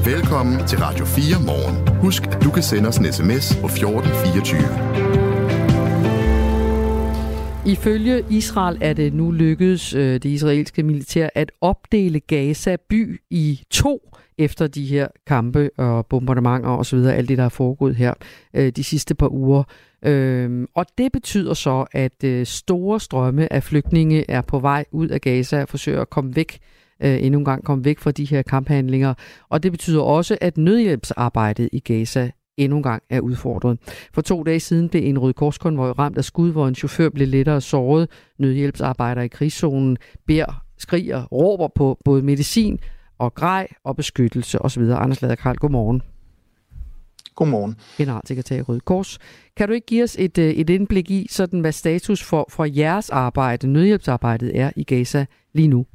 Velkommen 0.04 0.66
til 0.66 0.78
Radio 0.78 1.04
4 1.04 1.24
morgen. 1.46 1.98
Husk, 2.00 2.22
at 2.26 2.42
du 2.44 2.50
kan 2.50 2.62
sende 2.62 2.88
os 2.88 2.96
en 2.98 3.12
sms 3.12 3.56
på 3.60 3.66
1424. 3.66 4.60
Ifølge 7.66 8.24
Israel 8.30 8.78
er 8.80 8.92
det 8.92 9.14
nu 9.14 9.30
lykkedes 9.30 9.94
øh, 9.94 10.14
det 10.14 10.24
israelske 10.24 10.82
militær 10.82 11.28
at 11.34 11.52
opdele 11.60 12.20
Gaza 12.20 12.76
by 12.90 13.20
i 13.30 13.62
to 13.70 14.10
efter 14.38 14.66
de 14.66 14.86
her 14.86 15.08
kampe 15.26 15.70
og 15.78 16.06
bombardementer 16.06 16.70
osv., 16.70 16.98
alt 16.98 17.28
det, 17.28 17.38
der 17.38 17.44
er 17.44 17.48
foregået 17.48 17.96
her 17.96 18.14
øh, 18.54 18.72
de 18.72 18.84
sidste 18.84 19.14
par 19.14 19.28
uger. 19.32 19.62
Øh, 20.04 20.66
og 20.74 20.86
det 20.98 21.12
betyder 21.12 21.54
så, 21.54 21.84
at 21.92 22.24
øh, 22.24 22.46
store 22.46 23.00
strømme 23.00 23.52
af 23.52 23.62
flygtninge 23.62 24.30
er 24.30 24.40
på 24.40 24.58
vej 24.58 24.84
ud 24.92 25.08
af 25.08 25.20
Gaza 25.20 25.62
og 25.62 25.68
forsøger 25.68 26.00
at 26.00 26.10
komme 26.10 26.36
væk 26.36 26.58
øh, 27.02 27.24
endnu 27.24 27.38
en 27.38 27.44
gang 27.44 27.64
komme 27.64 27.84
væk 27.84 27.98
fra 27.98 28.10
de 28.10 28.24
her 28.24 28.42
kamphandlinger. 28.42 29.14
Og 29.48 29.62
det 29.62 29.72
betyder 29.72 30.02
også, 30.02 30.38
at 30.40 30.58
nødhjælpsarbejdet 30.58 31.68
i 31.72 31.80
Gaza 31.80 32.30
endnu 32.56 32.76
en 32.76 32.82
gang 32.82 33.02
er 33.10 33.20
udfordret. 33.20 33.78
For 34.12 34.20
to 34.20 34.42
dage 34.42 34.60
siden 34.60 34.88
blev 34.88 35.02
en 35.04 35.18
rød 35.18 35.32
korskonvoj 35.32 35.90
ramt 35.90 36.18
af 36.18 36.24
skud, 36.24 36.52
hvor 36.52 36.68
en 36.68 36.74
chauffør 36.74 37.08
blev 37.08 37.28
lettere 37.28 37.60
såret. 37.60 38.08
Nødhjælpsarbejdere 38.38 39.24
i 39.24 39.28
krigszonen 39.28 39.96
beder, 40.26 40.64
skriger, 40.78 41.24
råber 41.24 41.68
på 41.74 41.98
både 42.04 42.22
medicin 42.22 42.78
og 43.18 43.34
grej 43.34 43.68
og 43.84 43.96
beskyttelse 43.96 44.62
osv. 44.62 44.82
Anders 44.82 45.22
Lader 45.22 45.34
Karl, 45.34 45.56
godmorgen. 45.56 46.02
Godmorgen. 47.34 47.76
Generalsekretær 47.98 48.56
i 48.56 48.62
Røde 48.62 48.80
Kors. 48.80 49.18
Kan 49.56 49.68
du 49.68 49.74
ikke 49.74 49.86
give 49.86 50.02
os 50.02 50.16
et, 50.18 50.38
øh, 50.38 50.50
et 50.50 50.70
indblik 50.70 51.10
i, 51.10 51.26
sådan, 51.30 51.60
hvad 51.60 51.72
status 51.72 52.22
for, 52.22 52.46
for 52.48 52.64
jeres 52.64 53.10
arbejde, 53.10 53.66
nødhjælpsarbejdet 53.66 54.58
er 54.58 54.70
i 54.76 54.84
Gaza 54.84 55.26
lige 55.52 55.68
nu? 55.68 55.86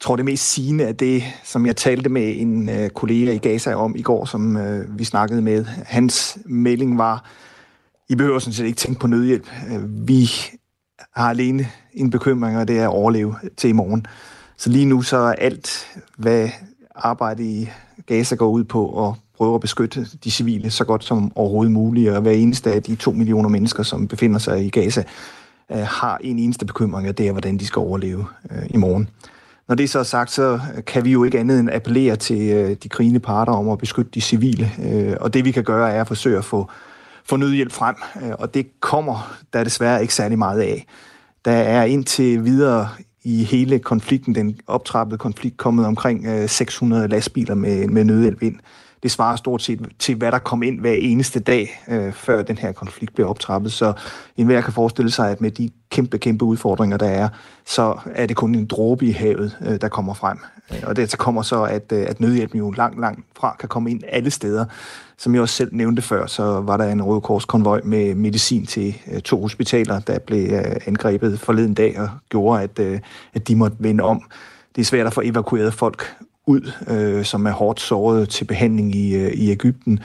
Jeg 0.00 0.04
tror, 0.04 0.16
det 0.16 0.24
mest 0.24 0.52
sigende 0.52 0.84
er 0.84 0.92
det, 0.92 1.22
som 1.44 1.66
jeg 1.66 1.76
talte 1.76 2.08
med 2.08 2.34
en 2.36 2.68
øh, 2.68 2.90
kollega 2.90 3.32
i 3.32 3.38
Gaza 3.38 3.74
om 3.74 3.96
i 3.96 4.02
går, 4.02 4.24
som 4.24 4.56
øh, 4.56 4.98
vi 4.98 5.04
snakkede 5.04 5.42
med. 5.42 5.64
Hans 5.64 6.38
melding 6.44 6.98
var, 6.98 7.24
I 8.08 8.14
behøver 8.14 8.38
sådan 8.38 8.52
set 8.52 8.66
ikke 8.66 8.76
tænke 8.76 9.00
på 9.00 9.06
nødhjælp. 9.06 9.46
Øh, 9.70 10.08
vi 10.08 10.30
har 11.14 11.30
alene 11.30 11.66
en 11.92 12.10
bekymring, 12.10 12.58
og 12.58 12.68
det 12.68 12.78
er 12.78 12.82
at 12.82 12.88
overleve 12.88 13.34
til 13.56 13.70
i 13.70 13.72
morgen. 13.72 14.06
Så 14.56 14.70
lige 14.70 14.86
nu 14.86 15.02
så 15.02 15.16
er 15.16 15.32
alt, 15.32 15.86
hvad 16.16 16.48
arbejde 16.94 17.44
i 17.44 17.70
Gaza 18.06 18.34
går 18.34 18.48
ud 18.48 18.64
på 18.64 19.08
at 19.08 19.14
prøve 19.36 19.54
at 19.54 19.60
beskytte 19.60 20.06
de 20.24 20.30
civile 20.30 20.70
så 20.70 20.84
godt 20.84 21.04
som 21.04 21.32
overhovedet 21.34 21.72
muligt, 21.72 22.10
og 22.10 22.22
hver 22.22 22.32
eneste 22.32 22.72
af 22.72 22.82
de 22.82 22.94
to 22.96 23.10
millioner 23.10 23.48
mennesker, 23.48 23.82
som 23.82 24.08
befinder 24.08 24.38
sig 24.38 24.64
i 24.66 24.70
Gaza, 24.70 25.04
øh, 25.72 25.78
har 25.78 26.18
en 26.20 26.38
eneste 26.38 26.66
bekymring, 26.66 27.08
og 27.08 27.18
det 27.18 27.28
er, 27.28 27.32
hvordan 27.32 27.58
de 27.58 27.66
skal 27.66 27.80
overleve 27.80 28.26
øh, 28.50 28.62
i 28.70 28.76
morgen. 28.76 29.08
Når 29.70 29.76
det 29.76 29.90
så 29.90 29.98
er 29.98 30.02
sagt, 30.02 30.30
så 30.30 30.60
kan 30.86 31.04
vi 31.04 31.12
jo 31.12 31.24
ikke 31.24 31.38
andet 31.38 31.60
end 31.60 31.70
appellere 31.72 32.16
til 32.16 32.50
øh, 32.50 32.76
de 32.82 32.88
krigende 32.88 33.20
parter 33.20 33.52
om 33.52 33.68
at 33.68 33.78
beskytte 33.78 34.10
de 34.14 34.20
civile, 34.20 34.70
øh, 34.84 35.16
og 35.20 35.34
det 35.34 35.44
vi 35.44 35.50
kan 35.50 35.64
gøre 35.64 35.92
er 35.92 36.00
at 36.00 36.06
forsøge 36.06 36.38
at 36.38 36.44
få, 36.44 36.70
få 37.24 37.36
nødhjælp 37.36 37.72
frem, 37.72 37.94
øh, 38.22 38.30
og 38.38 38.54
det 38.54 38.80
kommer 38.80 39.36
der 39.52 39.64
desværre 39.64 40.02
ikke 40.02 40.14
særlig 40.14 40.38
meget 40.38 40.60
af. 40.60 40.86
Der 41.44 41.52
er 41.52 41.84
indtil 41.84 42.44
videre 42.44 42.88
i 43.24 43.44
hele 43.44 43.78
konflikten, 43.78 44.34
den 44.34 44.60
optrappede 44.66 45.18
konflikt, 45.18 45.56
kommet 45.56 45.86
omkring 45.86 46.50
600 46.50 47.08
lastbiler 47.08 47.54
med, 47.54 47.88
med 47.88 48.04
nødhjælp 48.04 48.42
ind 48.42 48.56
det 49.02 49.10
svarer 49.10 49.36
stort 49.36 49.62
set 49.62 49.80
til, 49.98 50.14
hvad 50.14 50.32
der 50.32 50.38
kom 50.38 50.62
ind 50.62 50.80
hver 50.80 50.92
eneste 50.92 51.40
dag, 51.40 51.82
øh, 51.88 52.12
før 52.12 52.42
den 52.42 52.58
her 52.58 52.72
konflikt 52.72 53.14
blev 53.14 53.28
optrappet. 53.28 53.72
Så 53.72 53.92
enhver 54.36 54.60
kan 54.60 54.72
forestille 54.72 55.10
sig, 55.10 55.30
at 55.30 55.40
med 55.40 55.50
de 55.50 55.70
kæmpe, 55.90 56.18
kæmpe 56.18 56.44
udfordringer, 56.44 56.96
der 56.96 57.08
er, 57.08 57.28
så 57.66 57.98
er 58.14 58.26
det 58.26 58.36
kun 58.36 58.54
en 58.54 58.66
dråbe 58.66 59.06
i 59.06 59.10
havet, 59.10 59.58
øh, 59.66 59.80
der 59.80 59.88
kommer 59.88 60.14
frem. 60.14 60.38
Øh, 60.70 60.82
og 60.86 60.96
det 60.96 61.10
så 61.10 61.16
kommer 61.16 61.42
så, 61.42 61.62
at, 61.62 61.92
øh, 61.92 62.06
at 62.08 62.20
nødhjælpen 62.20 62.58
jo 62.58 62.70
langt, 62.70 63.00
langt 63.00 63.20
fra 63.36 63.56
kan 63.60 63.68
komme 63.68 63.90
ind 63.90 64.02
alle 64.08 64.30
steder. 64.30 64.64
Som 65.18 65.34
jeg 65.34 65.42
også 65.42 65.54
selv 65.54 65.70
nævnte 65.72 66.02
før, 66.02 66.26
så 66.26 66.42
var 66.42 66.76
der 66.76 66.92
en 66.92 67.02
Røde 67.02 67.20
Kors 67.20 67.44
konvoj 67.44 67.80
med 67.84 68.14
medicin 68.14 68.66
til 68.66 68.96
øh, 69.12 69.20
to 69.20 69.40
hospitaler, 69.40 70.00
der 70.00 70.18
blev 70.18 70.52
øh, 70.52 70.76
angrebet 70.86 71.40
forleden 71.40 71.74
dag 71.74 72.00
og 72.00 72.08
gjorde, 72.28 72.62
at, 72.62 72.78
øh, 72.78 73.00
at 73.34 73.48
de 73.48 73.56
måtte 73.56 73.76
vende 73.80 74.04
om. 74.04 74.22
Det 74.76 74.80
er 74.80 74.84
svært 74.84 75.06
at 75.06 75.12
få 75.12 75.20
evakueret 75.24 75.74
folk 75.74 76.14
ud, 76.50 76.72
øh, 76.88 77.24
som 77.24 77.46
er 77.46 77.50
hårdt 77.50 77.80
såret 77.80 78.28
til 78.28 78.44
behandling 78.44 78.94
i, 78.94 79.16
øh, 79.16 79.32
i 79.32 79.50
Ægypten. 79.50 80.00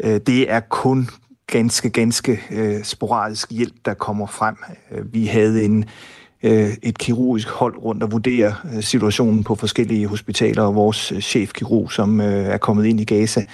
Øh, 0.00 0.20
det 0.26 0.50
er 0.50 0.60
kun 0.60 1.08
ganske, 1.46 1.90
ganske 1.90 2.40
øh, 2.50 2.84
sporadisk 2.84 3.50
hjælp, 3.50 3.74
der 3.84 3.94
kommer 3.94 4.26
frem. 4.26 4.56
Øh, 4.90 5.14
vi 5.14 5.26
havde 5.26 5.64
en, 5.64 5.84
øh, 6.42 6.70
et 6.82 6.98
kirurgisk 6.98 7.48
hold 7.48 7.76
rundt 7.76 8.02
og 8.02 8.12
vurdere 8.12 8.54
øh, 8.74 8.82
situationen 8.82 9.44
på 9.44 9.54
forskellige 9.54 10.06
hospitaler, 10.06 10.62
og 10.62 10.74
vores 10.74 11.12
øh, 11.12 11.20
chefkirurg, 11.20 11.92
som 11.92 12.20
øh, 12.20 12.26
er 12.26 12.58
kommet 12.58 12.86
ind 12.86 13.00
i 13.00 13.04
Gaza, 13.04 13.44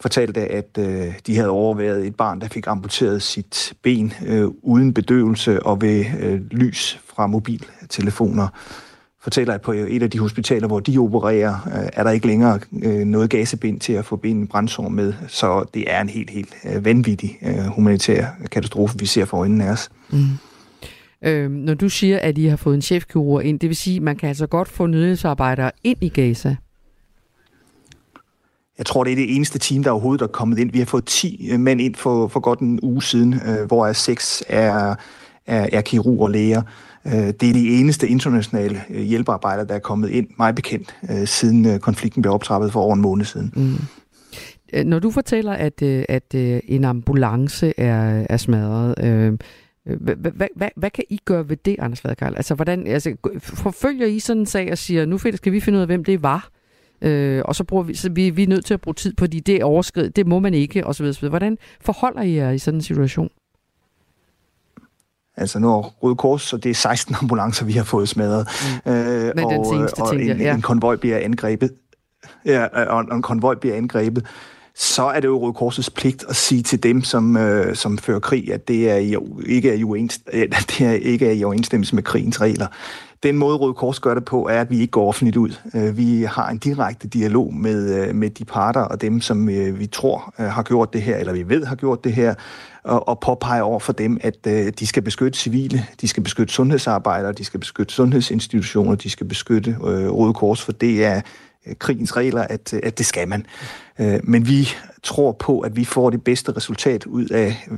fortalte, 0.00 0.40
at 0.40 0.78
øh, 0.78 1.14
de 1.26 1.36
havde 1.36 1.50
overværet 1.50 2.06
et 2.06 2.16
barn, 2.16 2.40
der 2.40 2.48
fik 2.48 2.66
amputeret 2.66 3.22
sit 3.22 3.72
ben 3.82 4.12
øh, 4.26 4.48
uden 4.62 4.94
bedøvelse 4.94 5.62
og 5.62 5.82
ved 5.82 6.04
øh, 6.20 6.40
lys 6.50 7.00
fra 7.14 7.26
mobiltelefoner 7.26 8.48
fortæller, 9.24 9.54
at 9.54 9.60
på 9.60 9.72
et 9.72 10.02
af 10.02 10.10
de 10.10 10.18
hospitaler, 10.18 10.66
hvor 10.66 10.80
de 10.80 10.98
opererer, 10.98 11.54
øh, 11.66 11.88
er 11.92 12.02
der 12.02 12.10
ikke 12.10 12.26
længere 12.26 12.60
øh, 12.82 13.04
noget 13.04 13.30
gasebind 13.30 13.80
til 13.80 13.92
at 13.92 14.04
få 14.04 14.16
benene 14.16 14.46
brændsår 14.46 14.88
med. 14.88 15.12
Så 15.28 15.64
det 15.74 15.84
er 15.86 16.00
en 16.00 16.08
helt, 16.08 16.30
helt 16.30 16.54
øh, 16.64 16.84
vanvittig 16.84 17.38
humanitær 17.74 18.26
katastrofe, 18.50 18.98
vi 18.98 19.06
ser 19.06 19.24
for 19.24 19.36
øjnene 19.36 19.64
af 19.64 19.72
os. 19.72 19.90
Mm. 20.10 20.18
Øh, 21.24 21.50
når 21.50 21.74
du 21.74 21.88
siger, 21.88 22.18
at 22.18 22.38
I 22.38 22.46
har 22.46 22.56
fået 22.56 22.74
en 22.74 22.82
chefkirurg 22.82 23.44
ind, 23.44 23.60
det 23.60 23.68
vil 23.68 23.76
sige, 23.76 23.96
at 23.96 24.02
man 24.02 24.16
kan 24.16 24.28
altså 24.28 24.46
godt 24.46 24.68
få 24.68 24.86
nødhjælpsarbejdere 24.86 25.70
ind 25.84 25.98
i 26.00 26.08
Gaza? 26.08 26.56
Jeg 28.78 28.86
tror, 28.86 29.04
det 29.04 29.12
er 29.12 29.16
det 29.16 29.36
eneste 29.36 29.58
team, 29.58 29.82
der 29.82 29.90
overhovedet 29.90 30.22
er 30.22 30.26
kommet 30.26 30.58
ind. 30.58 30.72
Vi 30.72 30.78
har 30.78 30.86
fået 30.86 31.04
10 31.04 31.56
mænd 31.56 31.80
ind 31.80 31.94
for, 31.94 32.28
for 32.28 32.40
godt 32.40 32.60
en 32.60 32.80
uge 32.82 33.02
siden, 33.02 33.34
øh, 33.34 33.66
hvor 33.66 33.92
seks 33.92 34.42
er, 34.48 34.94
er, 35.46 35.68
er 35.72 35.80
kirurger 35.80 36.24
og 36.24 36.30
læger. 36.30 36.62
Øh, 37.06 37.12
det 37.12 37.48
er 37.48 37.52
de 37.52 37.68
eneste 37.68 38.08
internationale 38.08 38.80
øh, 38.90 39.02
hjælpearbejdere, 39.02 39.66
der 39.66 39.74
er 39.74 39.78
kommet 39.78 40.10
ind, 40.10 40.26
mig 40.38 40.54
bekendt, 40.54 40.96
øh, 41.10 41.26
siden 41.26 41.80
konflikten 41.80 42.22
blev 42.22 42.34
optrappet 42.34 42.72
for 42.72 42.80
over 42.80 42.94
en 42.94 43.00
måned 43.00 43.24
siden. 43.24 43.52
Mm. 43.56 43.76
Når 44.86 44.98
du 44.98 45.10
fortæller, 45.10 45.52
at, 45.52 45.82
at 45.82 46.34
en 46.68 46.84
ambulance 46.84 47.80
er, 47.80 48.26
er 48.30 48.36
smadret, 48.36 48.94
hvad, 49.84 50.16
hvad, 50.16 50.48
hvad, 50.56 50.68
hvad 50.76 50.90
kan 50.90 51.04
I 51.10 51.18
gøre 51.24 51.48
ved 51.48 51.56
det, 51.56 51.76
Anders 51.78 52.04
Ladekarl? 52.04 52.34
Altså, 52.36 52.54
hvordan, 52.54 52.86
altså, 52.86 53.16
forfølger 53.40 54.06
I 54.06 54.18
sådan 54.18 54.40
en 54.40 54.46
sag 54.46 54.72
og 54.72 54.78
siger, 54.78 55.06
nu 55.06 55.18
skal 55.18 55.52
vi 55.52 55.60
finde 55.60 55.76
ud 55.76 55.80
af, 55.80 55.88
hvem 55.88 56.04
det 56.04 56.22
var? 56.22 56.50
Øh, 57.02 57.42
og 57.44 57.54
så 57.54 57.64
bruger 57.64 57.82
vi, 57.82 57.94
så 57.94 58.10
vi, 58.10 58.30
vi 58.30 58.42
er 58.42 58.46
nødt 58.46 58.64
til 58.64 58.74
at 58.74 58.80
bruge 58.80 58.94
tid 58.94 59.14
på 59.14 59.26
de 59.26 59.40
det 59.40 59.62
overskridt, 59.62 60.16
det 60.16 60.26
må 60.26 60.38
man 60.38 60.54
ikke, 60.54 60.86
osv. 60.86 61.04
osv. 61.04 61.28
Hvordan 61.28 61.58
forholder 61.80 62.22
I 62.22 62.34
jer 62.34 62.50
i 62.50 62.58
sådan 62.58 62.78
en 62.78 62.82
situation? 62.82 63.30
Altså 65.36 65.58
nu 65.58 65.72
er 65.72 65.82
Røde 65.82 66.16
Kors, 66.16 66.42
så 66.42 66.56
det 66.56 66.70
er 66.70 66.74
16 66.74 67.14
ambulancer, 67.20 67.64
vi 67.64 67.72
har 67.72 67.84
fået 67.84 68.08
smadret. 68.08 68.48
Mm. 68.84 68.92
Øh, 68.92 69.32
og, 69.44 69.52
den 69.52 69.64
seneste, 69.64 70.02
og 70.02 70.16
en, 70.16 70.40
ja. 70.40 70.54
en 70.54 70.62
konvoj 70.62 70.96
bliver 70.96 71.18
angrebet. 71.18 71.70
Ja, 72.44 72.66
og 72.66 73.00
en 73.00 73.22
konvoj 73.22 73.54
bliver 73.54 73.76
angrebet 73.76 74.26
så 74.76 75.02
er 75.02 75.20
det 75.20 75.28
jo 75.28 75.38
Røde 75.38 75.52
Korsets 75.52 75.90
pligt 75.90 76.24
at 76.28 76.36
sige 76.36 76.62
til 76.62 76.82
dem, 76.82 77.04
som, 77.04 77.36
øh, 77.36 77.76
som 77.76 77.98
fører 77.98 78.20
krig, 78.20 78.52
at 78.52 78.68
det, 78.68 78.90
er 78.90 78.96
i, 78.96 79.16
ikke 79.46 79.70
er 79.70 79.74
i 79.74 80.08
at 80.52 80.74
det 80.78 80.86
er 80.86 80.92
ikke 80.92 81.26
er 81.26 81.32
i 81.32 81.44
overensstemmelse 81.44 81.94
med 81.94 82.02
krigens 82.02 82.40
regler. 82.40 82.66
Den 83.24 83.36
måde 83.36 83.56
Røde 83.56 83.74
Kors 83.74 84.00
gør 84.00 84.14
det 84.14 84.24
på, 84.24 84.48
er, 84.48 84.60
at 84.60 84.70
vi 84.70 84.80
ikke 84.80 84.90
går 84.90 85.08
offentligt 85.08 85.36
ud. 85.36 85.50
Øh, 85.74 85.96
vi 85.96 86.22
har 86.22 86.48
en 86.48 86.58
direkte 86.58 87.08
dialog 87.08 87.54
med, 87.54 88.08
øh, 88.08 88.14
med 88.14 88.30
de 88.30 88.44
parter 88.44 88.80
og 88.80 89.00
dem, 89.00 89.20
som 89.20 89.48
øh, 89.48 89.78
vi 89.78 89.86
tror 89.86 90.34
har 90.38 90.62
gjort 90.62 90.92
det 90.92 91.02
her, 91.02 91.16
eller 91.16 91.32
vi 91.32 91.48
ved 91.48 91.64
har 91.64 91.76
gjort 91.76 92.04
det 92.04 92.12
her, 92.12 92.34
og, 92.84 93.08
og 93.08 93.20
påpeger 93.20 93.62
over 93.62 93.80
for 93.80 93.92
dem, 93.92 94.18
at 94.20 94.44
de 94.78 94.86
skal 94.86 95.02
beskytte 95.02 95.38
civile, 95.38 95.86
de 96.00 96.08
skal 96.08 96.22
beskytte 96.22 96.54
sundhedsarbejdere, 96.54 97.32
de 97.32 97.44
skal 97.44 97.60
beskytte 97.60 97.94
sundhedsinstitutioner, 97.94 98.94
de 98.94 99.10
skal 99.10 99.26
beskytte 99.26 99.76
Røde 99.80 100.34
Kors, 100.34 100.62
for 100.62 100.72
det 100.72 101.04
er 101.04 101.20
Øh, 101.66 101.74
krigens 101.78 102.16
regler, 102.16 102.42
at, 102.42 102.74
øh, 102.74 102.80
at 102.82 102.98
det 102.98 103.06
skal 103.06 103.28
man. 103.28 103.46
Øh, 104.00 104.20
men 104.22 104.48
vi 104.48 104.68
tror 105.02 105.32
på, 105.32 105.60
at 105.60 105.76
vi 105.76 105.84
får 105.84 106.10
det 106.10 106.24
bedste 106.24 106.52
resultat 106.52 107.06
ud 107.06 107.28
af, 107.28 107.68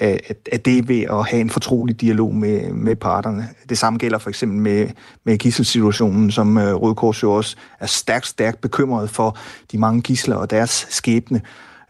af, 0.00 0.34
af 0.52 0.60
det 0.60 0.88
ved 0.88 1.02
at 1.02 1.26
have 1.26 1.40
en 1.40 1.50
fortrolig 1.50 2.00
dialog 2.00 2.34
med, 2.34 2.72
med 2.72 2.96
parterne. 2.96 3.48
Det 3.68 3.78
samme 3.78 3.98
gælder 3.98 4.18
for 4.18 4.28
eksempel 4.28 4.58
med, 4.58 4.88
med 5.24 5.38
gisselsituationen, 5.38 6.30
som 6.30 6.56
Røde 6.56 6.94
Kors 6.94 7.22
jo 7.22 7.32
også 7.32 7.56
er 7.80 7.86
stærkt, 7.86 8.26
stærkt 8.26 8.60
bekymret 8.60 9.10
for 9.10 9.36
de 9.72 9.78
mange 9.78 10.02
gisler 10.02 10.36
og 10.36 10.50
deres 10.50 10.86
skæbne. 10.90 11.40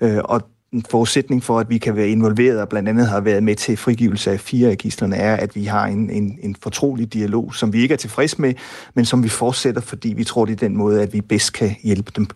Og 0.01 0.52
en 0.73 0.85
forudsætning 0.91 1.43
for, 1.43 1.59
at 1.59 1.71
vi 1.71 1.79
kan 1.79 1.97
være 1.97 2.09
involveret 2.09 2.61
og 2.61 2.69
blandt 2.69 2.89
andet 2.89 3.09
har 3.09 3.21
været 3.21 3.43
med 3.43 3.57
til 3.57 3.77
frigivelse 3.77 4.31
af 4.31 4.41
fire 4.41 4.71
af 4.71 4.79
gislerne, 4.79 5.17
er, 5.17 5.37
at 5.37 5.57
vi 5.57 5.65
har 5.65 5.87
en, 5.87 6.11
en, 6.11 6.39
en 6.43 6.57
fortrolig 6.63 7.13
dialog, 7.13 7.55
som 7.55 7.73
vi 7.73 7.83
ikke 7.83 7.93
er 7.93 7.99
tilfreds 7.99 8.39
med, 8.39 8.55
men 8.95 9.05
som 9.05 9.25
vi 9.25 9.29
fortsætter, 9.29 9.81
fordi 9.81 10.13
vi 10.13 10.25
tror, 10.25 10.45
det 10.45 10.53
er 10.53 10.69
den 10.69 10.77
måde, 10.77 11.03
at 11.03 11.13
vi 11.13 11.21
bedst 11.21 11.53
kan 11.53 11.77
hjælpe 11.83 12.13
dem 12.17 12.27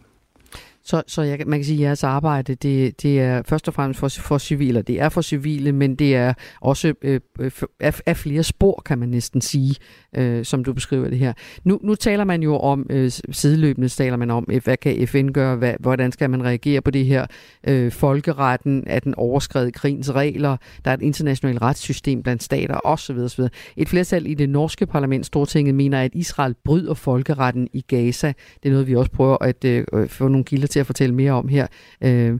så, 0.86 1.02
så 1.06 1.22
jeg, 1.22 1.38
man 1.46 1.58
kan 1.58 1.64
sige, 1.64 1.76
at 1.76 1.82
jeres 1.82 2.04
arbejde, 2.04 2.54
det, 2.54 3.02
det 3.02 3.20
er 3.20 3.42
først 3.42 3.68
og 3.68 3.74
fremmest 3.74 4.00
for, 4.00 4.08
for 4.08 4.38
civile. 4.38 4.82
Det 4.82 5.00
er 5.00 5.08
for 5.08 5.22
civile, 5.22 5.72
men 5.72 5.96
det 5.96 6.16
er 6.16 6.34
også 6.60 6.94
øh, 7.02 7.20
øh 7.40 7.50
af, 7.80 8.00
af 8.06 8.16
flere 8.16 8.42
spor, 8.42 8.82
kan 8.86 8.98
man 8.98 9.08
næsten 9.08 9.40
sige, 9.40 9.76
øh, 10.16 10.44
som 10.44 10.64
du 10.64 10.72
beskriver 10.72 11.08
det 11.08 11.18
her. 11.18 11.32
Nu, 11.64 11.78
nu 11.82 11.94
taler 11.94 12.24
man 12.24 12.42
jo 12.42 12.58
om, 12.58 12.86
øh, 12.90 13.10
sideløbende 13.30 13.88
taler 13.88 14.16
man 14.16 14.30
om, 14.30 14.48
øh, 14.50 14.64
hvad 14.64 14.76
kan 14.76 15.08
FN 15.08 15.28
gøre, 15.28 15.56
hvad, 15.56 15.74
hvordan 15.80 16.12
skal 16.12 16.30
man 16.30 16.44
reagere 16.44 16.80
på 16.80 16.90
det 16.90 17.06
her? 17.06 17.26
Øh, 17.66 17.92
folkeretten, 17.92 18.84
er 18.86 19.00
den 19.00 19.14
overskrevet 19.14 19.74
krigens 19.74 20.14
regler? 20.14 20.56
Der 20.84 20.90
er 20.90 20.94
et 20.94 21.02
internationalt 21.02 21.62
retssystem 21.62 22.22
blandt 22.22 22.42
stater 22.42 22.80
osv. 22.84 23.18
osv. 23.18 23.44
Et 23.76 23.88
flertal 23.88 24.26
i 24.26 24.34
det 24.34 24.48
norske 24.48 24.86
parlament, 24.86 25.26
Stortinget, 25.26 25.74
mener, 25.74 26.02
at 26.02 26.10
Israel 26.14 26.54
bryder 26.64 26.94
folkeretten 26.94 27.68
i 27.72 27.80
Gaza. 27.80 28.32
Det 28.62 28.68
er 28.68 28.72
noget, 28.72 28.86
vi 28.86 28.96
også 28.96 29.10
prøver 29.10 29.36
at 29.40 29.64
øh, 29.64 30.08
få 30.08 30.28
nogle 30.28 30.44
kilder 30.44 30.66
til 30.66 30.80
at 30.80 30.86
fortælle 30.86 31.14
mere 31.14 31.32
om 31.32 31.48
her. 31.48 31.66
Øh, 32.00 32.38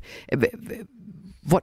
hvor, 1.43 1.62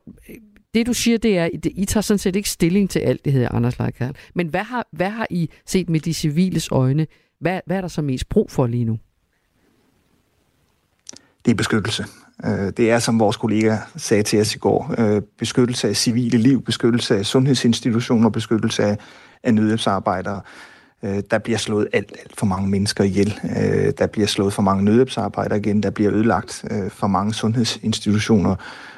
det 0.74 0.88
du 0.88 0.94
siger, 0.94 1.18
det 1.18 1.38
er, 1.38 1.46
at 1.46 1.66
I 1.66 1.86
tager 1.86 2.02
sådan 2.02 2.18
set 2.18 2.36
ikke 2.36 2.50
stilling 2.50 2.90
til 2.90 3.00
alt 3.00 3.26
det 3.26 3.34
her, 3.34 3.50
Anders 3.50 3.80
Leikard. 3.80 4.16
Men 4.36 4.48
hvad 4.48 4.64
har, 4.64 4.88
hvad 4.92 5.10
har 5.10 5.28
I 5.30 5.50
set 5.66 5.90
med 5.90 6.00
de 6.00 6.14
civiles 6.14 6.68
øjne? 6.72 7.08
Hvad, 7.40 7.60
hvad 7.66 7.78
er 7.78 7.82
der 7.82 7.88
så 7.88 8.02
mest 8.02 8.30
brug 8.30 8.52
for 8.52 8.68
lige 8.68 8.86
nu? 8.86 9.00
Det 11.46 11.52
er 11.52 11.56
beskyttelse. 11.56 12.06
Øh, 12.46 12.72
det 12.78 12.92
er, 12.92 13.00
som 13.00 13.20
vores 13.20 13.38
kollega 13.38 13.78
sagde 13.96 14.24
til 14.24 14.42
os 14.42 14.56
i 14.56 14.58
går, 14.58 14.96
øh, 14.98 15.22
beskyttelse 15.40 15.88
af 15.88 15.96
civile 15.96 16.38
liv, 16.38 16.64
beskyttelse 16.64 17.18
af 17.18 17.26
sundhedsinstitutioner, 17.26 18.30
beskyttelse 18.30 18.84
af, 18.84 18.98
af 19.44 19.54
nødhjælpsarbejdere. 19.54 20.42
Øh, 21.04 21.24
der 21.32 21.38
bliver 21.38 21.58
slået 21.58 21.88
alt, 21.94 22.12
alt 22.20 22.40
for 22.40 22.46
mange 22.46 22.70
mennesker 22.70 23.04
ihjel. 23.04 23.40
Der 23.98 24.08
bliver 24.08 24.28
slået 24.28 24.54
for 24.54 24.62
mange 24.62 24.84
nødhjælpsarbejdere 24.84 25.60
igen. 25.60 25.84
Der 25.84 25.90
bliver 25.90 26.14
ødelagt 26.14 26.66
for 26.90 27.08
mange 27.08 27.34
sundhedsinstitutioner. 27.34 28.56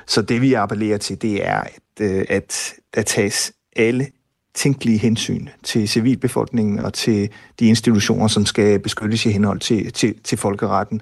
Så 0.08 0.22
det 0.22 0.42
vi 0.42 0.54
appellerer 0.54 0.98
til, 0.98 1.22
det 1.22 1.48
er, 1.48 1.60
at, 1.60 2.02
øh, 2.02 2.26
at 2.30 2.74
der 2.96 3.02
tages 3.02 3.54
alle 3.76 4.08
tænkelige 4.54 4.98
hensyn 4.98 5.48
til 5.64 5.90
civilbefolkningen 5.90 6.80
og 6.80 6.94
til 6.94 7.30
de 7.60 7.68
institutioner, 7.68 8.28
som 8.28 8.46
skal 8.46 8.80
beskyttes 8.80 9.26
i 9.26 9.32
henhold 9.32 9.60
til, 9.60 9.94
til, 9.94 10.20
til 10.24 10.38
folkeretten. 10.38 11.02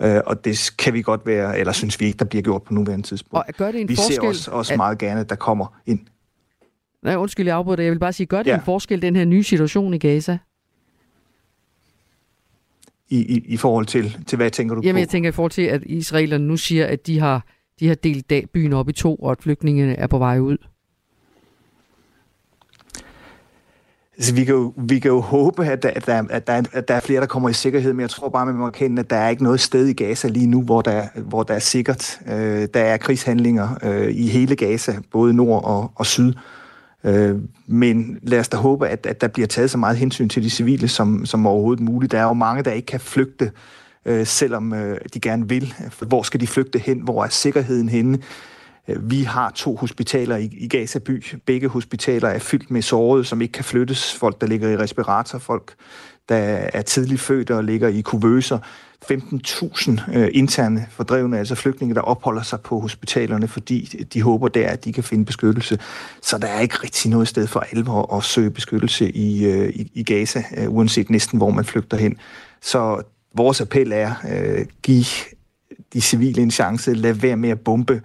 Øh, 0.00 0.20
og 0.26 0.44
det 0.44 0.70
kan 0.78 0.94
vi 0.94 1.02
godt 1.02 1.26
være, 1.26 1.58
eller 1.58 1.72
synes 1.72 2.00
vi 2.00 2.06
ikke, 2.06 2.16
der 2.16 2.24
bliver 2.24 2.42
gjort 2.42 2.62
på 2.62 2.74
nuværende 2.74 3.06
tidspunkt. 3.06 3.46
Og 3.48 3.54
gør 3.54 3.72
det 3.72 3.80
en 3.80 3.88
vi 3.88 3.96
forskel, 3.96 4.14
ser 4.14 4.28
også, 4.28 4.50
også 4.50 4.72
at... 4.72 4.76
meget 4.76 4.98
gerne, 4.98 5.20
at 5.20 5.30
der 5.30 5.36
kommer 5.36 5.80
ind. 5.86 6.00
Nej, 7.02 7.16
undskyld, 7.16 7.46
jeg 7.46 7.56
afbryder 7.56 7.76
det. 7.76 7.84
Jeg 7.84 7.92
vil 7.92 7.98
bare 7.98 8.12
sige, 8.12 8.26
gør 8.26 8.38
det 8.38 8.50
ja. 8.50 8.54
en 8.54 8.64
forskel, 8.64 9.02
den 9.02 9.16
her 9.16 9.24
nye 9.24 9.42
situation 9.42 9.94
i 9.94 9.98
Gaza? 9.98 10.38
I, 13.08 13.16
i, 13.16 13.44
i 13.46 13.56
forhold 13.56 13.86
til, 13.86 14.18
til, 14.26 14.36
hvad 14.36 14.50
tænker 14.50 14.74
du 14.74 14.80
Jamen, 14.84 14.94
på? 14.94 14.98
jeg 14.98 15.08
tænker 15.08 15.28
i 15.28 15.32
forhold 15.32 15.50
til, 15.50 15.62
at 15.62 15.82
israelerne 15.86 16.46
nu 16.46 16.56
siger, 16.56 16.86
at 16.86 17.06
de 17.06 17.18
har, 17.18 17.46
de 17.82 17.88
har 17.88 17.94
delt 17.94 18.30
dag, 18.30 18.46
byen 18.52 18.72
op 18.72 18.88
i 18.88 18.92
to, 18.92 19.16
og 19.16 19.30
at 19.30 19.42
flygtningene 19.42 19.96
er 19.96 20.06
på 20.06 20.18
vej 20.18 20.38
ud. 20.38 20.56
Altså, 24.16 24.34
vi, 24.34 24.44
kan 24.44 24.54
jo, 24.54 24.72
vi 24.76 24.98
kan 24.98 25.10
jo 25.10 25.20
håbe, 25.20 25.66
at 25.66 25.82
der, 25.82 25.90
at, 25.90 26.06
der, 26.06 26.22
at, 26.30 26.46
der, 26.46 26.62
at 26.72 26.88
der 26.88 26.94
er 26.94 27.00
flere, 27.00 27.20
der 27.20 27.26
kommer 27.26 27.48
i 27.48 27.52
sikkerhed, 27.52 27.92
men 27.92 28.00
jeg 28.00 28.10
tror 28.10 28.28
bare, 28.28 28.46
man 28.46 28.54
må 28.54 28.66
erkende, 28.66 29.00
at 29.00 29.10
der 29.10 29.16
er 29.16 29.28
ikke 29.28 29.42
noget 29.42 29.60
sted 29.60 29.86
i 29.86 29.92
Gaza 29.92 30.28
lige 30.28 30.46
nu, 30.46 30.62
hvor 30.62 30.82
der, 30.82 31.06
hvor 31.16 31.42
der 31.42 31.54
er 31.54 31.58
sikkert. 31.58 32.20
Øh, 32.26 32.68
der 32.74 32.80
er 32.80 32.96
krigshandlinger 32.96 33.68
øh, 33.82 34.10
i 34.10 34.28
hele 34.28 34.56
Gaza, 34.56 34.94
både 35.10 35.34
nord 35.34 35.64
og, 35.64 35.92
og 35.94 36.06
syd. 36.06 36.32
Øh, 37.04 37.38
men 37.66 38.18
lad 38.22 38.40
os 38.40 38.48
da 38.48 38.56
håbe, 38.56 38.88
at, 38.88 39.06
at 39.06 39.20
der 39.20 39.28
bliver 39.28 39.46
taget 39.46 39.70
så 39.70 39.78
meget 39.78 39.96
hensyn 39.96 40.28
til 40.28 40.42
de 40.42 40.50
civile 40.50 40.88
som, 40.88 41.26
som 41.26 41.46
overhovedet 41.46 41.84
muligt. 41.84 42.12
Der 42.12 42.18
er 42.18 42.24
jo 42.24 42.32
mange, 42.32 42.62
der 42.62 42.72
ikke 42.72 42.86
kan 42.86 43.00
flygte, 43.00 43.44
øh, 43.44 43.50
Øh, 44.06 44.26
selvom 44.26 44.74
øh, 44.74 44.98
de 45.14 45.20
gerne 45.20 45.48
vil. 45.48 45.74
Hvor 46.00 46.22
skal 46.22 46.40
de 46.40 46.46
flygte 46.46 46.78
hen? 46.78 47.00
Hvor 47.00 47.24
er 47.24 47.28
sikkerheden 47.28 47.88
henne? 47.88 48.18
Øh, 48.88 49.10
vi 49.10 49.22
har 49.22 49.50
to 49.50 49.76
hospitaler 49.76 50.36
i, 50.36 50.50
i 50.52 50.68
Gaza 50.68 50.98
by. 50.98 51.24
Begge 51.46 51.68
hospitaler 51.68 52.28
er 52.28 52.38
fyldt 52.38 52.70
med 52.70 52.82
sårede, 52.82 53.24
som 53.24 53.40
ikke 53.42 53.52
kan 53.52 53.64
flyttes. 53.64 54.14
Folk, 54.14 54.40
der 54.40 54.46
ligger 54.46 54.68
i 54.68 54.76
respirator, 54.76 55.38
folk, 55.38 55.74
der 56.28 56.36
er 56.72 56.82
tidligt 56.82 57.20
født 57.20 57.50
og 57.50 57.64
ligger 57.64 57.88
i 57.88 58.00
kuvøser. 58.00 58.58
15.000 59.10 60.16
øh, 60.18 60.28
interne 60.32 60.86
fordrevne, 60.90 61.38
altså 61.38 61.54
flygtninge, 61.54 61.94
der 61.94 62.00
opholder 62.00 62.42
sig 62.42 62.60
på 62.60 62.80
hospitalerne, 62.80 63.48
fordi 63.48 64.04
de 64.12 64.22
håber 64.22 64.48
der, 64.48 64.68
at 64.68 64.84
de 64.84 64.92
kan 64.92 65.04
finde 65.04 65.24
beskyttelse. 65.24 65.78
Så 66.22 66.38
der 66.38 66.48
er 66.48 66.60
ikke 66.60 66.76
rigtig 66.82 67.10
noget 67.10 67.28
sted 67.28 67.46
for 67.46 67.60
alvor 67.60 68.16
at 68.16 68.24
søge 68.24 68.50
beskyttelse 68.50 69.10
i, 69.10 69.44
øh, 69.44 69.68
i, 69.68 69.90
i 69.94 70.02
Gaza, 70.02 70.42
øh, 70.56 70.74
uanset 70.74 71.10
næsten 71.10 71.36
hvor 71.36 71.50
man 71.50 71.64
flygter 71.64 71.96
hen. 71.96 72.16
Så 72.60 73.02
vores 73.34 73.60
appel 73.60 73.92
er, 73.92 74.14
øh, 74.32 74.66
give 74.82 75.04
de 75.92 76.00
civile 76.00 76.42
en 76.42 76.50
chance, 76.50 76.94
lad 76.94 77.12
være 77.12 77.36
med 77.36 77.50
at 77.50 77.60
bombe 77.60 78.02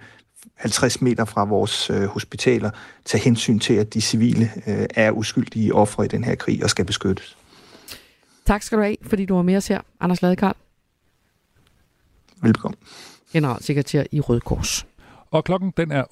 50 0.54 1.02
meter 1.02 1.24
fra 1.24 1.44
vores 1.44 1.90
øh, 1.90 2.04
hospitaler, 2.04 2.70
tage 3.04 3.24
hensyn 3.24 3.58
til, 3.58 3.74
at 3.74 3.94
de 3.94 4.00
civile 4.00 4.50
øh, 4.66 4.86
er 4.94 5.10
uskyldige 5.10 5.74
ofre 5.74 6.04
i 6.04 6.08
den 6.08 6.24
her 6.24 6.34
krig 6.34 6.64
og 6.64 6.70
skal 6.70 6.84
beskyttes. 6.84 7.36
Tak 8.46 8.62
skal 8.62 8.78
du 8.78 8.82
have, 8.82 8.96
fordi 9.02 9.24
du 9.24 9.34
var 9.34 9.42
med 9.42 9.56
os 9.56 9.68
her, 9.68 9.80
Anders 10.00 10.22
Ladekarl. 10.22 10.56
Velkommen. 12.42 12.78
Generalsekretær 13.32 14.04
i 14.12 14.20
Røde 14.20 14.40
Kors. 14.40 14.86
Og 15.30 15.44
klokken 15.44 15.72
den 15.76 15.92
er 15.92 16.02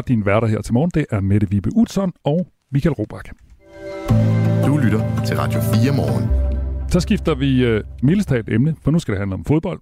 8.41. 0.00 0.02
Din 0.08 0.26
værter 0.26 0.46
her 0.46 0.62
til 0.62 0.74
morgen, 0.74 0.90
det 0.94 1.06
er 1.10 1.20
Mette 1.20 1.50
Vibe 1.50 1.70
Utzon 1.76 2.12
og 2.24 2.46
Michael 2.72 2.92
Robach. 2.92 3.32
Du 4.66 4.76
lytter 4.76 5.24
til 5.26 5.36
Radio 5.36 5.60
4 5.60 5.92
morgen. 5.96 6.47
Så 6.90 7.00
skifter 7.00 7.34
vi 7.34 7.64
øh, 7.64 7.84
mildestalt 8.02 8.48
emne, 8.48 8.76
for 8.84 8.90
nu 8.90 8.98
skal 8.98 9.12
det 9.12 9.18
handle 9.18 9.34
om 9.34 9.44
fodbold. 9.44 9.80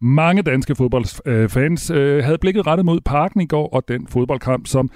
Mange 0.00 0.42
danske 0.42 0.74
fodboldfans 0.74 1.90
øh, 1.90 2.16
øh, 2.16 2.24
havde 2.24 2.38
blikket 2.38 2.66
rettet 2.66 2.86
mod 2.86 3.00
parken 3.00 3.40
i 3.40 3.46
går, 3.46 3.68
og 3.68 3.82
den 3.88 4.06
fodboldkamp, 4.06 4.66
som 4.66 4.90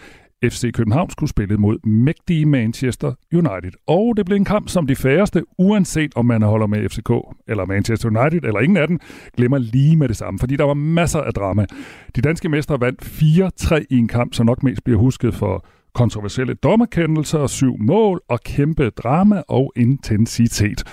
FC 0.44 0.72
København 0.72 1.10
skulle 1.10 1.30
spille 1.30 1.56
mod 1.56 1.86
mægtige 1.86 2.46
Manchester 2.46 3.12
United. 3.32 3.72
Og 3.86 4.16
det 4.16 4.26
blev 4.26 4.36
en 4.36 4.44
kamp, 4.44 4.68
som 4.68 4.86
de 4.86 4.96
færreste, 4.96 5.42
uanset 5.58 6.12
om 6.16 6.26
man 6.26 6.42
holder 6.42 6.66
med 6.66 6.88
FCK 6.88 7.10
eller 7.48 7.64
Manchester 7.64 8.08
United 8.08 8.44
eller 8.44 8.60
ingen 8.60 8.76
af 8.76 8.88
dem, 8.88 9.00
glemmer 9.36 9.58
lige 9.58 9.96
med 9.96 10.08
det 10.08 10.16
samme, 10.16 10.38
fordi 10.38 10.56
der 10.56 10.64
var 10.64 10.74
masser 10.74 11.20
af 11.20 11.32
drama. 11.32 11.66
De 12.16 12.20
danske 12.20 12.48
mestre 12.48 12.80
vandt 12.80 13.02
4-3 13.02 13.84
i 13.90 13.98
en 13.98 14.08
kamp, 14.08 14.34
som 14.34 14.46
nok 14.46 14.62
mest 14.62 14.84
bliver 14.84 14.98
husket 14.98 15.34
for 15.34 15.66
kontroversielle 15.94 16.54
dommerkendelser, 16.54 17.46
syv 17.46 17.76
mål 17.78 18.20
og 18.28 18.40
kæmpe 18.40 18.90
drama 18.90 19.42
og 19.48 19.72
intensitet. 19.76 20.84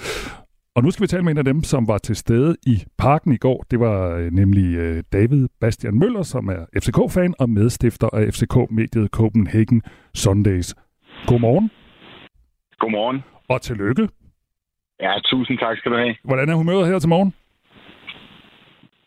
Og 0.76 0.84
nu 0.84 0.92
skal 0.92 1.04
vi 1.04 1.08
tale 1.08 1.24
med 1.24 1.32
en 1.32 1.38
af 1.38 1.44
dem, 1.44 1.64
som 1.64 1.88
var 1.88 1.98
til 1.98 2.16
stede 2.16 2.56
i 2.68 2.76
parken 2.98 3.34
i 3.34 3.38
går. 3.38 3.66
Det 3.72 3.80
var 3.80 4.16
øh, 4.18 4.32
nemlig 4.32 4.76
øh, 4.76 5.04
David 5.14 5.48
Bastian 5.62 6.00
Møller, 6.00 6.24
som 6.24 6.48
er 6.48 6.62
FCK-fan 6.82 7.34
og 7.40 7.50
medstifter 7.50 8.10
af 8.14 8.24
FCK-mediet 8.34 9.10
Copenhagen 9.10 9.82
Sundays. 10.16 10.76
Godmorgen. 11.28 11.72
Godmorgen. 12.80 13.24
Og 13.50 13.62
tillykke. 13.62 14.10
Ja, 15.02 15.14
tusind 15.24 15.58
tak 15.58 15.78
skal 15.78 15.92
du 15.92 15.98
have. 15.98 16.16
Hvordan 16.24 16.50
er 16.50 16.56
humøret 16.56 16.88
her 16.88 17.00
til 17.00 17.10
morgen? 17.10 17.34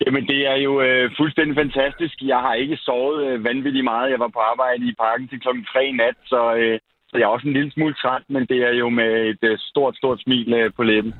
Jamen, 0.05 0.27
det 0.27 0.47
er 0.47 0.55
jo 0.55 0.81
øh, 0.81 1.11
fuldstændig 1.17 1.55
fantastisk. 1.55 2.15
Jeg 2.21 2.37
har 2.37 2.53
ikke 2.53 2.77
sovet 2.77 3.25
øh, 3.27 3.43
vanvittigt 3.43 3.83
meget. 3.83 4.11
Jeg 4.11 4.19
var 4.19 4.27
på 4.27 4.39
arbejde 4.39 4.83
i 4.89 4.93
parken 4.99 5.27
til 5.27 5.39
klokken 5.39 5.65
3 5.65 5.85
i 5.85 5.91
nat, 5.91 6.17
så, 6.25 6.55
øh, 6.55 6.79
så 7.09 7.17
jeg 7.17 7.23
er 7.23 7.35
også 7.35 7.47
en 7.47 7.53
lille 7.53 7.71
smule 7.71 7.93
træt, 7.93 8.23
men 8.29 8.45
det 8.51 8.59
er 8.69 8.73
jo 8.73 8.89
med 8.89 9.11
et 9.31 9.43
øh, 9.49 9.57
stort, 9.59 9.95
stort 9.97 10.19
smil 10.21 10.53
øh, 10.53 10.71
på 10.77 10.83
læben. 10.83 11.13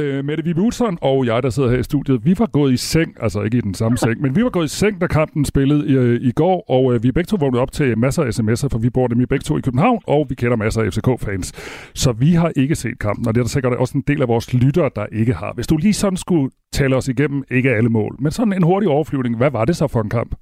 Øh, 0.00 0.24
Mette 0.24 0.44
Vibe 0.44 0.60
Utzon 0.60 0.98
og 1.02 1.26
jeg, 1.26 1.42
der 1.42 1.50
sidder 1.50 1.70
her 1.70 1.78
i 1.78 1.82
studiet, 1.82 2.24
vi 2.24 2.34
var 2.38 2.46
gået 2.46 2.72
i 2.72 2.76
seng, 2.76 3.16
altså 3.20 3.42
ikke 3.42 3.58
i 3.58 3.60
den 3.60 3.74
samme 3.74 3.98
seng, 3.98 4.20
men 4.20 4.36
vi 4.36 4.44
var 4.44 4.50
gået 4.50 4.64
i 4.64 4.74
seng, 4.80 5.00
da 5.00 5.06
kampen 5.06 5.44
spillede 5.44 5.88
i, 5.88 5.92
øh, 5.92 6.20
i 6.28 6.32
går, 6.32 6.64
og 6.68 6.94
øh, 6.94 7.02
vi 7.02 7.08
er 7.08 7.12
begge 7.12 7.28
to 7.28 7.36
vågnet 7.40 7.60
op 7.60 7.72
til 7.72 7.98
masser 7.98 8.22
af 8.22 8.28
sms'er, 8.38 8.68
for 8.72 8.78
vi 8.78 8.90
bor 8.90 9.08
nemlig 9.08 9.28
begge 9.28 9.42
to 9.42 9.58
i 9.58 9.60
København, 9.60 10.00
og 10.06 10.26
vi 10.28 10.34
kender 10.34 10.56
masser 10.56 10.82
af 10.82 10.92
FCK-fans. 10.92 11.48
Så 11.94 12.12
vi 12.12 12.30
har 12.32 12.52
ikke 12.56 12.74
set 12.74 12.98
kampen, 12.98 13.28
og 13.28 13.34
det 13.34 13.40
er 13.40 13.44
der 13.44 13.48
sikkert 13.48 13.72
også 13.72 13.98
en 13.98 14.04
del 14.06 14.22
af 14.22 14.28
vores 14.28 14.54
lyttere, 14.54 14.90
der 14.96 15.06
ikke 15.12 15.34
har. 15.34 15.52
Hvis 15.52 15.66
du 15.66 15.76
lige 15.76 15.94
sådan 15.94 16.16
skulle 16.16 16.50
tale 16.72 16.96
os 16.96 17.08
igennem, 17.08 17.44
ikke 17.50 17.70
alle 17.70 17.90
mål, 17.90 18.16
men 18.18 18.32
sådan 18.32 18.52
en 18.52 18.62
hurtig 18.62 18.88
overflyvning, 18.88 19.36
hvad 19.36 19.50
var 19.50 19.64
det 19.64 19.76
så 19.76 19.88
for 19.88 20.00
en 20.00 20.10
kamp? 20.10 20.34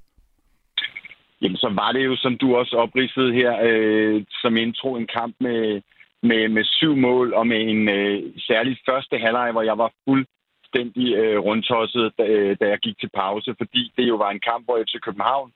Jamen, 1.42 1.56
så 1.56 1.68
var 1.80 1.92
det 1.92 2.04
jo, 2.04 2.16
som 2.16 2.36
du 2.36 2.56
også 2.56 2.76
opridsede 2.76 3.32
her, 3.32 3.52
øh, 3.68 4.24
som 4.42 4.56
intro, 4.56 4.96
en 4.96 5.08
kamp 5.18 5.34
med 5.40 5.80
med, 6.22 6.48
med 6.48 6.64
syv 6.64 6.96
mål 6.96 7.34
og 7.34 7.46
med 7.46 7.60
en 7.60 7.88
øh, 7.88 8.22
særlig 8.38 8.78
første 8.88 9.18
halvleg, 9.18 9.52
hvor 9.52 9.62
jeg 9.62 9.78
var 9.78 9.92
fuldstændig 10.08 11.14
øh, 11.14 11.38
rundtosset, 11.38 12.12
da, 12.18 12.24
øh, 12.26 12.56
da 12.60 12.68
jeg 12.68 12.78
gik 12.78 12.98
til 12.98 13.10
pause, 13.14 13.54
fordi 13.58 13.92
det 13.96 14.08
jo 14.08 14.16
var 14.16 14.30
en 14.30 14.40
kamp, 14.40 14.64
hvor 14.64 14.82
FC 14.84 14.94
København, 15.00 15.52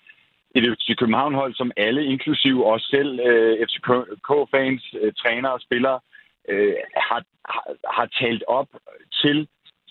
et 0.55 0.65
FC 0.75 0.97
København-hold, 0.99 1.55
som 1.55 1.73
alle, 1.77 2.05
inklusive 2.05 2.67
os 2.73 2.83
selv, 2.83 3.21
øh, 3.21 3.67
FCK-fans, 3.67 4.95
øh, 5.03 5.13
trænere 5.13 5.53
og 5.53 5.61
spillere, 5.61 6.01
øh, 6.49 6.75
har, 6.97 7.23
har, 7.53 7.67
har 7.97 8.07
talt 8.21 8.45
op 8.49 8.69
til 9.23 9.49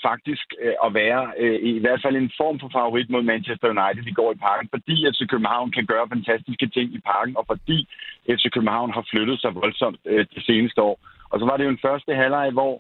faktisk 0.09 0.45
øh, 0.63 0.75
at 0.85 0.93
være 0.93 1.21
øh, 1.37 1.59
i 1.75 1.79
hvert 1.79 2.01
fald 2.03 2.15
en 2.15 2.31
form 2.41 2.59
for 2.59 2.69
favorit 2.77 3.09
mod 3.09 3.23
Manchester 3.23 3.67
United 3.75 4.05
i 4.07 4.17
går 4.19 4.31
i 4.31 4.43
parken, 4.47 4.67
fordi 4.75 4.95
FC 5.11 5.21
København 5.31 5.71
kan 5.71 5.85
gøre 5.85 6.11
fantastiske 6.15 6.67
ting 6.67 6.87
i 6.97 6.99
parken, 7.11 7.37
og 7.37 7.45
fordi 7.51 7.79
FC 8.35 8.45
København 8.55 8.91
har 8.97 9.05
flyttet 9.11 9.41
sig 9.41 9.55
voldsomt 9.55 9.99
øh, 10.05 10.25
det 10.35 10.43
seneste 10.45 10.81
år. 10.81 10.97
Og 11.31 11.39
så 11.39 11.45
var 11.45 11.57
det 11.57 11.63
jo 11.65 11.69
en 11.69 11.85
første 11.87 12.15
halvleg, 12.15 12.51
hvor 12.51 12.73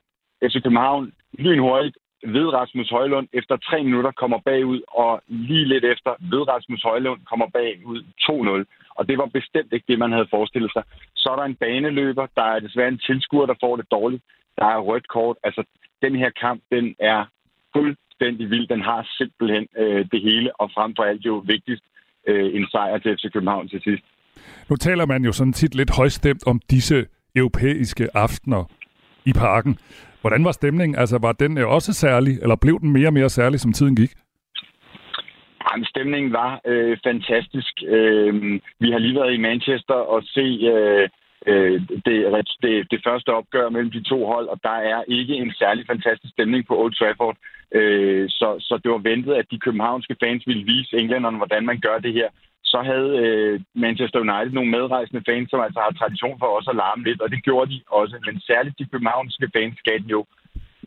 FC 0.47 0.55
København 0.63 1.11
lynhurtigt 1.33 1.97
ved 2.23 2.47
Rasmus 2.53 2.89
Højlund 2.89 3.27
efter 3.33 3.57
tre 3.57 3.83
minutter 3.83 4.11
kommer 4.11 4.39
bagud, 4.45 4.81
og 4.87 5.21
lige 5.27 5.65
lidt 5.65 5.85
efter 5.85 6.11
ved 6.19 6.47
Rasmus 6.47 6.83
Højlund 6.83 7.21
kommer 7.29 7.47
bagud 7.47 7.99
2-0. 8.21 8.95
Og 8.95 9.07
det 9.09 9.17
var 9.17 9.25
bestemt 9.25 9.73
ikke 9.73 9.85
det, 9.87 9.99
man 9.99 10.11
havde 10.11 10.27
forestillet 10.29 10.71
sig. 10.73 10.83
Så 11.15 11.29
er 11.29 11.35
der 11.35 11.43
en 11.43 11.55
baneløber, 11.55 12.25
der 12.35 12.43
er 12.43 12.59
desværre 12.59 12.87
en 12.87 13.01
tilskuer, 13.07 13.45
der 13.45 13.61
får 13.63 13.75
det 13.75 13.91
dårligt. 13.91 14.23
Der 14.57 14.65
er 14.65 14.79
rødt 14.79 15.07
kort. 15.07 15.37
Altså, 15.43 15.63
den 16.01 16.15
her 16.15 16.29
kamp, 16.29 16.61
den 16.71 16.95
er 16.99 17.25
fuldstændig 17.75 18.49
vild. 18.49 18.67
Den 18.67 18.81
har 18.81 19.07
simpelthen 19.17 19.67
øh, 19.77 20.05
det 20.11 20.21
hele, 20.21 20.59
og 20.61 20.71
frem 20.75 20.95
for 20.95 21.03
alt 21.03 21.25
jo 21.25 21.43
vigtigst 21.45 21.83
øh, 22.27 22.55
en 22.55 22.67
sejr 22.71 22.97
til 22.97 23.15
FC 23.17 23.33
København 23.33 23.67
til 23.67 23.81
sidst. 23.83 24.03
Nu 24.69 24.75
taler 24.75 25.05
man 25.05 25.25
jo 25.25 25.31
sådan 25.31 25.53
tit 25.53 25.75
lidt 25.75 25.95
højstemt 25.97 26.47
om 26.47 26.59
disse 26.69 27.05
europæiske 27.35 28.07
aftener 28.13 28.63
i 29.25 29.33
parken. 29.33 29.77
Hvordan 30.21 30.45
var 30.45 30.51
stemningen? 30.51 30.95
Altså, 30.99 31.17
var 31.17 31.31
den 31.31 31.57
også 31.57 31.93
særlig, 31.93 32.41
eller 32.41 32.55
blev 32.55 32.79
den 32.79 32.91
mere 32.91 33.07
og 33.07 33.13
mere 33.13 33.29
særlig, 33.29 33.59
som 33.59 33.73
tiden 33.73 33.95
gik? 33.95 34.11
Jamen, 35.71 35.85
stemningen 35.85 36.33
var 36.33 36.61
øh, 36.65 36.97
fantastisk. 37.03 37.73
Øh, 37.87 38.33
vi 38.79 38.91
har 38.91 38.99
lige 38.99 39.15
været 39.15 39.33
i 39.33 39.37
Manchester 39.37 39.93
og 39.93 40.23
se 40.23 40.47
øh, 40.73 41.09
øh, 41.47 41.81
det, 42.05 42.17
det, 42.63 42.91
det 42.91 43.01
første 43.07 43.29
opgør 43.29 43.69
mellem 43.69 43.91
de 43.91 44.03
to 44.03 44.25
hold, 44.25 44.47
og 44.47 44.59
der 44.63 44.77
er 44.93 45.03
ikke 45.07 45.35
en 45.35 45.53
særlig 45.53 45.83
fantastisk 45.87 46.33
stemning 46.33 46.67
på 46.67 46.77
Old 46.81 46.93
Trafford. 46.93 47.37
Øh, 47.71 48.29
så, 48.29 48.47
så 48.59 48.79
det 48.83 48.91
var 48.91 48.97
ventet, 48.97 49.33
at 49.33 49.51
de 49.51 49.59
københavnske 49.59 50.15
fans 50.23 50.47
ville 50.47 50.65
vise 50.65 50.97
englænderne, 50.97 51.37
hvordan 51.37 51.65
man 51.65 51.79
gør 51.79 51.97
det 51.99 52.13
her. 52.13 52.29
så 52.63 52.81
havde 52.81 53.11
øh, 53.23 53.61
Manchester 53.75 54.19
United 54.19 54.53
nogle 54.53 54.71
medrejsende 54.71 55.23
fans, 55.29 55.49
som 55.49 55.59
altså 55.59 55.79
har 55.79 55.91
tradition 55.91 56.39
for 56.39 56.45
også 56.45 56.69
at 56.69 56.75
larme 56.75 57.03
lidt, 57.03 57.21
og 57.21 57.29
det 57.31 57.43
gjorde 57.43 57.71
de 57.71 57.81
også. 57.87 58.15
Men 58.25 58.39
særligt 58.39 58.79
de 58.79 58.91
københavnske 58.93 59.49
fans 59.55 59.77
gav 59.87 59.97
den 59.97 60.09
jo 60.17 60.25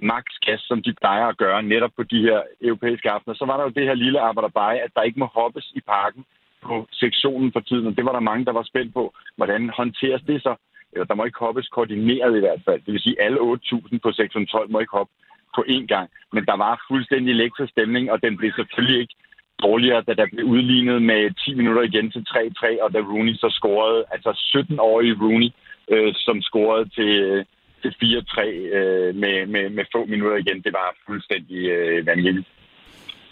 max 0.02 0.24
gas, 0.46 0.60
som 0.60 0.82
de 0.82 0.92
plejer 1.00 1.26
at 1.26 1.36
gøre 1.36 1.62
netop 1.62 1.90
på 1.96 2.02
de 2.02 2.20
her 2.28 2.40
europæiske 2.60 3.10
aftener. 3.10 3.34
Så 3.34 3.44
var 3.46 3.56
der 3.56 3.64
jo 3.64 3.76
det 3.78 3.86
her 3.88 3.94
lille 3.94 4.20
arbejderbej, 4.20 4.74
at 4.84 4.90
der 4.96 5.02
ikke 5.02 5.18
må 5.18 5.26
hoppes 5.26 5.72
i 5.74 5.80
parken 5.80 6.24
på 6.68 6.86
sektionen 6.92 7.52
for 7.52 7.60
tiden, 7.60 7.86
og 7.86 7.96
det 7.96 8.04
var 8.04 8.12
der 8.12 8.28
mange, 8.30 8.44
der 8.44 8.52
var 8.52 8.62
spændt 8.62 8.94
på. 8.94 9.14
Hvordan 9.36 9.70
håndteres 9.78 10.22
det 10.26 10.42
så? 10.42 10.54
Eller 10.92 11.06
der 11.06 11.14
må 11.14 11.24
ikke 11.24 11.44
hoppes 11.46 11.68
koordineret 11.68 12.36
i 12.36 12.40
hvert 12.40 12.62
fald. 12.64 12.80
Det 12.86 12.92
vil 12.92 13.00
sige, 13.00 13.20
at 13.20 13.26
alle 13.26 13.38
8.000 13.38 13.98
på 14.02 14.12
sektion 14.12 14.46
12 14.46 14.70
må 14.70 14.78
ikke 14.80 14.96
hoppe 14.98 15.12
på 15.56 15.64
én 15.68 15.86
gang. 15.86 16.10
Men 16.32 16.46
der 16.46 16.56
var 16.56 16.84
fuldstændig 16.88 17.30
elektrisk 17.32 17.70
stemning, 17.72 18.10
og 18.12 18.22
den 18.22 18.36
blev 18.36 18.52
selvfølgelig 18.56 19.00
ikke 19.00 19.14
dårligere, 19.62 20.02
da 20.08 20.14
der 20.14 20.26
blev 20.32 20.44
udlignet 20.44 21.02
med 21.02 21.22
10 21.44 21.54
minutter 21.54 21.82
igen 21.82 22.10
til 22.10 22.26
3-3, 22.28 22.82
og 22.84 22.92
da 22.94 22.98
Rooney 22.98 23.34
så 23.34 23.48
scorede, 23.50 24.04
altså 24.10 24.30
17-årige 24.56 25.16
Rooney, 25.22 25.50
øh, 25.92 26.12
som 26.16 26.42
scorede 26.42 26.88
til, 26.88 27.12
øh, 27.22 27.44
til 27.82 27.94
4-3 28.02 28.44
øh, 28.78 29.14
med, 29.14 29.46
med, 29.46 29.70
med 29.70 29.84
få 29.92 30.04
minutter 30.04 30.36
igen. 30.36 30.62
Det 30.62 30.72
var 30.72 30.96
fuldstændig 31.06 31.60
øh, 31.70 32.06
vanvittigt. 32.06 32.48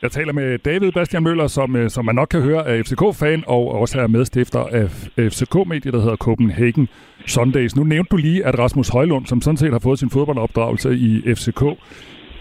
Jeg 0.02 0.10
taler 0.10 0.32
med 0.32 0.58
David 0.58 0.92
Bastian 0.92 1.22
Møller, 1.22 1.46
som, 1.46 1.76
øh, 1.76 1.90
som 1.90 2.04
man 2.04 2.14
nok 2.14 2.28
kan 2.34 2.42
høre 2.42 2.62
er 2.68 2.82
FCK-fan, 2.82 3.44
og 3.46 3.62
også 3.80 4.00
er 4.00 4.06
medstifter 4.06 4.62
af 4.78 4.86
FCK-mediet, 5.32 5.94
der 5.94 6.00
hedder 6.00 6.16
Copenhagen 6.26 6.88
Sundays. 7.26 7.76
Nu 7.76 7.82
nævnte 7.84 8.10
du 8.10 8.16
lige, 8.16 8.46
at 8.48 8.58
Rasmus 8.58 8.88
Højlund, 8.88 9.26
som 9.26 9.40
sådan 9.40 9.56
set 9.56 9.72
har 9.72 9.82
fået 9.88 9.98
sin 9.98 10.10
fodboldopdragelse 10.10 10.90
i 11.08 11.10
FCK, 11.36 11.62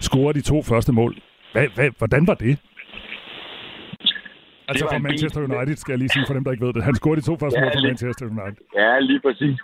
scorede 0.06 0.34
de 0.38 0.44
to 0.50 0.62
første 0.62 0.92
mål. 0.92 1.12
Hvad, 1.52 1.66
hvad, 1.74 1.90
hvordan 1.98 2.26
var 2.26 2.34
det? 2.34 2.58
Altså 4.68 4.84
for 4.92 4.98
Manchester 5.08 5.40
United, 5.50 5.76
skal 5.76 5.92
jeg 5.92 5.98
lige 5.98 6.14
sige 6.16 6.24
for 6.28 6.34
dem, 6.34 6.44
der 6.44 6.52
ikke 6.52 6.66
ved 6.66 6.72
det. 6.72 6.84
Han 6.84 6.94
scorede 6.94 7.20
de 7.20 7.26
to 7.30 7.34
første 7.42 7.58
ja, 7.58 7.64
mål 7.64 7.72
for 7.76 7.86
Manchester 7.90 8.24
United. 8.34 8.62
Ja, 8.82 8.98
lige 8.98 9.20
præcis. 9.26 9.56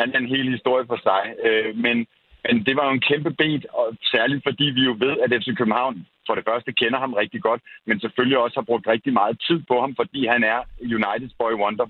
Han 0.00 0.06
er 0.14 0.18
en 0.18 0.30
hel 0.34 0.46
historie 0.56 0.84
for 0.90 0.98
sig. 1.08 1.22
Øh, 1.46 1.68
men, 1.84 1.96
men 2.44 2.54
det 2.66 2.74
var 2.78 2.84
jo 2.88 2.92
en 2.98 3.04
kæmpe 3.10 3.30
bed, 3.40 3.60
og 3.80 3.86
særligt 4.14 4.42
fordi 4.48 4.66
vi 4.76 4.82
jo 4.88 4.94
ved, 5.04 5.14
at 5.24 5.28
FC 5.40 5.48
København 5.60 5.96
for 6.26 6.34
det 6.34 6.44
første 6.50 6.72
kender 6.80 6.98
ham 7.04 7.12
rigtig 7.22 7.40
godt, 7.48 7.60
men 7.86 8.00
selvfølgelig 8.00 8.38
også 8.38 8.56
har 8.60 8.68
brugt 8.70 8.86
rigtig 8.94 9.12
meget 9.12 9.36
tid 9.46 9.58
på 9.70 9.76
ham, 9.80 9.92
fordi 10.00 10.20
han 10.26 10.42
er 10.44 10.58
Uniteds 10.96 11.34
boy 11.40 11.52
wonder. 11.62 11.86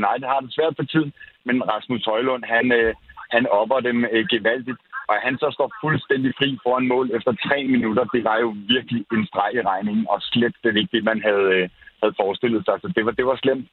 United 0.00 0.26
har 0.32 0.40
det 0.40 0.54
svært 0.54 0.74
for 0.76 0.86
tiden, 0.92 1.12
men 1.46 1.56
Rasmus 1.72 2.04
Højlund, 2.04 2.44
han, 2.54 2.72
øh, 2.72 2.94
han 3.34 3.44
opper 3.60 3.80
dem 3.88 3.98
øh, 4.12 4.24
gevaldigt. 4.34 4.80
Og 5.10 5.16
han 5.26 5.34
så 5.42 5.48
står 5.56 5.68
fuldstændig 5.84 6.30
fri 6.38 6.58
foran 6.62 6.86
mål 6.92 7.06
efter 7.16 7.32
tre 7.46 7.58
minutter, 7.74 8.04
det 8.04 8.24
var 8.24 8.38
jo 8.44 8.48
virkelig 8.74 9.00
en 9.12 9.26
streg 9.26 9.50
i 9.54 9.62
regningen, 9.70 10.06
og 10.10 10.18
slet 10.22 10.54
det 10.64 10.76
ikke 10.76 10.96
det, 10.96 11.04
man 11.04 11.22
havde, 11.22 11.48
øh, 11.56 11.68
havde 12.02 12.14
forestillet 12.20 12.64
sig. 12.64 12.74
Så 12.82 12.92
det 12.96 13.04
var, 13.06 13.12
det 13.12 13.26
var 13.26 13.36
slemt. 13.36 13.66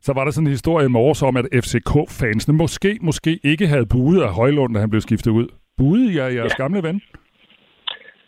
Så 0.00 0.12
var 0.12 0.24
der 0.24 0.30
sådan 0.32 0.46
en 0.46 0.50
historie 0.58 0.86
i 0.86 0.96
morges 0.98 1.22
om, 1.22 1.36
at 1.36 1.46
FCK-fansene 1.64 2.54
måske, 2.54 2.98
måske 3.00 3.40
ikke 3.44 3.66
havde 3.66 3.86
buet 3.86 4.22
af 4.22 4.34
Højlund, 4.34 4.74
da 4.74 4.80
han 4.80 4.90
blev 4.90 5.00
skiftet 5.00 5.30
ud. 5.30 5.48
I 5.80 6.18
af 6.18 6.34
jeres 6.34 6.54
ja. 6.58 6.62
gamle 6.62 6.82
ven? 6.82 7.02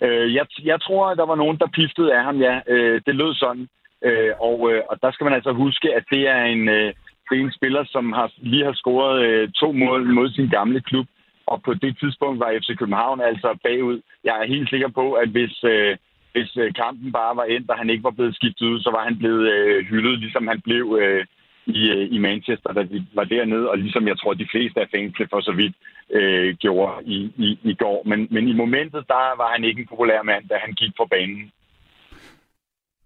Øh, 0.04 0.34
jeg, 0.34 0.46
jeg 0.64 0.80
tror, 0.80 1.06
at 1.06 1.18
der 1.18 1.26
var 1.26 1.34
nogen, 1.34 1.58
der 1.58 1.74
piftede 1.74 2.14
af 2.14 2.24
ham, 2.24 2.36
ja. 2.40 2.60
Øh, 2.68 3.00
det 3.06 3.14
lød 3.14 3.34
sådan. 3.34 3.68
Øh, 4.04 4.32
og, 4.40 4.72
øh, 4.72 4.82
og 4.90 4.96
der 5.02 5.10
skal 5.12 5.24
man 5.24 5.34
altså 5.34 5.52
huske, 5.52 5.94
at 5.94 6.04
det 6.10 6.28
er 6.28 6.42
en, 6.44 6.68
øh, 6.68 6.92
det 7.28 7.34
er 7.38 7.44
en 7.44 7.58
spiller, 7.58 7.84
som 7.84 8.12
har, 8.12 8.32
lige 8.36 8.64
har 8.64 8.72
scoret 8.72 9.26
øh, 9.26 9.48
to 9.60 9.72
mål 9.72 10.06
mod 10.14 10.30
sin 10.30 10.48
gamle 10.48 10.80
klub. 10.80 11.06
Og 11.46 11.62
på 11.62 11.74
det 11.74 11.98
tidspunkt 12.00 12.40
var 12.40 12.58
FC 12.60 12.78
København 12.78 13.20
altså 13.20 13.58
bagud. 13.64 14.00
Jeg 14.24 14.34
er 14.40 14.46
helt 14.54 14.70
sikker 14.70 14.88
på, 14.88 15.12
at 15.12 15.28
hvis, 15.28 15.64
øh, 15.64 15.96
hvis 16.32 16.56
øh, 16.56 16.74
kampen 16.74 17.12
bare 17.12 17.36
var 17.36 17.44
endt, 17.44 17.70
og 17.70 17.78
han 17.78 17.90
ikke 17.90 18.04
var 18.04 18.10
blevet 18.10 18.34
skiftet 18.34 18.66
ud, 18.66 18.80
så 18.80 18.90
var 18.90 19.04
han 19.04 19.18
blevet 19.18 19.52
øh, 19.52 19.84
hyldet, 19.84 20.18
ligesom 20.18 20.46
han 20.48 20.60
blev 20.60 20.98
øh, 21.02 21.24
i, 21.66 21.90
øh, 21.90 22.08
i 22.14 22.18
Manchester, 22.18 22.72
da 22.72 22.82
de 22.82 23.06
var 23.14 23.24
dernede, 23.24 23.70
og 23.70 23.78
ligesom 23.78 24.08
jeg 24.08 24.18
tror, 24.18 24.34
de 24.34 24.48
fleste 24.50 24.80
af 24.80 24.88
fængslet 24.94 25.28
for 25.30 25.40
så 25.40 25.52
vidt 25.52 25.74
øh, 26.10 26.54
gjorde 26.54 27.04
i, 27.04 27.32
i, 27.36 27.58
i 27.62 27.74
går. 27.74 28.02
Men, 28.06 28.28
men 28.30 28.48
i 28.48 28.52
momentet, 28.52 29.04
der 29.08 29.36
var 29.36 29.52
han 29.52 29.64
ikke 29.64 29.80
en 29.80 29.86
populær 29.86 30.22
mand, 30.22 30.48
da 30.48 30.54
han 30.64 30.72
gik 30.72 30.92
på 30.96 31.06
banen. 31.10 31.50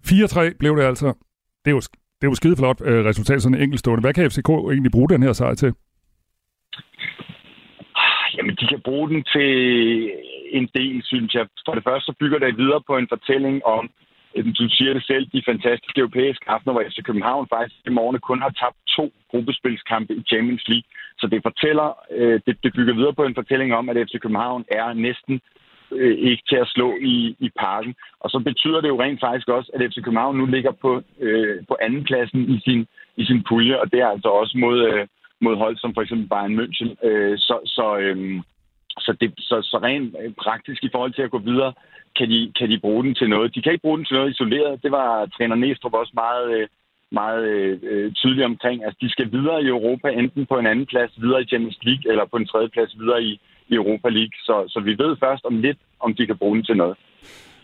4-3 0.06 0.56
blev 0.58 0.76
det 0.76 0.82
altså. 0.82 1.06
Det 1.64 1.70
er 1.70 1.76
jo, 1.78 1.80
det 2.16 2.24
er 2.26 2.30
jo 2.30 2.34
skide 2.34 2.56
flot 2.56 2.80
øh, 2.84 3.04
resultat, 3.04 3.42
sådan 3.42 3.62
enkeltstående. 3.62 4.00
Hvad 4.00 4.14
kan 4.14 4.30
FCK 4.30 4.48
egentlig 4.48 4.92
bruge 4.92 5.08
den 5.08 5.22
her 5.22 5.32
sejr 5.32 5.54
til? 5.54 5.72
Jamen, 8.36 8.54
de 8.56 8.66
kan 8.66 8.80
bruge 8.84 9.08
den 9.08 9.22
til 9.34 9.50
en 10.58 10.68
del, 10.74 11.02
synes 11.04 11.34
jeg. 11.34 11.46
For 11.66 11.74
det 11.74 11.84
første 11.84 12.06
så 12.06 12.14
bygger 12.20 12.38
det 12.38 12.56
videre 12.56 12.82
på 12.86 12.96
en 12.96 13.08
fortælling 13.08 13.64
om, 13.64 13.90
du 14.37 14.68
siger 14.68 14.93
det 14.93 15.05
selv, 15.07 15.26
de 15.33 15.43
fantastiske 15.47 15.99
europæiske 15.99 16.51
aftener, 16.51 16.72
hvor 16.72 16.85
FC 16.89 17.03
København 17.03 17.47
faktisk 17.49 17.87
i 17.87 17.91
morgen 17.91 18.18
kun 18.20 18.41
har 18.41 18.51
tabt 18.51 18.76
to 18.97 19.12
gruppespilskampe 19.31 20.14
i 20.14 20.22
Champions 20.22 20.68
League. 20.68 20.89
Så 21.18 21.26
det 21.26 21.41
fortæller, 21.43 21.89
øh, 22.11 22.41
det, 22.47 22.55
det 22.62 22.72
bygger 22.76 22.95
videre 22.95 23.14
på 23.14 23.24
en 23.24 23.35
fortælling 23.35 23.74
om, 23.74 23.89
at 23.89 23.97
FC 23.97 24.14
København 24.20 24.64
er 24.70 24.93
næsten 24.93 25.41
øh, 25.93 26.18
ikke 26.18 26.43
til 26.49 26.57
at 26.57 26.68
slå 26.74 26.97
i, 27.01 27.37
i 27.39 27.51
parken. 27.59 27.95
Og 28.20 28.31
så 28.31 28.39
betyder 28.39 28.81
det 28.81 28.89
jo 28.89 29.03
rent 29.03 29.20
faktisk 29.20 29.49
også, 29.49 29.70
at 29.74 29.83
FC 29.91 29.97
København 30.05 30.37
nu 30.39 30.47
ligger 30.47 30.72
på, 30.72 31.03
øh, 31.20 31.57
på 31.68 31.76
anden 31.81 32.05
pladsen 32.05 32.41
i 32.55 32.61
sin, 32.64 32.87
i 33.16 33.24
sin 33.24 33.45
pulje, 33.49 33.81
og 33.81 33.93
det 33.93 34.01
er 34.01 34.09
altså 34.09 34.28
også 34.28 34.59
mod, 34.59 34.78
øh, 34.89 35.07
mod 35.41 35.57
hold 35.57 35.76
som 35.76 35.95
for 35.95 36.03
eksempel 36.03 36.28
Bayern 36.28 36.59
München. 36.61 37.07
Øh, 37.07 37.39
så, 37.39 37.59
så, 37.64 37.97
øh, 37.99 38.43
så, 39.01 39.12
det, 39.20 39.34
så, 39.38 39.57
så 39.62 39.76
rent 39.82 40.36
praktisk 40.36 40.84
i 40.84 40.90
forhold 40.92 41.12
til 41.14 41.22
at 41.22 41.30
gå 41.30 41.38
videre, 41.38 41.72
kan 42.18 42.28
de, 42.30 42.53
kan 42.59 42.70
de 42.70 42.78
bruge 42.78 43.05
den 43.05 43.14
til 43.14 43.28
noget. 43.28 43.55
De 43.55 43.62
kan 43.62 43.72
ikke 43.72 43.82
bruge 43.82 43.98
den 43.98 44.07
til 44.07 44.16
noget 44.16 44.30
isoleret. 44.30 44.82
Det 44.82 44.92
var 44.92 45.26
træner 45.26 45.57
Næstrup 45.57 45.94
også 45.94 46.12
meget, 46.14 46.46
øh, 46.57 46.68
meget 47.12 47.44
øh, 47.82 48.12
tydelig 48.12 48.44
omkring. 48.44 48.84
Altså, 48.84 48.98
de 49.01 49.11
skal 49.11 49.32
videre 49.32 49.62
i 49.62 49.66
Europa, 49.66 50.09
enten 50.09 50.46
på 50.46 50.59
en 50.59 50.66
anden 50.66 50.86
plads, 50.86 51.12
videre 51.22 51.42
i 51.42 51.46
Champions 51.51 51.78
League, 51.82 52.11
eller 52.11 52.24
på 52.24 52.36
en 52.36 52.46
tredje 52.46 52.68
plads, 52.68 52.98
videre 52.98 53.22
i, 53.22 53.40
i 53.68 53.74
Europa 53.74 54.09
League. 54.09 54.36
Så, 54.48 54.64
så 54.68 54.80
vi 54.80 54.92
ved 54.98 55.16
først 55.24 55.44
om 55.44 55.61
lidt, 55.61 55.78
om 56.01 56.14
de 56.14 56.26
kan 56.26 56.38
bruge 56.38 56.57
den 56.57 56.64
til 56.64 56.76
noget. 56.76 56.96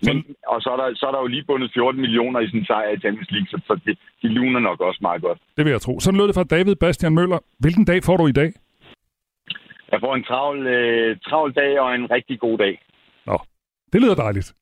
Men, 0.06 0.16
og 0.46 0.58
så 0.62 0.68
er, 0.74 0.76
der, 0.76 0.86
så 0.94 1.06
er 1.06 1.12
der 1.12 1.20
jo 1.20 1.26
lige 1.26 1.44
bundet 1.48 1.70
14 1.74 2.00
millioner 2.00 2.40
i 2.40 2.48
sin 2.50 2.64
sejr 2.64 2.90
i 2.90 2.98
Champions 2.98 3.30
League, 3.30 3.48
så, 3.52 3.58
så 3.66 3.80
de, 3.86 3.96
de 4.22 4.28
luner 4.34 4.60
nok 4.60 4.80
også 4.80 4.98
meget 5.02 5.22
godt. 5.22 5.38
Det 5.56 5.64
vil 5.64 5.70
jeg 5.70 5.80
tro. 5.80 6.00
Sådan 6.00 6.18
lød 6.18 6.26
det 6.26 6.34
fra 6.34 6.44
David 6.44 6.76
Bastian 6.76 7.14
Møller. 7.14 7.38
Hvilken 7.58 7.84
dag 7.84 8.04
får 8.04 8.16
du 8.16 8.26
i 8.26 8.32
dag? 8.32 8.52
Jeg 9.92 10.00
får 10.00 10.14
en 10.14 10.24
travl, 10.24 10.66
øh, 10.66 11.16
travl 11.28 11.52
dag 11.52 11.80
og 11.80 11.94
en 11.94 12.10
rigtig 12.10 12.40
god 12.40 12.58
dag. 12.58 12.82
Nå, 13.26 13.38
det 13.92 14.02
lyder 14.02 14.14
dejligt. 14.14 14.54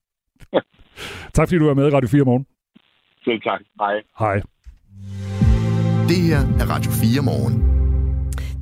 tak 1.35 1.49
fordi 1.49 1.59
du 1.59 1.67
var 1.67 1.75
med 1.75 1.87
i 1.89 1.95
Radio 1.97 2.09
4 2.09 2.25
morgen. 2.25 2.47
Selv 3.25 3.41
tak. 3.41 3.61
Hej. 3.81 4.03
Hej. 4.19 4.37
Det 6.09 6.21
her 6.29 6.41
er 6.61 6.67
Radio 6.75 6.91
4 6.91 7.23
morgen 7.23 7.74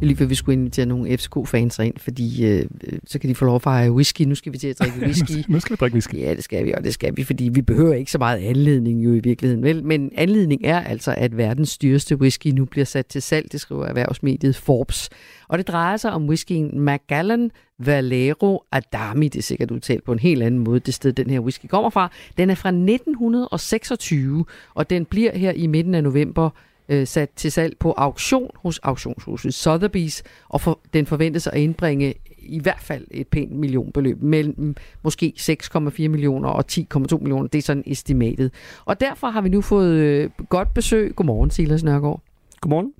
lige 0.07 0.17
før 0.17 0.25
vi 0.25 0.35
skulle 0.35 0.59
invitere 0.59 0.87
nogle 0.87 1.19
FCK-fans 1.19 1.79
ind, 1.79 1.95
fordi 1.99 2.47
øh, 2.47 2.67
så 3.07 3.19
kan 3.19 3.31
de 3.31 3.35
få 3.35 3.45
lov 3.45 3.55
at 3.55 3.63
fejre 3.63 3.93
whisky. 3.93 4.23
Nu 4.23 4.35
skal 4.35 4.53
vi 4.53 4.59
til 4.59 4.69
at 4.69 4.79
drikke 4.79 5.01
whisky. 5.07 5.45
nu 5.49 5.61
skal 5.61 5.73
vi 5.73 5.77
drikke 5.77 5.95
whisky. 5.95 6.15
Ja, 6.15 6.35
det 6.35 6.45
skal 6.45 6.65
vi, 6.65 6.73
og 6.73 6.85
det 6.85 6.95
skal 6.95 7.17
vi, 7.17 7.25
fordi 7.25 7.49
vi 7.49 7.63
behøver 7.63 7.95
ikke 7.95 8.11
så 8.11 8.19
meget 8.19 8.39
anledning 8.39 9.05
jo 9.05 9.13
i 9.15 9.21
virkeligheden. 9.21 9.65
Vel? 9.65 9.85
Men 9.85 10.11
anledning 10.17 10.61
er 10.65 10.81
altså, 10.81 11.15
at 11.19 11.37
verdens 11.37 11.79
dyreste 11.79 12.17
whisky 12.17 12.47
nu 12.47 12.65
bliver 12.65 12.85
sat 12.85 13.07
til 13.07 13.23
salg, 13.23 13.53
det 13.53 13.61
skriver 13.61 13.87
erhvervsmediet 13.87 14.57
Forbes. 14.57 15.11
Og 15.49 15.59
det 15.59 15.69
drejer 15.69 15.97
sig 15.97 16.13
om 16.13 16.29
whiskyen 16.29 16.81
Magallan 16.81 17.51
Valero 17.79 18.63
Adami. 18.73 19.29
Det 19.29 19.39
er 19.39 19.43
sikkert 19.43 19.71
udtalt 19.71 20.05
på 20.05 20.13
en 20.13 20.19
helt 20.19 20.43
anden 20.43 20.61
måde, 20.61 20.81
det 20.81 20.95
sted, 20.95 21.13
den 21.13 21.31
her 21.31 21.41
whisky 21.41 21.67
kommer 21.67 21.91
fra. 21.91 22.11
Den 22.39 22.51
er 22.51 22.55
fra 22.55 22.69
1926, 22.69 24.45
og 24.75 24.91
den 24.91 25.05
bliver 25.05 25.39
her 25.39 25.53
i 25.53 25.67
midten 25.67 25.95
af 25.95 26.03
november 26.03 26.51
øh, 26.93 27.07
sat 27.07 27.31
til 27.31 27.53
salg 27.53 27.77
på 27.79 27.93
auktion 27.97 28.51
hos 28.57 28.79
auktionshuset 28.79 29.67
Sotheby's, 29.67 30.23
og 30.49 30.61
for, 30.61 30.81
den 30.93 31.07
forventes 31.07 31.47
at 31.47 31.59
indbringe 31.59 32.15
i 32.39 32.61
hvert 32.61 32.81
fald 32.81 33.07
et 33.11 33.29
pænt 33.29 33.53
millionbeløb, 33.53 34.23
mellem 34.23 34.77
måske 35.03 35.33
6,4 35.39 36.09
millioner 36.09 36.49
og 36.49 36.65
10,2 36.73 37.19
millioner. 37.19 37.49
Det 37.49 37.59
er 37.59 37.63
sådan 37.63 37.83
estimatet. 37.87 38.53
Og 38.85 39.01
derfor 39.01 39.27
har 39.27 39.41
vi 39.41 39.49
nu 39.49 39.61
fået 39.61 39.93
øh, 39.93 40.31
godt 40.49 40.75
besøg. 40.75 41.15
Godmorgen, 41.15 41.51
Silas 41.51 41.85
Nørgaard. 41.85 42.21
Godmorgen. 42.61 42.93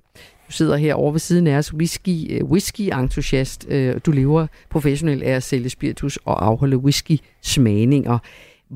Du 0.47 0.51
sidder 0.51 0.77
her 0.77 0.93
over 0.93 1.11
ved 1.11 1.19
siden 1.19 1.47
af 1.47 1.57
os, 1.57 1.73
whisky, 1.73 2.31
øh, 2.31 2.43
whisky-entusiast. 2.43 3.65
Øh, 3.69 3.99
du 4.05 4.11
lever 4.11 4.47
professionelt 4.69 5.23
af 5.23 5.31
at 5.31 5.43
sælge 5.43 5.69
spiritus 5.69 6.17
og 6.17 6.45
afholde 6.45 6.77
whisky-smagninger. 6.77 8.17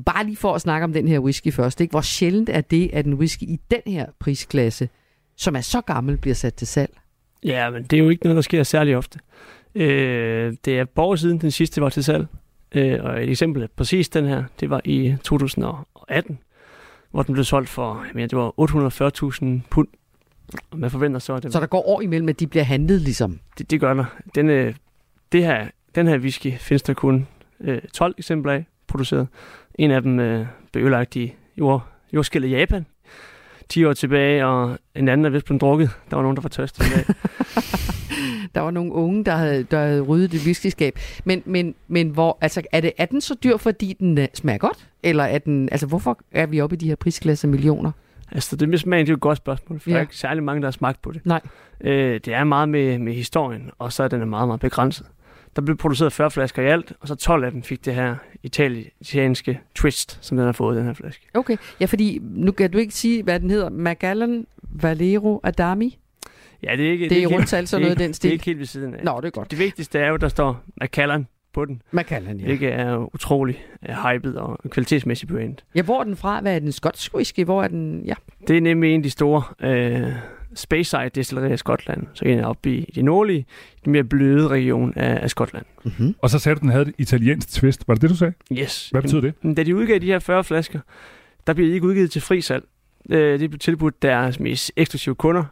Bare 0.06 0.24
lige 0.24 0.36
for 0.36 0.54
at 0.54 0.60
snakke 0.60 0.84
om 0.84 0.92
den 0.92 1.08
her 1.08 1.18
whisky 1.18 1.52
først. 1.52 1.80
Ikke? 1.80 1.90
Hvor 1.90 2.00
sjældent 2.00 2.48
er 2.48 2.60
det, 2.60 2.90
at 2.92 3.06
en 3.06 3.14
whisky 3.14 3.42
i 3.42 3.60
den 3.70 3.80
her 3.86 4.06
prisklasse 4.18 4.88
som 5.38 5.56
er 5.56 5.60
så 5.60 5.80
gammel, 5.80 6.16
bliver 6.16 6.34
sat 6.34 6.54
til 6.54 6.66
salg? 6.66 6.98
Ja, 7.44 7.70
men 7.70 7.82
det 7.82 7.98
er 7.98 8.02
jo 8.02 8.08
ikke 8.08 8.24
noget, 8.24 8.36
der 8.36 8.42
sker 8.42 8.62
særlig 8.62 8.96
ofte. 8.96 9.18
Øh, 9.74 10.54
det 10.64 10.78
er 10.78 10.84
borger 10.84 11.16
siden 11.16 11.40
den 11.40 11.50
sidste 11.50 11.80
var 11.80 11.88
til 11.88 12.04
salg. 12.04 12.26
Øh, 12.74 13.04
og 13.04 13.22
et 13.22 13.30
eksempel 13.30 13.62
er 13.62 13.66
præcis 13.76 14.08
den 14.08 14.26
her, 14.26 14.44
det 14.60 14.70
var 14.70 14.80
i 14.84 15.14
2018, 15.24 16.38
hvor 17.10 17.22
den 17.22 17.32
blev 17.32 17.44
solgt 17.44 17.68
for, 17.68 18.04
jeg 18.04 18.10
mener, 18.14 18.28
det 18.28 18.38
var 18.38 19.60
840.000 19.62 19.68
pund. 19.70 19.88
Og 20.70 20.78
man 20.78 20.90
forventer 20.90 21.20
så, 21.20 21.34
at 21.34 21.42
det 21.42 21.52
Så 21.52 21.60
der 21.60 21.66
går 21.66 21.88
år 21.88 22.00
imellem, 22.00 22.28
at 22.28 22.40
de 22.40 22.46
bliver 22.46 22.64
handlet 22.64 23.00
ligesom? 23.00 23.40
Det, 23.58 23.70
det 23.70 23.80
gør 23.80 23.94
der. 23.94 24.04
Den, 24.34 24.50
øh, 24.50 24.74
det 25.32 25.44
her, 25.44 25.68
den 25.94 26.06
her 26.06 26.18
whisky 26.18 26.58
findes 26.58 26.82
der 26.82 26.94
kun 26.94 27.26
øh, 27.60 27.80
12 27.94 28.14
eksempler 28.18 28.52
af 28.52 28.64
produceret. 28.86 29.28
En 29.74 29.90
af 29.90 30.02
dem 30.02 30.20
øh, 30.20 30.46
blev 30.72 30.84
ødelagt 30.84 31.16
i 31.16 31.34
jord, 31.58 31.88
jordskældet 32.12 32.50
Japan 32.50 32.86
10 33.68 33.84
år 33.84 33.92
tilbage, 33.92 34.46
og 34.46 34.78
en 34.94 35.08
anden 35.08 35.24
er 35.24 35.30
vist 35.30 35.44
blevet 35.44 35.60
drukket. 35.60 35.90
Der 36.10 36.16
var 36.16 36.22
nogen, 36.22 36.36
der 36.36 36.42
var 36.42 36.48
tørstige 36.48 36.86
i 36.86 36.90
dag. 36.90 37.04
Der 38.54 38.60
var 38.60 38.70
nogle 38.70 38.92
unge, 38.92 39.24
der 39.24 39.36
havde, 39.36 39.62
der 39.62 39.78
havde 39.78 40.00
ryddet 40.00 40.32
det 40.32 40.40
whiskyskab. 40.40 40.98
Men, 41.24 41.42
men, 41.44 41.74
men 41.88 42.08
hvor, 42.08 42.38
altså, 42.40 42.62
er, 42.72 42.80
det, 42.80 42.92
er 42.98 43.06
den 43.06 43.20
så 43.20 43.34
dyr, 43.44 43.56
fordi 43.56 43.96
den 44.00 44.18
øh, 44.18 44.28
smager 44.34 44.58
godt? 44.58 44.88
Eller 45.02 45.24
er 45.24 45.38
den, 45.38 45.68
altså, 45.72 45.86
hvorfor 45.86 46.18
er 46.32 46.46
vi 46.46 46.60
oppe 46.60 46.76
i 46.76 46.78
de 46.78 46.88
her 46.88 46.96
prisklasser 46.96 47.48
millioner? 47.48 47.92
Altså, 48.32 48.56
det 48.56 48.68
med 48.68 48.78
smagen, 48.78 49.06
det 49.06 49.10
er 49.10 49.12
jo 49.12 49.16
et 49.16 49.20
godt 49.20 49.38
spørgsmål, 49.38 49.80
for. 49.80 49.90
Ja. 49.90 49.94
der 49.94 49.98
er 49.98 50.02
ikke 50.02 50.16
særlig 50.16 50.42
mange, 50.42 50.60
der 50.60 50.66
har 50.66 50.72
smagt 50.72 51.02
på 51.02 51.10
det. 51.10 51.26
Nej. 51.26 51.40
Øh, 51.80 52.20
det 52.24 52.28
er 52.28 52.44
meget 52.44 52.68
med, 52.68 52.98
med 52.98 53.12
historien, 53.12 53.70
og 53.78 53.92
så 53.92 54.02
er 54.02 54.08
den 54.08 54.28
meget, 54.28 54.48
meget 54.48 54.60
begrænset. 54.60 55.06
Der 55.56 55.62
blev 55.62 55.76
produceret 55.76 56.12
40 56.12 56.30
flasker 56.30 56.62
i 56.62 56.66
alt, 56.66 56.92
og 57.00 57.08
så 57.08 57.14
12 57.14 57.44
af 57.44 57.50
dem 57.52 57.62
fik 57.62 57.84
det 57.84 57.94
her 57.94 58.14
itali- 58.46 58.96
italienske 59.00 59.60
twist, 59.74 60.18
som 60.20 60.36
den 60.36 60.46
har 60.46 60.52
fået, 60.52 60.76
den 60.76 60.84
her 60.84 60.92
flaske. 60.94 61.26
Okay, 61.34 61.56
ja, 61.80 61.84
fordi 61.86 62.20
nu 62.22 62.52
kan 62.52 62.70
du 62.70 62.78
ikke 62.78 62.94
sige, 62.94 63.22
hvad 63.22 63.40
den 63.40 63.50
hedder. 63.50 63.68
Magallan 63.70 64.46
Valero 64.62 65.40
Adami? 65.44 65.98
Ja, 66.62 66.76
det 66.76 66.86
er 66.86 66.90
ikke... 66.92 67.04
Det 67.04 67.12
er 67.12 67.16
ikke 67.16 67.28
helt- 67.28 67.38
rundtal 67.40 67.66
sådan 67.66 67.82
det 67.82 67.86
er 67.86 67.88
noget 67.88 67.96
ikke- 67.96 68.02
den 68.02 68.08
Det 68.08 68.16
stil. 68.16 68.28
er 68.28 68.32
ikke 68.32 68.44
helt 68.44 68.58
ved 68.58 68.66
siden 68.66 68.94
af. 68.94 69.04
Nå, 69.04 69.20
det 69.20 69.26
er 69.26 69.30
godt. 69.30 69.50
Det 69.50 69.58
vigtigste 69.58 69.98
er 69.98 70.08
jo, 70.08 70.16
der 70.16 70.28
står 70.28 70.60
Macallan 70.80 71.26
på 71.52 71.64
den. 71.64 71.82
Macallan, 71.90 72.40
ja. 72.40 72.44
Hvilket 72.46 72.72
er 72.72 73.14
utrolig 73.14 73.64
uh, 73.88 73.94
hyped 73.94 74.34
og 74.34 74.58
kvalitetsmæssigt 74.70 75.32
brand. 75.32 75.56
Ja, 75.74 75.82
hvor 75.82 76.00
er 76.00 76.04
den 76.04 76.16
fra? 76.16 76.40
Hvad 76.40 76.54
er 76.54 76.58
den? 76.58 76.72
Skotsk 76.72 77.14
whisky? 77.14 77.44
Hvor 77.44 77.62
er 77.62 77.68
den? 77.68 78.02
Ja. 78.04 78.14
Det 78.48 78.56
er 78.56 78.60
nemlig 78.60 78.90
en 78.94 79.00
af 79.00 79.02
de 79.02 79.10
store 79.10 79.42
uh, 80.06 80.12
Speyside 80.54 81.08
destillerier 81.14 81.54
i 81.54 81.56
Skotland. 81.56 82.06
Så 82.14 82.24
en 82.24 82.38
er 82.38 82.46
oppe 82.46 82.70
i 82.76 82.92
de 82.94 83.02
nordlige, 83.02 83.46
den 83.84 83.92
mere 83.92 84.04
bløde 84.04 84.48
region 84.48 84.92
af, 84.96 85.22
af 85.22 85.30
Skotland. 85.30 85.64
Mm-hmm. 85.84 86.14
Og 86.22 86.30
så 86.30 86.38
sagde 86.38 86.56
du, 86.56 86.60
den 86.60 86.68
havde 86.68 86.82
et 86.88 86.94
italiensk 86.98 87.52
twist. 87.52 87.88
Var 87.88 87.94
det 87.94 88.02
det, 88.02 88.10
du 88.10 88.16
sagde? 88.16 88.32
Yes. 88.52 88.88
Hvad 88.90 89.02
betyder 89.02 89.20
det? 89.20 89.56
Da 89.56 89.62
de 89.62 89.76
udgav 89.76 89.98
de 89.98 90.06
her 90.06 90.18
40 90.18 90.44
flasker, 90.44 90.80
der 91.46 91.52
blev 91.52 91.68
de 91.68 91.72
ikke 91.74 91.86
udgivet 91.86 92.10
til 92.10 92.22
fri 92.22 92.40
salg. 92.40 92.64
Øh, 93.10 93.40
Det 93.40 93.50
blev 93.50 93.58
tilbudt 93.58 94.02
deres 94.02 94.40
mest 94.40 94.72
eksklusive 94.76 95.14
kunder, 95.14 95.44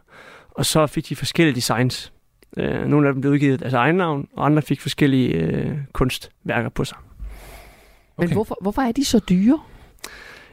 og 0.51 0.65
så 0.65 0.87
fik 0.87 1.09
de 1.09 1.15
forskellige 1.15 1.55
designs. 1.55 2.13
Øh, 2.57 2.85
Nogle 2.87 3.07
af 3.07 3.13
dem 3.13 3.21
blev 3.21 3.33
udgivet 3.33 3.53
af 3.53 3.59
deres 3.59 3.73
egen 3.73 3.95
navn, 3.95 4.27
og 4.33 4.45
andre 4.45 4.61
fik 4.61 4.81
forskellige 4.81 5.29
øh, 5.33 5.71
kunstværker 5.93 6.69
på 6.69 6.85
sig. 6.85 6.97
Men 8.17 8.31
hvorfor, 8.33 8.57
hvorfor 8.61 8.81
er 8.81 8.91
de 8.91 9.05
så 9.05 9.19
dyre? 9.29 9.59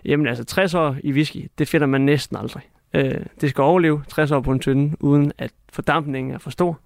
Jamen 0.04 0.26
altså, 0.26 0.44
60 0.44 0.74
år 0.74 0.96
i 1.04 1.12
whisky, 1.12 1.50
det 1.58 1.68
finder 1.68 1.86
man 1.86 2.00
næsten 2.00 2.36
aldrig. 2.36 2.62
Øh, 2.94 3.14
det 3.40 3.50
skal 3.50 3.62
overleve 3.62 4.02
60 4.08 4.30
år 4.30 4.40
på 4.40 4.52
en 4.52 4.58
tynde, 4.60 4.96
uden 5.00 5.32
at 5.38 5.50
fordampningen 5.72 6.34
er 6.34 6.38
for 6.38 6.50
stor. 6.50 6.80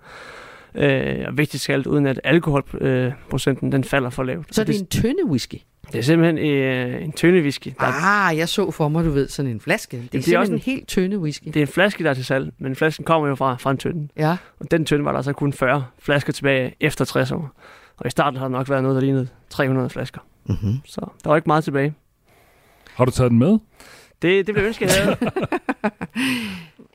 Øh, 0.75 1.25
og 1.27 1.39
vigtigst 1.39 1.71
alt, 1.71 1.87
uden 1.87 2.07
at 2.07 2.21
alkoholprocenten 2.25 3.73
den 3.73 3.85
falder 3.85 4.11
for 4.11 4.23
lavt. 4.23 4.55
Så 4.55 4.61
er 4.61 4.65
det 4.65 4.81
en 4.81 4.87
tynde 4.87 5.25
whisky? 5.27 5.55
Det 5.93 5.99
er 5.99 6.03
simpelthen 6.03 6.39
øh, 6.39 7.03
en 7.05 7.13
tynde 7.13 7.41
whisky. 7.43 7.69
Der, 7.81 7.87
Ah, 8.29 8.37
jeg 8.39 8.49
så 8.49 8.71
for 8.71 8.89
mig, 8.89 9.05
du 9.05 9.11
ved, 9.11 9.29
sådan 9.29 9.51
en 9.51 9.61
flaske. 9.61 9.97
Det 9.97 10.05
er, 10.05 10.09
det 10.09 10.19
er 10.19 10.23
simpelthen 10.23 10.39
også 10.41 10.53
en 10.53 10.59
en- 10.59 10.63
helt 10.63 10.89
tynde 10.89 11.19
whisky. 11.19 11.45
Det 11.47 11.57
er 11.57 11.61
en 11.61 11.67
flaske, 11.67 12.05
der 12.05 12.11
er 12.11 12.15
til 12.15 12.25
salg, 12.25 12.53
men 12.59 12.77
flasken 12.77 13.05
kommer 13.05 13.29
jo 13.29 13.35
fra, 13.35 13.57
fra 13.61 13.71
en 13.71 13.79
tynde. 13.79 14.09
Ja. 14.17 14.37
Og 14.61 14.71
den 14.71 14.85
tynde 14.85 15.05
var 15.05 15.13
der 15.13 15.23
så 15.23 15.33
kun 15.33 15.53
40 15.53 15.85
flasker 15.99 16.33
tilbage 16.33 16.75
efter 16.81 17.05
60 17.05 17.33
år. 17.33 17.51
Og 17.97 18.07
i 18.07 18.11
starten 18.11 18.39
har 18.39 18.45
der 18.49 18.53
nok 18.53 18.69
været 18.71 18.83
noget, 18.83 18.95
der 18.95 19.01
lignede 19.01 19.29
300 19.51 19.91
flasker. 19.91 20.21
Mm-hmm. 20.49 20.75
Så 20.85 21.01
der 21.25 21.31
var 21.31 21.37
ikke 21.37 21.47
meget 21.49 21.65
tilbage. 21.65 21.95
Har 22.95 23.05
du 23.05 23.11
taget 23.11 23.31
den 23.31 23.39
med? 23.39 23.59
Det, 24.23 24.47
det 24.47 24.55
blev 24.55 24.67
ønsket, 24.67 24.87
jeg 24.87 25.05
havde. 25.05 25.17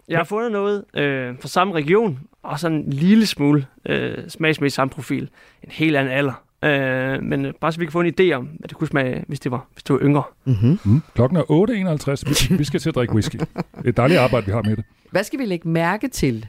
Jeg 0.07 0.19
har 0.19 0.24
fundet 0.24 0.51
noget 0.51 0.84
øh, 0.93 1.36
fra 1.39 1.47
samme 1.47 1.74
region, 1.74 2.19
og 2.43 2.59
sådan 2.59 2.78
en 2.78 2.89
lille 2.89 3.26
smule 3.26 3.65
øh, 3.86 4.17
smagsmæssigt 4.30 4.76
samme 4.76 4.89
profil. 4.89 5.30
En 5.63 5.71
helt 5.71 5.95
anden 5.95 6.13
alder. 6.13 6.43
Øh, 6.63 7.24
men 7.24 7.45
øh, 7.45 7.53
bare 7.61 7.71
så 7.71 7.80
vi 7.80 7.86
kan 7.86 7.91
få 7.91 8.01
en 8.01 8.13
idé 8.19 8.34
om, 8.34 8.45
hvad 8.45 8.67
det 8.67 8.78
kunne 8.78 8.88
smage, 8.88 9.24
hvis 9.28 9.39
det 9.39 9.51
var, 9.51 9.67
hvis 9.74 9.84
det 9.84 9.93
var 9.93 9.99
yngre. 9.99 10.24
Mm-hmm. 10.45 10.80
Mm. 10.86 11.01
Klokken 11.15 11.38
er 11.38 11.43
8.51. 11.43 12.49
Vi, 12.49 12.55
vi 12.59 12.63
skal 12.63 12.80
til 12.80 12.89
at 12.89 12.95
drikke 12.95 13.13
whisky. 13.13 13.36
Det 13.38 13.47
er 13.86 13.89
et 13.89 13.97
dejligt 13.97 14.19
arbejde, 14.19 14.45
vi 14.45 14.51
har 14.51 14.61
med 14.61 14.76
det. 14.76 14.86
Hvad 15.11 15.24
skal 15.24 15.39
vi 15.39 15.45
lægge 15.45 15.69
mærke 15.69 16.07
til, 16.07 16.45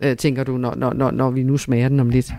øh, 0.00 0.16
tænker 0.16 0.44
du, 0.44 0.56
når, 0.56 0.74
når, 0.74 0.92
når, 0.92 1.10
når 1.10 1.30
vi 1.30 1.42
nu 1.42 1.56
smager 1.56 1.88
den 1.88 2.00
om 2.00 2.10
lidt? 2.10 2.32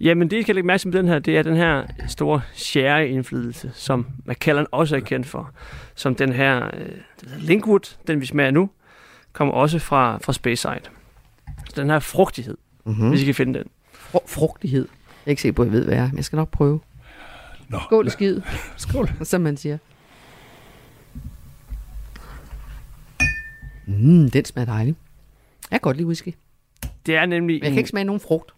Jamen, 0.00 0.30
det, 0.30 0.36
jeg 0.36 0.42
skal 0.42 0.54
lægge 0.54 0.66
mærke 0.66 0.80
til 0.80 0.88
med 0.88 0.98
den 0.98 1.08
her, 1.08 1.18
det 1.18 1.38
er 1.38 1.42
den 1.42 1.56
her 1.56 1.86
store 2.08 2.40
sherry-indflydelse, 2.54 3.70
som 3.74 4.06
Macallan 4.24 4.66
også 4.72 4.96
er 4.96 5.00
kendt 5.00 5.26
for. 5.26 5.50
Som 5.94 6.14
den 6.14 6.32
her 6.32 6.66
øh, 6.66 6.88
Linkwood, 7.38 7.96
den 8.06 8.20
vi 8.20 8.26
smager 8.26 8.50
nu, 8.50 8.70
kommer 9.32 9.54
også 9.54 9.78
fra, 9.78 10.18
fra 10.18 10.32
Speyside. 10.32 10.80
Så 11.68 11.80
den 11.82 11.90
her 11.90 11.98
frugtighed, 11.98 12.56
Mhm. 12.84 12.94
mm-hmm. 12.94 13.08
hvis 13.10 13.22
I 13.22 13.24
kan 13.24 13.34
finde 13.34 13.58
den. 13.58 13.66
Fru- 13.94 14.26
frugtighed. 14.28 14.88
Jeg 15.08 15.26
er 15.26 15.30
ikke 15.30 15.42
sikker 15.42 15.56
på, 15.56 15.62
at 15.62 15.66
jeg 15.66 15.72
ved, 15.72 15.84
hvad 15.84 15.94
jeg 15.94 16.02
er, 16.04 16.08
men 16.08 16.16
jeg 16.16 16.24
skal 16.24 16.36
nok 16.36 16.50
prøve. 16.50 16.80
Nå, 17.68 17.78
Skål 17.86 18.06
i 18.06 18.10
skid, 18.10 18.40
Skål. 18.76 19.10
som 19.22 19.40
man 19.40 19.56
siger. 19.56 19.78
Mm, 23.86 24.30
den 24.30 24.44
smager 24.44 24.66
dejlig. 24.66 24.94
Jeg 25.70 25.80
kan 25.80 25.80
godt 25.80 25.96
lide 25.96 26.06
whisky. 26.06 26.34
Det 27.06 27.16
er 27.16 27.26
nemlig... 27.26 27.54
Men 27.56 27.62
jeg 27.62 27.70
kan 27.70 27.78
ikke 27.78 27.90
smage 27.90 28.04
nogen 28.04 28.20
frugt, 28.20 28.52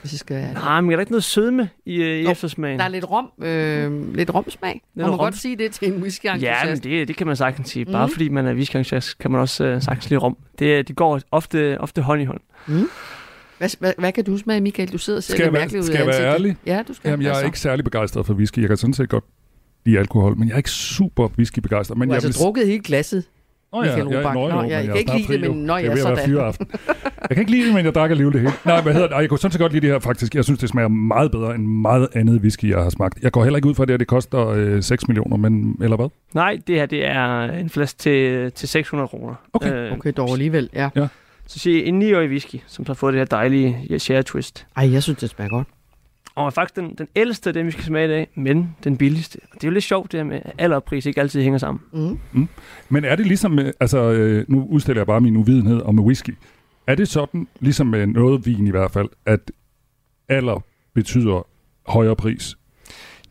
hvis 0.00 0.12
jeg 0.12 0.18
skal 0.18 0.36
være. 0.36 0.52
Nej, 0.52 0.80
men 0.80 0.90
er 0.92 0.96
der 0.96 1.00
ikke 1.00 1.12
noget 1.12 1.24
sødme 1.24 1.68
i, 1.86 1.96
øh, 2.02 2.18
i 2.18 2.26
eftersmagen? 2.26 2.78
Der 2.78 2.84
er 2.84 2.88
lidt 2.88 3.10
rom, 3.10 3.32
øh, 3.42 4.14
lidt 4.14 4.34
romsmag. 4.34 4.82
Må 4.94 5.02
man 5.02 5.10
rom. 5.10 5.18
godt 5.18 5.36
sige 5.38 5.56
det 5.56 5.72
til 5.72 5.88
en 5.92 6.02
whisky 6.02 6.24
Ja, 6.24 6.64
men 6.64 6.78
det, 6.78 7.08
det 7.08 7.16
kan 7.16 7.26
man 7.26 7.36
sagtens 7.36 7.68
sige. 7.70 7.84
Bare 7.84 8.06
Mhm. 8.06 8.12
fordi 8.12 8.28
man 8.28 8.46
er 8.46 8.54
whisky 8.54 8.84
kan 9.20 9.30
man 9.30 9.40
også 9.40 9.64
øh, 9.64 9.82
sagtens 9.82 10.10
lide 10.10 10.20
rom. 10.20 10.36
Det, 10.58 10.88
de 10.88 10.92
går 10.92 11.20
ofte, 11.30 11.80
ofte 11.80 12.02
hånd 12.02 12.22
i 12.22 12.24
hånd. 12.24 12.40
Mm. 12.66 12.88
Hvad, 13.58 13.78
hvad, 13.78 13.92
hvad 13.98 14.12
kan 14.12 14.24
du 14.24 14.38
smage, 14.38 14.60
Michael? 14.60 14.92
Du 14.92 14.98
sidder 14.98 15.20
lidt 15.28 15.40
være, 15.42 15.50
mærkeligt 15.50 15.80
ud 15.82 15.86
skal 15.86 15.96
af 15.96 16.00
jeg 16.00 16.06
være 16.06 16.32
ærlig? 16.34 16.56
Ja, 16.66 16.82
du 16.88 16.94
skal. 16.94 17.10
Jamen, 17.10 17.24
jeg 17.26 17.30
er 17.30 17.34
så? 17.34 17.44
ikke 17.44 17.60
særlig 17.60 17.84
begejstret 17.84 18.26
for 18.26 18.34
whisky. 18.34 18.58
Jeg 18.58 18.68
kan 18.68 18.76
sådan 18.76 18.94
set 18.94 19.08
godt 19.08 19.24
lide 19.86 19.98
alkohol, 19.98 20.36
men 20.38 20.48
jeg 20.48 20.52
er 20.54 20.56
ikke 20.58 20.70
super 20.70 21.28
whisky-begejstret. 21.38 21.98
Men 21.98 22.08
Du 22.08 22.12
har 22.12 22.20
jeg 22.20 22.24
altså 22.24 22.42
drukket 22.42 22.66
hele 22.66 22.82
glasset. 22.82 23.24
Åh 23.72 23.86
ja, 23.86 23.96
Michael 23.96 24.16
Robach. 24.26 24.34
nå, 24.34 24.48
jo, 24.48 24.54
Nå, 24.54 24.62
jeg, 24.62 24.70
jeg 24.70 24.82
kan 24.84 24.90
er 24.90 24.94
ikke 24.98 25.12
lide 25.16 25.26
fri, 25.26 25.36
det, 25.36 25.56
men 25.56 25.70
er 25.70 25.76
jeg 25.78 25.88
være 25.88 25.96
sådan. 25.98 26.24
fyreaften. 26.26 26.66
Jeg 27.28 27.36
kan 27.36 27.42
ikke 27.42 27.50
lide 27.50 27.66
det, 27.66 27.74
men 27.74 27.84
jeg 27.84 27.94
drikker 27.94 28.10
alligevel 28.14 28.32
det 28.32 28.40
hele. 28.40 28.52
Nej, 28.64 28.80
hvad 28.82 28.92
hedder 28.92 29.06
det? 29.06 29.14
Ej, 29.14 29.20
Jeg 29.20 29.28
kunne 29.28 29.38
sådan 29.38 29.52
set 29.52 29.60
godt 29.60 29.72
lide 29.72 29.86
det 29.86 29.90
her, 29.94 29.98
faktisk. 29.98 30.34
Jeg 30.34 30.44
synes, 30.44 30.60
det 30.60 30.68
smager 30.68 30.88
meget 30.88 31.30
bedre 31.30 31.54
end 31.54 31.66
meget 31.66 32.08
andet 32.14 32.40
whisky, 32.40 32.70
jeg 32.70 32.78
har 32.82 32.90
smagt. 32.90 33.18
Jeg 33.22 33.32
går 33.32 33.42
heller 33.44 33.56
ikke 33.56 33.68
ud 33.68 33.74
fra 33.74 33.84
det, 33.84 33.94
at 33.94 34.00
det 34.00 34.08
koster 34.08 34.48
øh, 34.48 34.82
6 34.82 35.08
millioner, 35.08 35.36
men 35.36 35.76
eller 35.82 35.96
hvad? 35.96 36.08
Nej, 36.34 36.58
det 36.66 36.74
her 36.76 36.86
det 36.86 37.06
er 37.06 37.42
en 37.42 37.70
flaske 37.70 37.98
til, 37.98 38.52
til 38.52 38.68
600 38.68 39.08
kroner. 39.08 39.34
Okay. 39.52 39.90
Okay, 39.92 40.12
dog 40.16 40.30
alligevel, 40.30 40.70
ja. 40.74 40.88
ja. 40.96 41.06
Så 41.46 41.58
siger 41.58 41.84
en 41.84 42.02
9-årig 42.02 42.28
whisky, 42.28 42.56
som 42.66 42.84
så 42.86 42.92
har 42.92 42.94
fået 42.94 43.12
det 43.12 43.20
her 43.20 43.24
dejlige 43.26 43.98
share 43.98 44.22
twist. 44.22 44.66
Ej, 44.76 44.92
jeg 44.92 45.02
synes, 45.02 45.18
det 45.18 45.30
smager 45.30 45.48
godt. 45.48 45.66
Og 46.34 46.46
er 46.46 46.50
faktisk 46.50 46.76
den, 46.76 46.94
den 46.98 47.08
ældste 47.16 47.50
af 47.50 47.54
dem, 47.54 47.66
vi 47.66 47.70
skal 47.70 47.84
smage 47.84 48.04
i 48.04 48.08
dag, 48.08 48.28
men 48.34 48.76
den 48.84 48.96
billigste. 48.96 49.36
Og 49.42 49.54
det 49.54 49.64
er 49.64 49.68
jo 49.68 49.72
lidt 49.72 49.84
sjovt 49.84 50.12
det 50.12 50.18
her 50.20 50.24
med, 50.24 50.40
at 50.44 50.52
alder 50.58 50.76
og 50.76 50.84
pris 50.84 51.06
ikke 51.06 51.20
altid 51.20 51.42
hænger 51.42 51.58
sammen. 51.58 51.82
Mm. 51.92 52.18
Mm. 52.32 52.48
Men 52.88 53.04
er 53.04 53.16
det 53.16 53.26
ligesom, 53.26 53.50
med- 53.50 53.72
altså 53.80 53.98
øh, 54.12 54.44
nu 54.48 54.66
udstiller 54.70 55.00
jeg 55.00 55.06
bare 55.06 55.20
min 55.20 55.36
uvidenhed 55.36 55.82
om 55.82 55.98
whisky. 55.98 56.36
Er 56.86 56.94
det 56.94 57.08
sådan, 57.08 57.48
ligesom 57.60 57.86
med 57.86 58.06
noget 58.06 58.46
vin 58.46 58.66
i 58.66 58.70
hvert 58.70 58.90
fald, 58.90 59.08
at 59.26 59.50
alder 60.28 60.64
betyder 60.94 61.46
højere 61.86 62.16
pris? 62.16 62.56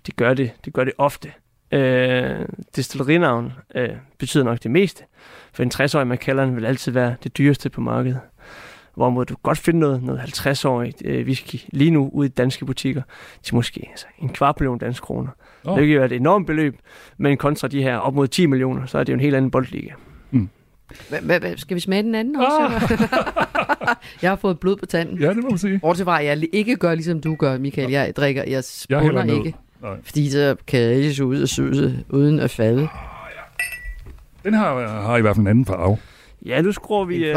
Det 0.05 0.15
gør 0.15 0.33
det. 0.33 0.51
Det 0.65 0.73
gør 0.73 0.83
det 0.83 0.93
ofte. 0.97 1.31
Øh, 1.71 2.39
distillerinavn 2.75 3.51
øh, 3.75 3.89
betyder 4.19 4.43
nok 4.43 4.63
det 4.63 4.71
meste. 4.71 5.03
For 5.53 5.63
en 5.63 5.71
60-årig 5.73 6.07
Macallan 6.07 6.55
vil 6.55 6.65
altid 6.65 6.91
være 6.91 7.15
det 7.23 7.37
dyreste 7.37 7.69
på 7.69 7.81
markedet. 7.81 8.19
Hvorimod 8.99 9.25
du 9.25 9.33
kan 9.33 9.41
godt 9.43 9.57
finde 9.57 9.79
noget, 9.79 10.03
noget 10.03 10.19
50-årig 10.19 10.93
øh, 11.05 11.25
whisky 11.25 11.55
lige 11.73 11.91
nu 11.91 12.09
ude 12.13 12.25
i 12.25 12.29
danske 12.29 12.65
butikker 12.65 13.01
til 13.43 13.55
måske 13.55 13.87
altså, 13.91 14.05
en 14.21 14.29
kvart 14.29 14.59
million 14.59 14.77
danske 14.77 15.03
kroner. 15.03 15.29
Oh. 15.63 15.79
Det 15.79 15.87
kan 15.87 15.93
jo 15.93 15.99
være 15.99 16.11
et 16.11 16.15
enormt 16.15 16.47
beløb, 16.47 16.75
men 17.17 17.37
kontra 17.37 17.67
de 17.67 17.83
her 17.83 17.97
op 17.97 18.13
mod 18.13 18.27
10 18.27 18.45
millioner, 18.45 18.85
så 18.85 18.97
er 18.97 19.03
det 19.03 19.13
jo 19.13 19.15
en 19.15 19.19
helt 19.19 19.35
anden 19.35 19.51
boldliga. 19.51 19.89
Hva, 21.21 21.55
skal 21.55 21.75
vi 21.75 21.79
smage 21.79 22.03
den 22.03 22.15
anden 22.15 22.35
også? 22.35 22.83
eller? 22.93 23.07
jeg 24.21 24.31
har 24.31 24.35
fået 24.35 24.59
blod 24.59 24.75
på 24.75 24.85
tanden. 24.85 25.19
Ja, 25.19 25.29
det 25.29 25.43
må 25.43 25.49
man 25.49 25.57
sige. 25.57 25.79
Bortset 25.79 26.05
fra, 26.05 26.19
at 26.19 26.25
jeg 26.25 26.43
ikke 26.53 26.75
gør, 26.75 26.95
ligesom 26.95 27.21
du 27.21 27.35
gør, 27.35 27.57
Michael. 27.57 27.91
Jeg 27.91 28.13
drikker, 28.17 28.43
jeg 28.47 28.63
spunder 28.63 29.23
ikke. 29.23 29.55
Nej. 29.81 29.97
Fordi 30.03 30.29
så 30.29 30.55
kan 30.67 30.79
jeg 30.79 30.93
ikke 30.93 31.13
se 31.13 31.25
ud 31.25 31.41
og 31.41 31.49
søse, 31.49 32.05
uden 32.09 32.39
at 32.39 32.51
falde. 32.51 32.87
Den 34.43 34.53
har, 34.53 35.01
har 35.01 35.17
i 35.17 35.21
hvert 35.21 35.35
fald 35.35 35.43
en 35.43 35.47
anden 35.47 35.65
farve. 35.65 35.97
Ja, 36.45 36.61
nu 36.61 36.71
skruer 36.71 37.05
vi... 37.05 37.25
Øh. 37.25 37.35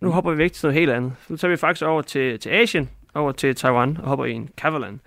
Nu 0.00 0.10
hopper 0.10 0.30
vi 0.30 0.38
væk 0.38 0.52
til 0.52 0.66
noget 0.66 0.78
helt 0.78 0.90
andet. 0.90 1.12
Nu 1.28 1.36
tager 1.36 1.50
vi 1.50 1.56
faktisk 1.56 1.86
over 1.86 2.02
til, 2.02 2.38
til 2.40 2.50
Asien, 2.50 2.90
over 3.14 3.32
til 3.32 3.54
Taiwan, 3.54 3.98
og 4.02 4.08
hopper 4.08 4.24
i 4.24 4.32
en 4.32 4.48
Kavalan. 4.56 5.00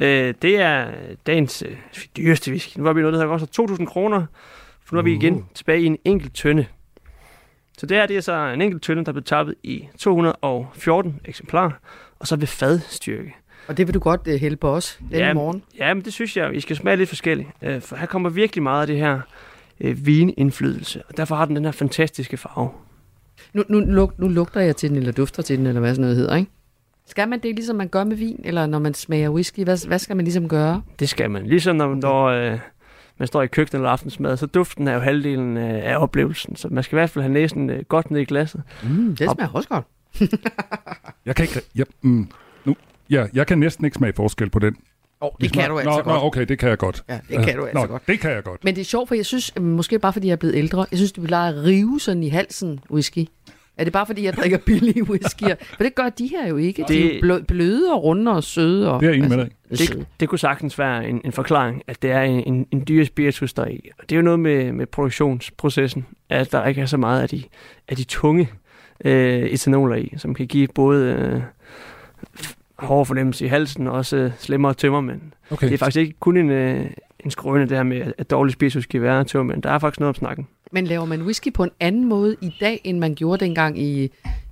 Øh, 0.00 0.34
det 0.42 0.60
er 0.60 0.90
dagens 1.26 1.62
øh, 1.66 1.76
dyreste 2.16 2.50
whisky. 2.50 2.78
Nu 2.78 2.84
var 2.84 2.92
vi 2.92 3.00
noget, 3.00 3.18
der 3.18 3.26
koster 3.26 3.66
2.000 3.68 3.84
kroner, 3.84 4.26
for 4.84 4.94
nu 4.94 4.98
er 4.98 5.02
vi 5.02 5.14
igen 5.14 5.46
tilbage 5.54 5.80
i 5.80 5.86
en 5.86 5.98
enkelt 6.04 6.34
tønde. 6.34 6.66
Så 7.78 7.86
det 7.86 7.96
her 7.96 8.06
det 8.06 8.16
er 8.16 8.20
så 8.20 8.32
en 8.32 8.62
enkelt 8.62 8.82
tønde, 8.82 9.04
der 9.04 9.12
blev 9.12 9.24
tappet 9.24 9.54
i 9.62 9.88
214 9.98 11.20
eksemplarer, 11.24 11.70
og 12.18 12.26
så 12.26 12.36
ved 12.36 12.46
fadstyrke. 12.46 13.34
Og 13.68 13.76
det 13.76 13.86
vil 13.86 13.94
du 13.94 13.98
godt 13.98 14.20
uh, 14.26 14.34
hælde 14.34 14.56
på 14.56 14.68
os 14.68 14.98
denne 15.10 15.26
ja, 15.26 15.32
morgen. 15.32 15.62
Ja, 15.78 15.94
men 15.94 16.04
det 16.04 16.12
synes 16.12 16.36
jeg, 16.36 16.54
I 16.54 16.60
skal 16.60 16.76
smage 16.76 16.96
lidt 16.96 17.08
forskelligt. 17.08 17.48
Øh, 17.62 17.80
for 17.80 17.96
her 17.96 18.06
kommer 18.06 18.30
virkelig 18.30 18.62
meget 18.62 18.80
af 18.80 18.86
det 18.86 18.96
her 18.96 19.20
øh, 19.82 20.06
vinindflydelse, 20.06 21.02
og 21.08 21.16
derfor 21.16 21.36
har 21.36 21.44
den 21.44 21.56
den 21.56 21.64
her 21.64 21.72
fantastiske 21.72 22.36
farve. 22.36 22.70
Nu, 23.54 23.62
nu, 23.68 23.80
lug, 23.80 24.12
nu 24.18 24.28
lugter 24.28 24.60
jeg 24.60 24.76
til 24.76 24.88
den, 24.88 24.96
eller 24.96 25.12
dufter 25.12 25.42
til 25.42 25.58
den, 25.58 25.66
eller 25.66 25.80
hvad 25.80 25.94
sådan 25.94 26.00
noget 26.00 26.16
hedder, 26.16 26.36
ikke? 26.36 26.50
Skal 27.06 27.28
man 27.28 27.40
det, 27.40 27.54
ligesom 27.54 27.76
man 27.76 27.88
gør 27.88 28.04
med 28.04 28.16
vin, 28.16 28.40
eller 28.44 28.66
når 28.66 28.78
man 28.78 28.94
smager 28.94 29.30
whisky? 29.30 29.64
Hvad, 29.64 29.86
hvad 29.86 29.98
skal 29.98 30.16
man 30.16 30.24
ligesom 30.24 30.48
gøre? 30.48 30.82
Det 30.98 31.08
skal 31.08 31.30
man. 31.30 31.46
Ligesom 31.46 31.76
når, 31.76 31.94
når 31.94 32.24
øh, 32.24 32.58
man 33.18 33.28
står 33.28 33.42
i 33.42 33.46
køkkenet 33.46 33.78
eller 33.78 33.90
aftensmad, 33.90 34.36
så 34.36 34.46
duften 34.46 34.88
er 34.88 34.94
jo 34.94 35.00
halvdelen 35.00 35.56
af 35.56 35.96
oplevelsen. 35.96 36.56
Så 36.56 36.68
man 36.70 36.82
skal 36.84 36.96
i 36.96 36.98
hvert 36.98 37.10
fald 37.10 37.22
have 37.22 37.32
næsen 37.32 37.70
øh, 37.70 37.84
godt 37.88 38.10
ned 38.10 38.20
i 38.20 38.24
glasset. 38.24 38.62
Mm, 38.82 39.16
det 39.16 39.30
smager 39.30 39.50
også 39.52 39.68
godt. 39.68 39.86
Jeg 41.26 41.36
kan 41.36 41.44
ikke... 41.44 41.60
Ja, 41.74 41.84
mm, 42.02 42.28
nu, 42.64 42.76
ja, 43.10 43.26
jeg 43.34 43.46
kan 43.46 43.58
næsten 43.58 43.84
ikke 43.84 43.94
smage 43.94 44.12
forskel 44.12 44.50
på 44.50 44.58
den. 44.58 44.76
Oh, 45.22 45.30
det 45.40 45.52
kan 45.52 45.70
du 45.70 45.78
altså 45.78 45.90
nå, 45.90 45.96
godt. 45.96 46.06
Nå, 46.06 46.26
okay, 46.26 46.44
det 46.44 46.58
kan 46.58 46.68
jeg 46.68 46.78
godt. 46.78 47.04
Ja, 47.08 47.20
det 47.28 47.44
kan 47.46 47.56
du 47.56 47.64
altså 47.64 47.80
nå, 47.80 47.86
godt. 47.86 48.02
det 48.06 48.20
kan 48.20 48.30
jeg 48.30 48.42
godt. 48.42 48.64
Men 48.64 48.74
det 48.74 48.80
er 48.80 48.84
sjovt, 48.84 49.08
for 49.08 49.14
jeg 49.14 49.26
synes, 49.26 49.52
øh, 49.56 49.62
måske 49.62 49.98
bare 49.98 50.12
fordi 50.12 50.26
jeg 50.26 50.32
er 50.32 50.36
blevet 50.36 50.54
ældre, 50.54 50.86
jeg 50.90 50.98
synes, 50.98 51.12
det 51.12 51.24
plejer 51.24 51.52
at 51.52 51.64
rive 51.64 52.00
sådan 52.00 52.22
i 52.22 52.28
halsen, 52.28 52.80
whisky. 52.90 53.26
Er 53.76 53.84
det 53.84 53.92
bare 53.92 54.06
fordi, 54.06 54.24
jeg 54.24 54.32
drikker 54.32 54.58
billige 54.58 55.02
whiskyer? 55.10 55.54
For 55.76 55.82
det 55.84 55.94
gør 55.94 56.08
de 56.08 56.26
her 56.26 56.48
jo 56.48 56.56
ikke. 56.56 56.84
De 56.88 56.98
er 57.00 57.14
jo 57.14 57.20
blø- 57.20 57.44
bløde 57.44 57.92
og 57.92 58.04
runde 58.04 58.32
og 58.32 58.44
søde. 58.44 58.92
Og, 58.92 59.00
Det 59.00 59.06
er 59.06 59.10
jeg 59.10 59.18
enig 59.18 59.30
med 59.30 59.38
dig. 59.38 59.50
Det, 59.70 60.06
det 60.20 60.28
kunne 60.28 60.38
sagtens 60.38 60.78
være 60.78 61.08
en, 61.08 61.20
en 61.24 61.32
forklaring, 61.32 61.82
at 61.86 62.02
det 62.02 62.10
er 62.10 62.22
en, 62.22 62.42
en, 62.54 62.66
en 62.70 62.84
dyre 62.88 63.04
spiritus, 63.04 63.52
der 63.52 63.62
er 63.62 63.68
i. 63.68 63.88
Og 63.98 64.04
det 64.08 64.14
er 64.14 64.16
jo 64.16 64.22
noget 64.22 64.40
med, 64.40 64.72
med 64.72 64.86
produktionsprocessen, 64.86 66.06
at 66.30 66.52
der 66.52 66.66
ikke 66.66 66.80
er 66.80 66.86
så 66.86 66.96
meget 66.96 67.22
af 67.22 67.28
de, 67.28 67.42
af 67.88 67.96
de 67.96 68.04
tunge 68.04 68.50
øh, 69.04 69.42
etanoler 69.42 69.96
i, 69.96 70.14
som 70.16 70.34
kan 70.34 70.46
give 70.46 70.68
både 70.74 71.04
øh, 71.12 71.40
hård 72.82 73.06
fornemmelse 73.06 73.44
i 73.44 73.48
halsen 73.48 73.86
og 73.86 73.92
også 73.92 74.16
øh, 74.16 74.30
slemmere 74.38 74.74
tømmermænd. 74.74 75.20
Okay. 75.50 75.66
Det 75.66 75.74
er 75.74 75.78
faktisk 75.78 76.00
ikke 76.00 76.14
kun 76.20 76.36
en, 76.36 76.50
øh, 76.50 76.86
en 77.24 77.30
skrøne 77.30 77.68
der 77.68 77.82
med, 77.82 78.12
at 78.18 78.30
dårlig 78.30 78.52
spiritus 78.52 78.86
kan 78.86 79.02
være 79.02 79.24
tømmermænd. 79.24 79.62
Der 79.62 79.70
er 79.70 79.78
faktisk 79.78 80.00
noget 80.00 80.08
om 80.08 80.14
snakken. 80.14 80.46
Men 80.72 80.86
laver 80.86 81.04
man 81.04 81.22
whisky 81.22 81.52
på 81.52 81.64
en 81.64 81.70
anden 81.80 82.08
måde 82.08 82.36
i 82.40 82.56
dag, 82.60 82.80
end 82.84 82.98
man 82.98 83.14
gjorde 83.14 83.44
dengang 83.44 83.78
i, 83.78 84.02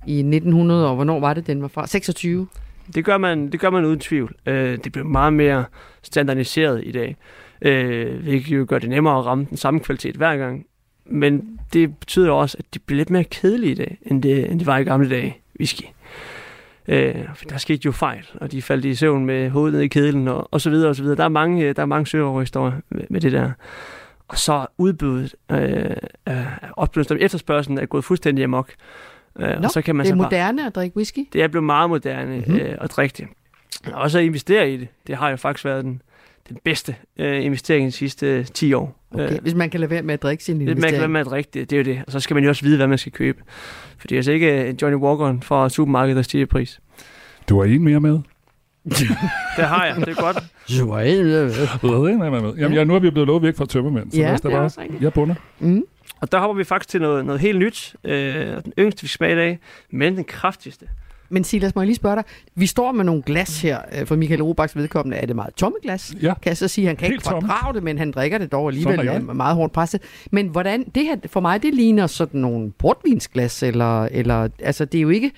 i 0.07 0.17
1900, 0.19 0.89
og 0.89 0.95
hvornår 0.95 1.19
var 1.19 1.33
det, 1.33 1.47
den 1.47 1.61
var 1.61 1.67
fra? 1.67 1.87
26? 1.87 2.47
Det 2.95 3.05
gør 3.05 3.17
man, 3.17 3.51
det 3.51 3.59
gør 3.59 3.69
man 3.69 3.85
uden 3.85 3.99
tvivl. 3.99 4.35
Øh, 4.45 4.77
det 4.83 4.91
bliver 4.91 5.05
meget 5.05 5.33
mere 5.33 5.65
standardiseret 6.01 6.81
i 6.85 6.91
dag, 6.91 7.15
øh, 7.61 8.23
hvilket 8.23 8.57
jo 8.57 8.65
gør 8.69 8.79
det 8.79 8.89
nemmere 8.89 9.19
at 9.19 9.25
ramme 9.25 9.45
den 9.49 9.57
samme 9.57 9.79
kvalitet 9.79 10.15
hver 10.15 10.37
gang. 10.37 10.65
Men 11.05 11.59
det 11.73 11.97
betyder 11.97 12.31
også, 12.31 12.57
at 12.59 12.65
det 12.73 12.81
bliver 12.81 12.97
lidt 12.97 13.09
mere 13.09 13.23
kedeligt 13.23 13.79
i 13.79 13.83
dag, 13.83 13.97
end 14.01 14.23
det, 14.23 14.51
end 14.51 14.59
det 14.59 14.67
var 14.67 14.77
i 14.77 14.83
gamle 14.83 15.09
dage, 15.09 15.37
whisky. 15.59 15.83
Øh, 16.87 17.15
der 17.49 17.57
skete 17.57 17.81
jo 17.85 17.91
fejl, 17.91 18.29
og 18.33 18.51
de 18.51 18.61
faldt 18.61 18.85
i 18.85 18.95
søvn 18.95 19.25
med 19.25 19.49
hovedet 19.49 19.81
i 19.81 19.87
kedlen, 19.87 20.27
og, 20.27 20.47
og 20.51 20.61
så 20.61 20.69
videre, 20.69 20.89
og 20.89 20.95
så 20.95 21.01
videre. 21.01 21.17
Der 21.17 21.23
er 21.23 21.29
mange, 21.29 21.73
der 21.73 21.81
er 21.81 21.85
mange 21.85 22.07
søoverhistorier 22.07 22.73
med, 22.89 23.03
med 23.09 23.21
det 23.21 23.31
der. 23.31 23.51
Og 24.27 24.37
så 24.37 24.65
udbuddet 24.77 25.35
øh, 25.51 25.95
af 26.25 26.45
oplevelsen 26.77 27.17
efterspørgselen 27.19 27.77
er 27.77 27.85
gået 27.85 28.03
fuldstændig 28.03 28.43
amok. 28.43 28.71
Øh, 29.39 29.49
Nå, 29.49 29.63
og 29.63 29.71
så 29.71 29.81
kan 29.81 29.95
man 29.95 30.05
det 30.05 30.11
er 30.11 30.15
så 30.15 30.17
bare, 30.17 30.25
moderne 30.25 30.67
at 30.67 30.75
drikke 30.75 30.97
whisky? 30.97 31.19
det 31.33 31.43
er 31.43 31.47
blevet 31.47 31.63
meget 31.63 31.89
moderne 31.89 32.37
mm-hmm. 32.37 32.55
øh, 32.55 32.77
at 32.81 32.91
drikke 32.91 33.13
det. 33.17 33.27
Og 33.93 34.05
at 34.05 34.15
investere 34.15 34.71
i 34.71 34.77
det, 34.77 34.87
det 35.07 35.15
har 35.15 35.29
jo 35.29 35.35
faktisk 35.35 35.65
været 35.65 35.83
den, 35.83 36.01
den 36.49 36.57
bedste 36.63 36.95
øh, 37.17 37.45
investering 37.45 37.87
de 37.87 37.91
sidste 37.91 38.43
10 38.43 38.73
år. 38.73 38.97
Okay, 39.13 39.39
hvis 39.39 39.55
man 39.55 39.69
kan 39.69 39.79
lade 39.79 39.89
være 39.89 40.01
med 40.01 40.13
at 40.13 40.21
drikke 40.23 40.43
sin 40.43 40.59
det, 40.59 40.59
man 40.59 40.67
kan 40.67 40.77
investering. 40.77 40.99
være 40.99 41.07
med 41.07 41.19
at 41.19 41.25
drikke 41.27 41.49
det, 41.53 41.69
det 41.69 41.75
er 41.75 41.79
jo 41.79 41.95
det. 41.95 42.03
Og 42.07 42.11
så 42.11 42.19
skal 42.19 42.33
man 42.33 42.43
jo 42.43 42.49
også 42.49 42.63
vide, 42.63 42.77
hvad 42.77 42.87
man 42.87 42.97
skal 42.97 43.11
købe. 43.11 43.43
For 44.01 44.07
det 44.07 44.15
er 44.15 44.19
altså 44.19 44.31
ikke 44.31 44.63
øh, 44.67 44.75
Johnny 44.81 44.97
Walker 44.97 45.37
fra 45.41 45.69
supermarkedet, 45.69 46.15
der 46.15 46.21
stiger 46.21 46.45
pris. 46.45 46.79
Du 47.49 47.59
har 47.59 47.65
en 47.65 47.83
mere 47.83 47.99
med. 47.99 48.19
Det 49.57 49.65
har 49.65 49.85
jeg, 49.85 49.95
det 49.95 50.07
er 50.07 50.21
godt. 50.21 50.37
Du 50.79 50.91
har 50.91 52.09
en 52.09 52.19
mere 52.19 52.31
med. 52.41 52.53
Jamen, 52.57 52.77
ja, 52.77 52.83
nu 52.83 52.95
er 52.95 52.99
vi 52.99 53.09
blevet 53.09 53.27
lovet 53.27 53.43
væk 53.43 53.55
fra 53.55 53.65
tømmermænd, 53.65 54.11
så 54.11 54.17
Ja, 54.19 54.33
det 54.33 54.45
er 54.45 54.49
bare... 54.49 54.61
også. 54.61 54.81
Jeg 55.01 55.13
bunder. 55.13 55.35
Mm. 55.59 55.83
Og 56.21 56.31
der 56.31 56.39
hopper 56.39 56.57
vi 56.57 56.63
faktisk 56.63 56.89
til 56.89 57.01
noget, 57.01 57.25
noget 57.25 57.41
helt 57.41 57.59
nyt. 57.59 57.95
Øh, 58.03 58.45
den 58.63 58.73
yngste, 58.79 59.01
vi 59.01 59.07
skal 59.07 59.17
smage 59.17 59.33
i 59.33 59.35
dag, 59.35 59.59
men 59.91 60.15
den 60.15 60.23
kraftigste. 60.23 60.85
Men 61.31 61.43
Silas, 61.43 61.75
må 61.75 61.81
jeg 61.81 61.85
lige 61.85 61.95
spørge 61.95 62.15
dig. 62.15 62.23
Vi 62.55 62.65
står 62.65 62.91
med 62.91 63.05
nogle 63.05 63.21
glas 63.21 63.61
her, 63.61 63.79
øh, 63.99 64.07
for 64.07 64.15
Michael 64.15 64.43
Robachs 64.43 64.75
vedkommende 64.75 65.17
er 65.17 65.25
det 65.25 65.35
meget 65.35 65.55
tomme 65.55 65.77
glas. 65.83 66.13
Ja. 66.21 66.33
Kan 66.41 66.49
jeg 66.49 66.57
så 66.57 66.67
sige, 66.67 66.87
han 66.87 66.95
kan 66.95 67.05
Helt 67.07 67.13
ikke 67.13 67.23
tomme. 67.23 67.47
fordrage 67.47 67.73
det, 67.73 67.83
men 67.83 67.97
han 67.97 68.11
drikker 68.11 68.37
det 68.37 68.51
dog 68.51 68.67
alligevel 68.67 69.07
er 69.07 69.15
øh, 69.15 69.35
meget 69.35 69.55
hårdt 69.55 69.73
presset. 69.73 70.01
Men 70.31 70.47
hvordan, 70.47 70.83
det 70.95 71.03
her, 71.03 71.15
for 71.25 71.39
mig, 71.39 71.63
det 71.63 71.73
ligner 71.73 72.07
sådan 72.07 72.41
nogle 72.41 72.71
portvinsglas, 72.79 73.63
eller, 73.63 74.03
eller, 74.03 74.47
altså 74.59 74.85
det 74.85 74.97
er 74.97 75.01
jo 75.01 75.09
ikke, 75.09 75.31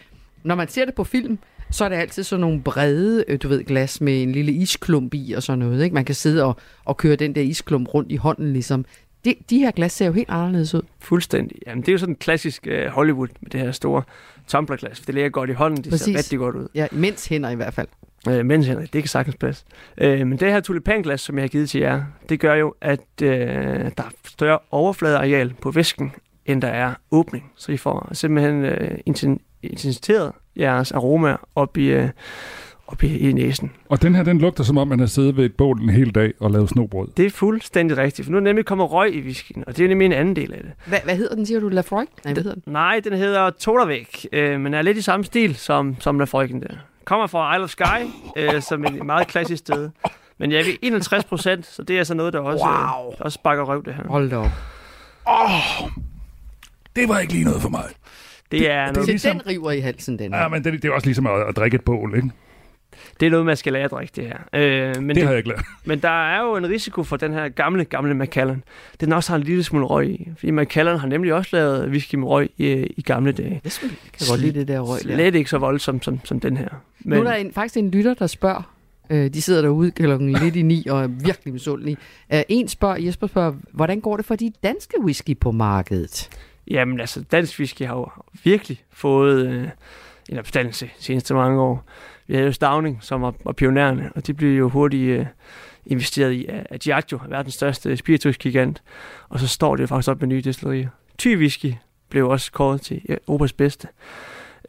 når 0.43 0.55
man 0.55 0.67
ser 0.67 0.85
det 0.85 0.93
på 0.93 1.03
film, 1.03 1.37
så 1.71 1.85
er 1.85 1.89
det 1.89 1.95
altid 1.95 2.23
sådan 2.23 2.41
nogle 2.41 2.61
brede, 2.61 3.23
øh, 3.27 3.39
du 3.43 3.47
ved, 3.47 3.63
glas 3.63 4.01
med 4.01 4.23
en 4.23 4.31
lille 4.31 4.51
isklump 4.51 5.13
i 5.13 5.33
og 5.37 5.43
sådan 5.43 5.59
noget. 5.59 5.83
Ikke? 5.83 5.93
Man 5.93 6.05
kan 6.05 6.15
sidde 6.15 6.43
og, 6.43 6.55
og 6.85 6.97
køre 6.97 7.15
den 7.15 7.35
der 7.35 7.41
isklump 7.41 7.93
rundt 7.93 8.11
i 8.11 8.15
hånden 8.15 8.53
ligesom. 8.53 8.85
De, 9.25 9.35
de 9.49 9.59
her 9.59 9.71
glas 9.71 9.91
ser 9.91 10.05
jo 10.05 10.11
helt 10.11 10.29
anderledes 10.29 10.73
ud. 10.75 10.81
Fuldstændig. 10.99 11.57
Jamen, 11.67 11.81
det 11.81 11.87
er 11.87 11.91
jo 11.91 11.97
sådan 11.97 12.15
klassisk 12.15 12.67
øh, 12.67 12.87
Hollywood 12.87 13.27
med 13.41 13.49
det 13.49 13.59
her 13.59 13.71
store 13.71 14.03
tumblerglas. 14.47 14.99
Det 14.99 15.15
ligger 15.15 15.29
godt 15.29 15.49
i 15.49 15.53
hånden, 15.53 15.83
det 15.83 15.89
Præcis. 15.91 16.05
ser 16.05 16.17
rigtig 16.17 16.39
godt 16.39 16.55
ud. 16.55 16.67
Ja, 16.75 16.87
mens 16.91 17.27
hænder 17.27 17.49
i 17.49 17.55
hvert 17.55 17.73
fald. 17.73 17.87
Øh, 18.29 18.45
mens 18.45 18.67
Henrik, 18.67 18.93
det 18.93 19.01
kan 19.03 19.09
sagtens 19.09 19.35
passe. 19.35 19.65
Øh, 19.97 20.27
men 20.27 20.39
det 20.39 20.51
her 20.51 20.59
tulipanglas, 20.59 21.21
som 21.21 21.35
jeg 21.37 21.43
har 21.43 21.47
givet 21.47 21.69
til 21.69 21.81
jer, 21.81 22.03
det 22.29 22.39
gør 22.39 22.53
jo, 22.53 22.75
at 22.81 22.99
øh, 23.21 23.29
der 23.97 24.03
er 24.03 24.11
større 24.27 24.59
overfladeareal 24.71 25.53
på 25.61 25.71
væsken, 25.71 26.11
end 26.45 26.61
der 26.61 26.67
er 26.67 26.93
åbning. 27.11 27.51
Så 27.55 27.71
I 27.71 27.77
får 27.77 28.09
simpelthen 28.13 28.65
øh, 28.65 28.97
inten- 29.09 29.59
intensiteret 29.63 30.31
jeres 30.57 30.91
aroma 30.91 31.35
op 31.55 31.77
i, 31.77 31.85
øh, 31.85 32.09
op 32.93 33.03
i, 33.03 33.17
i 33.17 33.31
næsen. 33.33 33.71
Og 33.89 34.01
den 34.01 34.15
her, 34.15 34.23
den 34.23 34.37
lugter 34.39 34.63
som 34.63 34.77
om, 34.77 34.87
man 34.87 34.99
har 34.99 35.05
siddet 35.05 35.37
ved 35.37 35.45
et 35.45 35.55
bål 35.55 35.81
en 35.81 35.89
hel 35.89 36.15
dag 36.15 36.33
og 36.39 36.51
lavet 36.51 36.69
snobrød. 36.69 37.07
Det 37.17 37.25
er 37.25 37.29
fuldstændig 37.29 37.97
rigtigt, 37.97 38.25
for 38.25 38.31
nu 38.31 38.37
er 38.37 38.41
nemlig 38.41 38.65
kommet 38.65 38.91
røg 38.91 39.13
i 39.15 39.21
whiskyen, 39.21 39.63
og 39.67 39.77
det 39.77 39.83
er 39.85 39.87
nemlig 39.89 40.05
en 40.05 40.11
anden 40.11 40.35
del 40.35 40.53
af 40.53 40.59
det. 40.63 40.71
Hvad, 40.85 40.99
hvad 41.03 41.15
hedder 41.15 41.35
den, 41.35 41.45
siger 41.45 41.59
du? 41.59 41.69
Lafroy? 41.69 42.03
Nej, 42.25 42.33
hvad 42.33 42.43
hedder 42.43 42.53
den? 42.61 42.73
Nej, 42.73 43.01
den 43.03 43.13
hedder 43.13 43.49
Todervæk, 43.49 44.27
øh, 44.33 44.59
men 44.59 44.73
er 44.73 44.81
lidt 44.81 44.97
i 44.97 45.01
samme 45.01 45.23
stil 45.23 45.55
som, 45.55 45.95
som 45.99 46.19
Lafroigen 46.19 46.61
der. 46.61 46.67
Kommer 47.05 47.27
fra 47.27 47.55
Isle 47.55 47.63
of 47.63 47.69
Skye, 47.69 47.85
øh, 48.37 48.61
som 48.61 48.85
et 48.85 49.05
meget 49.05 49.27
klassisk 49.27 49.59
sted. 49.59 49.89
Men 50.37 50.51
jeg 50.51 50.65
ved 50.65 50.73
51 50.81 51.23
procent, 51.23 51.65
så 51.65 51.83
det 51.83 51.93
er 51.93 51.97
altså 51.97 52.13
noget, 52.13 52.33
der 52.33 52.39
også, 52.39 52.65
Wow. 52.65 53.11
øh, 53.11 53.17
der 53.17 53.23
også 53.23 53.35
sparker 53.35 53.63
røv 53.63 53.85
det 53.85 53.93
her. 53.93 54.03
Hold 54.07 54.29
da 54.29 54.35
op. 54.37 54.49
Åh, 55.29 55.89
det 56.95 57.09
var 57.09 57.19
ikke 57.19 57.33
lige 57.33 57.45
noget 57.45 57.61
for 57.61 57.69
mig. 57.69 57.83
Det 58.51 58.69
er, 58.71 58.85
Det, 58.85 58.95
noget, 58.95 59.09
det, 59.09 59.23
den 59.23 59.47
river 59.47 59.71
i 59.71 59.79
halsen, 59.79 60.19
den 60.19 60.33
her. 60.33 60.41
Ja, 60.41 60.47
men 60.47 60.63
det, 60.63 60.73
det 60.73 60.85
er 60.85 60.91
også 60.91 61.07
ligesom 61.07 61.27
at, 61.27 61.41
at 61.49 61.55
drikke 61.55 61.75
et 61.75 61.81
bål, 61.81 62.15
ikke? 62.15 62.29
Det 63.19 63.25
er 63.25 63.29
noget, 63.29 63.45
man 63.45 63.57
skal 63.57 63.73
lære 63.73 63.83
at 63.83 63.91
drikke, 63.91 64.11
det 64.15 64.23
her. 64.23 64.37
Øh, 64.53 65.01
men 65.01 65.15
Det 65.15 65.23
har 65.23 65.29
jeg 65.29 65.37
ikke 65.37 65.49
lært. 65.49 65.65
Men 65.85 65.99
der 65.99 66.27
er 66.35 66.41
jo 66.41 66.55
en 66.55 66.69
risiko 66.69 67.03
for 67.03 67.17
den 67.17 67.33
her 67.33 67.49
gamle, 67.49 67.85
gamle 67.85 68.13
Macallan. 68.13 68.63
Den 68.99 69.13
også 69.13 69.31
har 69.31 69.37
en 69.37 69.43
lille 69.43 69.63
smule 69.63 69.85
røg 69.85 70.09
i. 70.09 70.29
Fordi 70.37 70.51
Macallan 70.51 70.97
har 70.97 71.07
nemlig 71.07 71.33
også 71.33 71.49
lavet 71.53 71.89
whisky 71.89 72.15
med 72.15 72.27
røg 72.27 72.49
i, 72.57 72.71
i 72.97 73.01
gamle 73.01 73.31
dage. 73.31 73.61
Jeg 73.63 73.71
kan 74.13 74.27
godt 74.29 74.41
lide 74.41 74.59
det 74.59 74.67
der 74.67 74.79
røg 74.79 74.99
der. 75.03 75.15
Slet 75.15 75.35
ikke 75.35 75.49
så 75.49 75.57
voldsomt 75.57 76.05
som, 76.05 76.19
som 76.23 76.39
den 76.39 76.57
her. 76.57 76.67
Men... 76.99 77.19
Nu 77.19 77.25
er 77.25 77.29
der 77.29 77.37
en, 77.37 77.53
faktisk 77.53 77.77
en 77.77 77.91
lytter, 77.91 78.13
der 78.13 78.27
spørger. 78.27 78.73
Øh, 79.09 79.33
de 79.33 79.41
sidder 79.41 79.61
derude 79.61 79.91
klokken 79.91 80.33
lidt 80.33 80.55
i 80.55 80.61
ni 80.61 80.87
og 80.87 81.03
er 81.03 81.07
virkelig 81.07 81.53
misundelige. 81.53 81.97
Øh, 82.33 82.41
en 82.49 82.67
spørger, 82.67 82.97
Jesper 82.97 83.27
spørger, 83.27 83.53
hvordan 83.71 83.99
går 83.99 84.17
det 84.17 84.25
for 84.25 84.35
de 84.35 84.51
danske 84.63 85.01
whisky 85.03 85.37
på 85.37 85.51
markedet? 85.51 86.29
Jamen 86.67 86.99
altså, 86.99 87.23
dansk 87.31 87.59
whisky 87.59 87.81
har 87.81 87.95
jo 87.95 88.07
virkelig 88.43 88.83
fået 88.91 89.47
øh, 89.47 89.67
en 90.29 90.39
opstandelse 90.39 90.85
de 90.85 91.03
seneste 91.03 91.33
mange 91.33 91.61
år. 91.61 91.85
Vi 92.33 92.37
havde 92.37 92.47
jo 92.47 92.53
Stavning, 92.53 92.97
som 93.01 93.21
var, 93.21 93.33
var 93.45 93.51
pionærerne, 93.51 94.11
og 94.15 94.27
de 94.27 94.33
blev 94.33 94.57
jo 94.57 94.69
hurtigt 94.69 95.19
øh, 95.19 95.25
investeret 95.85 96.31
i 96.31 96.45
af, 96.45 96.65
af 96.69 96.79
Diageo, 96.79 97.19
verdens 97.29 97.53
største 97.53 97.97
spiritusgigant. 97.97 98.83
Og 99.29 99.39
så 99.39 99.47
står 99.47 99.75
det 99.75 99.81
jo 99.81 99.87
faktisk 99.87 100.09
op 100.09 100.19
med 100.19 100.27
nye 100.27 100.41
destillerier. 100.41 100.89
Thy 101.19 101.37
whisky 101.37 101.73
blev 102.09 102.29
også 102.29 102.51
kåret 102.51 102.81
til 102.81 103.01
Europas 103.09 103.53
bedste. 103.53 103.87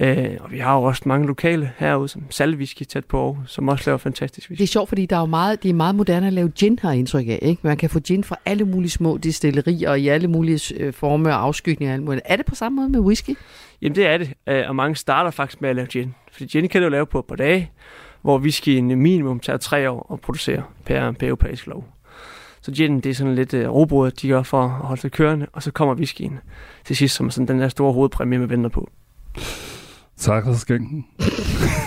Øh, 0.01 0.37
og 0.41 0.53
vi 0.53 0.59
har 0.59 0.77
jo 0.77 0.83
også 0.83 1.03
mange 1.07 1.27
lokale 1.27 1.73
herude, 1.79 2.09
som 2.09 2.23
Salwhisky 2.31 2.83
tæt 2.83 3.05
på 3.05 3.25
Aarhus, 3.25 3.53
som 3.53 3.69
også 3.69 3.91
laver 3.91 3.99
fantastisk 3.99 4.51
whisky. 4.51 4.61
Det 4.61 4.69
er 4.69 4.73
sjovt, 4.73 4.89
fordi 4.89 5.07
der 5.07 5.17
er 5.17 5.21
jo 5.21 5.27
meget, 5.27 5.63
det 5.63 5.69
er 5.69 5.75
meget 5.75 5.95
moderne 5.95 6.27
at 6.27 6.33
lave 6.33 6.49
gin, 6.49 6.79
har 6.83 6.93
indtryk 6.93 7.29
af. 7.29 7.39
Ikke? 7.43 7.61
Man 7.63 7.77
kan 7.77 7.91
få 7.91 8.01
gin 8.01 8.25
fra 8.25 8.37
alle 8.45 8.65
mulige 8.65 8.91
små 8.91 9.17
destillerier 9.17 9.91
og 9.91 10.01
i 10.01 10.09
alle 10.09 10.29
mulige 10.29 10.75
øh, 10.77 10.93
former 10.93 11.33
og 11.33 11.43
afskygninger. 11.43 11.93
og 11.93 11.95
alt 11.95 12.05
muligt. 12.05 12.23
Er 12.25 12.37
det 12.37 12.47
på 12.47 12.55
samme 12.55 12.77
måde 12.77 12.89
med 12.89 13.01
whisky? 13.01 13.31
Jamen 13.83 13.97
det 13.97 14.07
er 14.07 14.19
det, 14.19 14.33
øh, 14.47 14.65
og 14.69 14.77
mange 14.77 14.97
starter 14.97 15.31
faktisk 15.31 15.61
med 15.61 15.71
at 15.71 15.77
lave 15.77 15.89
gin. 15.89 16.15
Fordi 16.33 16.47
gin 16.47 16.69
kan 16.69 16.83
du 16.83 16.89
lave 16.89 17.07
på 17.07 17.19
et 17.19 17.25
par 17.25 17.37
dage, 17.37 17.71
hvor 18.23 18.39
whiskyen 18.39 18.87
minimum 18.87 19.41
tager 19.41 19.57
tre 19.57 19.91
år 19.91 20.13
at 20.13 20.21
producere 20.21 20.63
per, 20.85 21.13
per 21.13 21.27
europæisk 21.27 21.67
lov. 21.67 21.85
Så 22.63 22.73
gin, 22.73 23.01
det 23.01 23.11
er 23.11 23.15
sådan 23.15 23.35
lidt 23.35 23.55
uh, 23.55 23.61
robrød, 23.61 24.11
de 24.11 24.29
gør 24.29 24.43
for 24.43 24.63
at 24.63 24.71
holde 24.71 25.01
sig 25.01 25.13
kørende, 25.13 25.47
og 25.53 25.63
så 25.63 25.71
kommer 25.71 25.95
whiskyen 25.95 26.39
til 26.85 26.97
sidst 26.97 27.15
som 27.15 27.31
sådan 27.31 27.49
den 27.49 27.61
der 27.61 27.69
store 27.69 27.93
hovedpræmie, 27.93 28.39
man 28.39 28.51
venter 28.51 28.71
på. 28.71 28.91
Tak 30.17 30.45
for 30.45 30.53
skænken. 30.53 31.07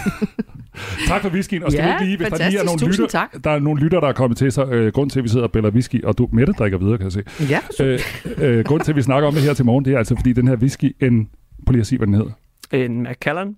tak 1.08 1.22
for 1.22 1.30
whiskyen. 1.30 1.64
Og 1.64 1.72
skal 1.72 1.86
Ja, 1.86 1.98
vi 2.00 2.06
lige, 2.06 2.18
hvis 2.18 2.28
der 2.28 2.50
lige 2.50 2.60
er 2.60 2.64
nogle 2.64 2.80
Tusind 2.80 3.04
lytter, 3.04 3.08
tak. 3.08 3.44
der 3.44 3.52
er 3.52 3.60
nogle 3.60 3.82
lytter, 3.82 4.00
der 4.00 4.08
er 4.08 4.14
kommet 4.14 4.38
til, 4.38 4.52
så 4.52 4.66
øh, 4.66 4.92
grund 4.94 5.10
til, 5.10 5.20
at 5.20 5.24
vi 5.24 5.30
sidder 5.30 5.46
og 5.46 5.52
bæller 5.52 5.70
whisky, 5.70 6.04
og 6.04 6.18
du, 6.18 6.30
Mette 6.32 6.54
drikker 6.54 6.78
videre, 6.78 6.98
kan 6.98 7.04
jeg 7.04 7.12
se. 7.12 7.24
Ja, 7.50 7.60
øh, 7.86 8.00
øh, 8.38 8.66
grund 8.66 8.82
til, 8.82 8.92
at 8.92 8.96
vi 8.96 9.02
snakker 9.02 9.28
om 9.28 9.34
det 9.34 9.44
her 9.44 9.54
til 9.54 9.66
morgen, 9.66 9.86
det 9.86 9.94
er 9.94 9.98
altså, 9.98 10.16
fordi 10.16 10.34
den 10.34 10.48
her 10.48 10.56
whisky, 10.56 10.96
en, 11.00 11.30
prøv 11.66 11.72
lige 11.72 11.82
at 11.82 11.88
sige, 11.88 12.00
hvad 12.00 12.08
den 12.08 12.16
hedder. 12.16 12.32
En 12.72 13.02
Macallan. 13.02 13.58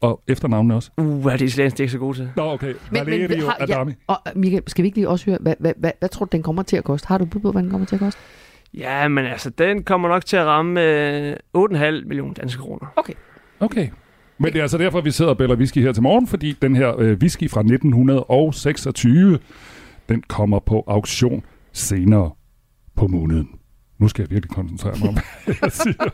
Og 0.00 0.22
efternavnet 0.28 0.76
også. 0.76 0.90
Uh, 0.96 1.32
er 1.32 1.36
det 1.36 1.46
italiensk, 1.46 1.76
det 1.76 1.80
er 1.80 1.84
ikke 1.84 1.92
så 1.92 1.98
god 1.98 2.14
til. 2.14 2.30
Nå, 2.36 2.42
okay. 2.42 2.66
Men, 2.66 2.76
men, 2.90 3.06
Valerio 3.06 3.46
har, 3.46 3.66
ja, 3.68 3.84
og 4.06 4.18
Michael, 4.34 4.62
skal 4.66 4.82
vi 4.82 4.86
ikke 4.86 4.98
lige 4.98 5.08
også 5.08 5.26
høre, 5.26 5.38
hvad, 5.40 5.54
hvad, 5.58 5.72
hvad, 5.76 5.90
hvad 5.98 6.08
tror 6.08 6.26
du, 6.26 6.28
den 6.32 6.42
kommer 6.42 6.62
til 6.62 6.76
at 6.76 6.84
koste? 6.84 7.08
Har 7.08 7.18
du 7.18 7.24
bud 7.24 7.40
på, 7.40 7.52
hvad 7.52 7.62
den 7.62 7.70
kommer 7.70 7.86
til 7.86 7.96
at 7.96 8.00
koste? 8.00 8.20
Ja, 8.74 9.08
men 9.08 9.24
altså, 9.24 9.50
den 9.50 9.82
kommer 9.82 10.08
nok 10.08 10.24
til 10.26 10.36
at 10.36 10.46
ramme 10.46 10.82
øh, 10.82 11.36
8,5 11.56 11.78
millioner 12.06 12.34
danske 12.34 12.60
kroner. 12.60 12.92
Okay. 12.96 13.12
Okay. 13.62 13.88
Men 14.38 14.52
det 14.52 14.58
er 14.58 14.62
altså 14.62 14.78
derfor, 14.78 15.00
vi 15.00 15.10
sidder 15.10 15.30
og 15.30 15.38
bæller 15.38 15.56
whisky 15.56 15.78
her 15.78 15.92
til 15.92 16.02
morgen, 16.02 16.26
fordi 16.26 16.52
den 16.62 16.76
her 16.76 17.00
øh, 17.00 17.16
whisky 17.20 17.50
fra 17.50 17.60
1926, 17.60 19.38
den 20.08 20.22
kommer 20.28 20.58
på 20.58 20.84
auktion 20.86 21.44
senere 21.72 22.30
på 22.96 23.06
måneden. 23.06 23.48
Nu 23.98 24.08
skal 24.08 24.22
jeg 24.22 24.30
virkelig 24.30 24.50
koncentrere 24.56 24.94
mig 25.00 25.08
om, 25.08 25.14
hvad 25.44 25.54
jeg 25.62 25.72
siger. 25.72 26.08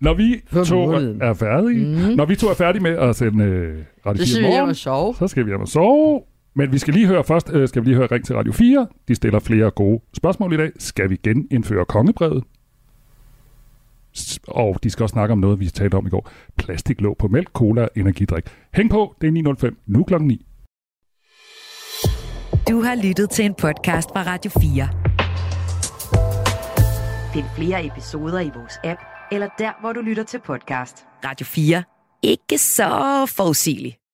Når 0.00 0.14
vi 0.14 0.42
to 0.64 0.84
måneden. 0.86 1.22
er 1.22 1.34
færdige, 1.34 1.86
mm. 1.86 2.16
når 2.16 2.24
vi 2.24 2.36
to 2.36 2.48
er 2.48 2.54
færdige 2.54 2.82
med 2.82 2.90
at 2.90 3.16
sende 3.16 3.44
øh, 3.44 3.84
Radio 4.06 4.24
4 4.24 4.26
Så 4.26 4.32
skal 4.32 4.42
vi 4.42 4.46
hjem 4.46 4.58
morgen, 4.60 4.74
sove. 4.74 5.14
så 5.14 5.28
skal 5.28 5.44
vi 5.44 5.50
hjem 5.50 5.60
og 5.60 5.68
sove. 5.68 6.20
Men 6.54 6.72
vi 6.72 6.78
skal 6.78 6.94
lige 6.94 7.06
høre 7.06 7.24
først, 7.24 7.50
øh, 7.52 7.68
skal 7.68 7.82
vi 7.82 7.88
lige 7.88 7.96
høre 7.96 8.06
Ring 8.06 8.24
til 8.24 8.36
Radio 8.36 8.52
4. 8.52 8.86
De 9.08 9.14
stiller 9.14 9.38
flere 9.38 9.70
gode 9.70 10.00
spørgsmål 10.16 10.52
i 10.52 10.56
dag. 10.56 10.70
Skal 10.78 11.10
vi 11.10 11.16
genindføre 11.22 11.84
kongebrevet? 11.84 12.44
Og 14.48 14.78
de 14.82 14.90
skal 14.90 15.02
også 15.02 15.12
snakke 15.12 15.32
om 15.32 15.38
noget, 15.38 15.60
vi 15.60 15.66
talte 15.66 15.94
om 15.94 16.06
i 16.06 16.10
går. 16.10 16.30
Plastiklåg 16.58 17.16
på 17.18 17.28
mælk, 17.28 17.48
cola 17.52 17.82
og 17.82 17.90
energidrik. 17.96 18.44
Hæng 18.74 18.90
på, 18.90 19.14
det 19.20 19.28
er 19.28 19.54
9.05, 19.68 19.84
nu 19.86 20.04
klokken 20.04 20.28
9. 20.28 20.46
Du 22.68 22.80
har 22.82 23.06
lyttet 23.06 23.30
til 23.30 23.44
en 23.44 23.54
podcast 23.54 24.08
fra 24.10 24.22
Radio 24.22 24.50
4. 24.50 24.88
Find 27.32 27.46
flere 27.56 27.86
episoder 27.86 28.40
i 28.40 28.50
vores 28.54 28.78
app, 28.84 29.00
eller 29.32 29.48
der, 29.58 29.80
hvor 29.80 29.92
du 29.92 30.00
lytter 30.00 30.22
til 30.22 30.40
podcast. 30.46 31.04
Radio 31.24 31.46
4. 31.46 31.82
Ikke 32.22 32.58
så 32.58 32.88
forudsigeligt. 33.36 33.96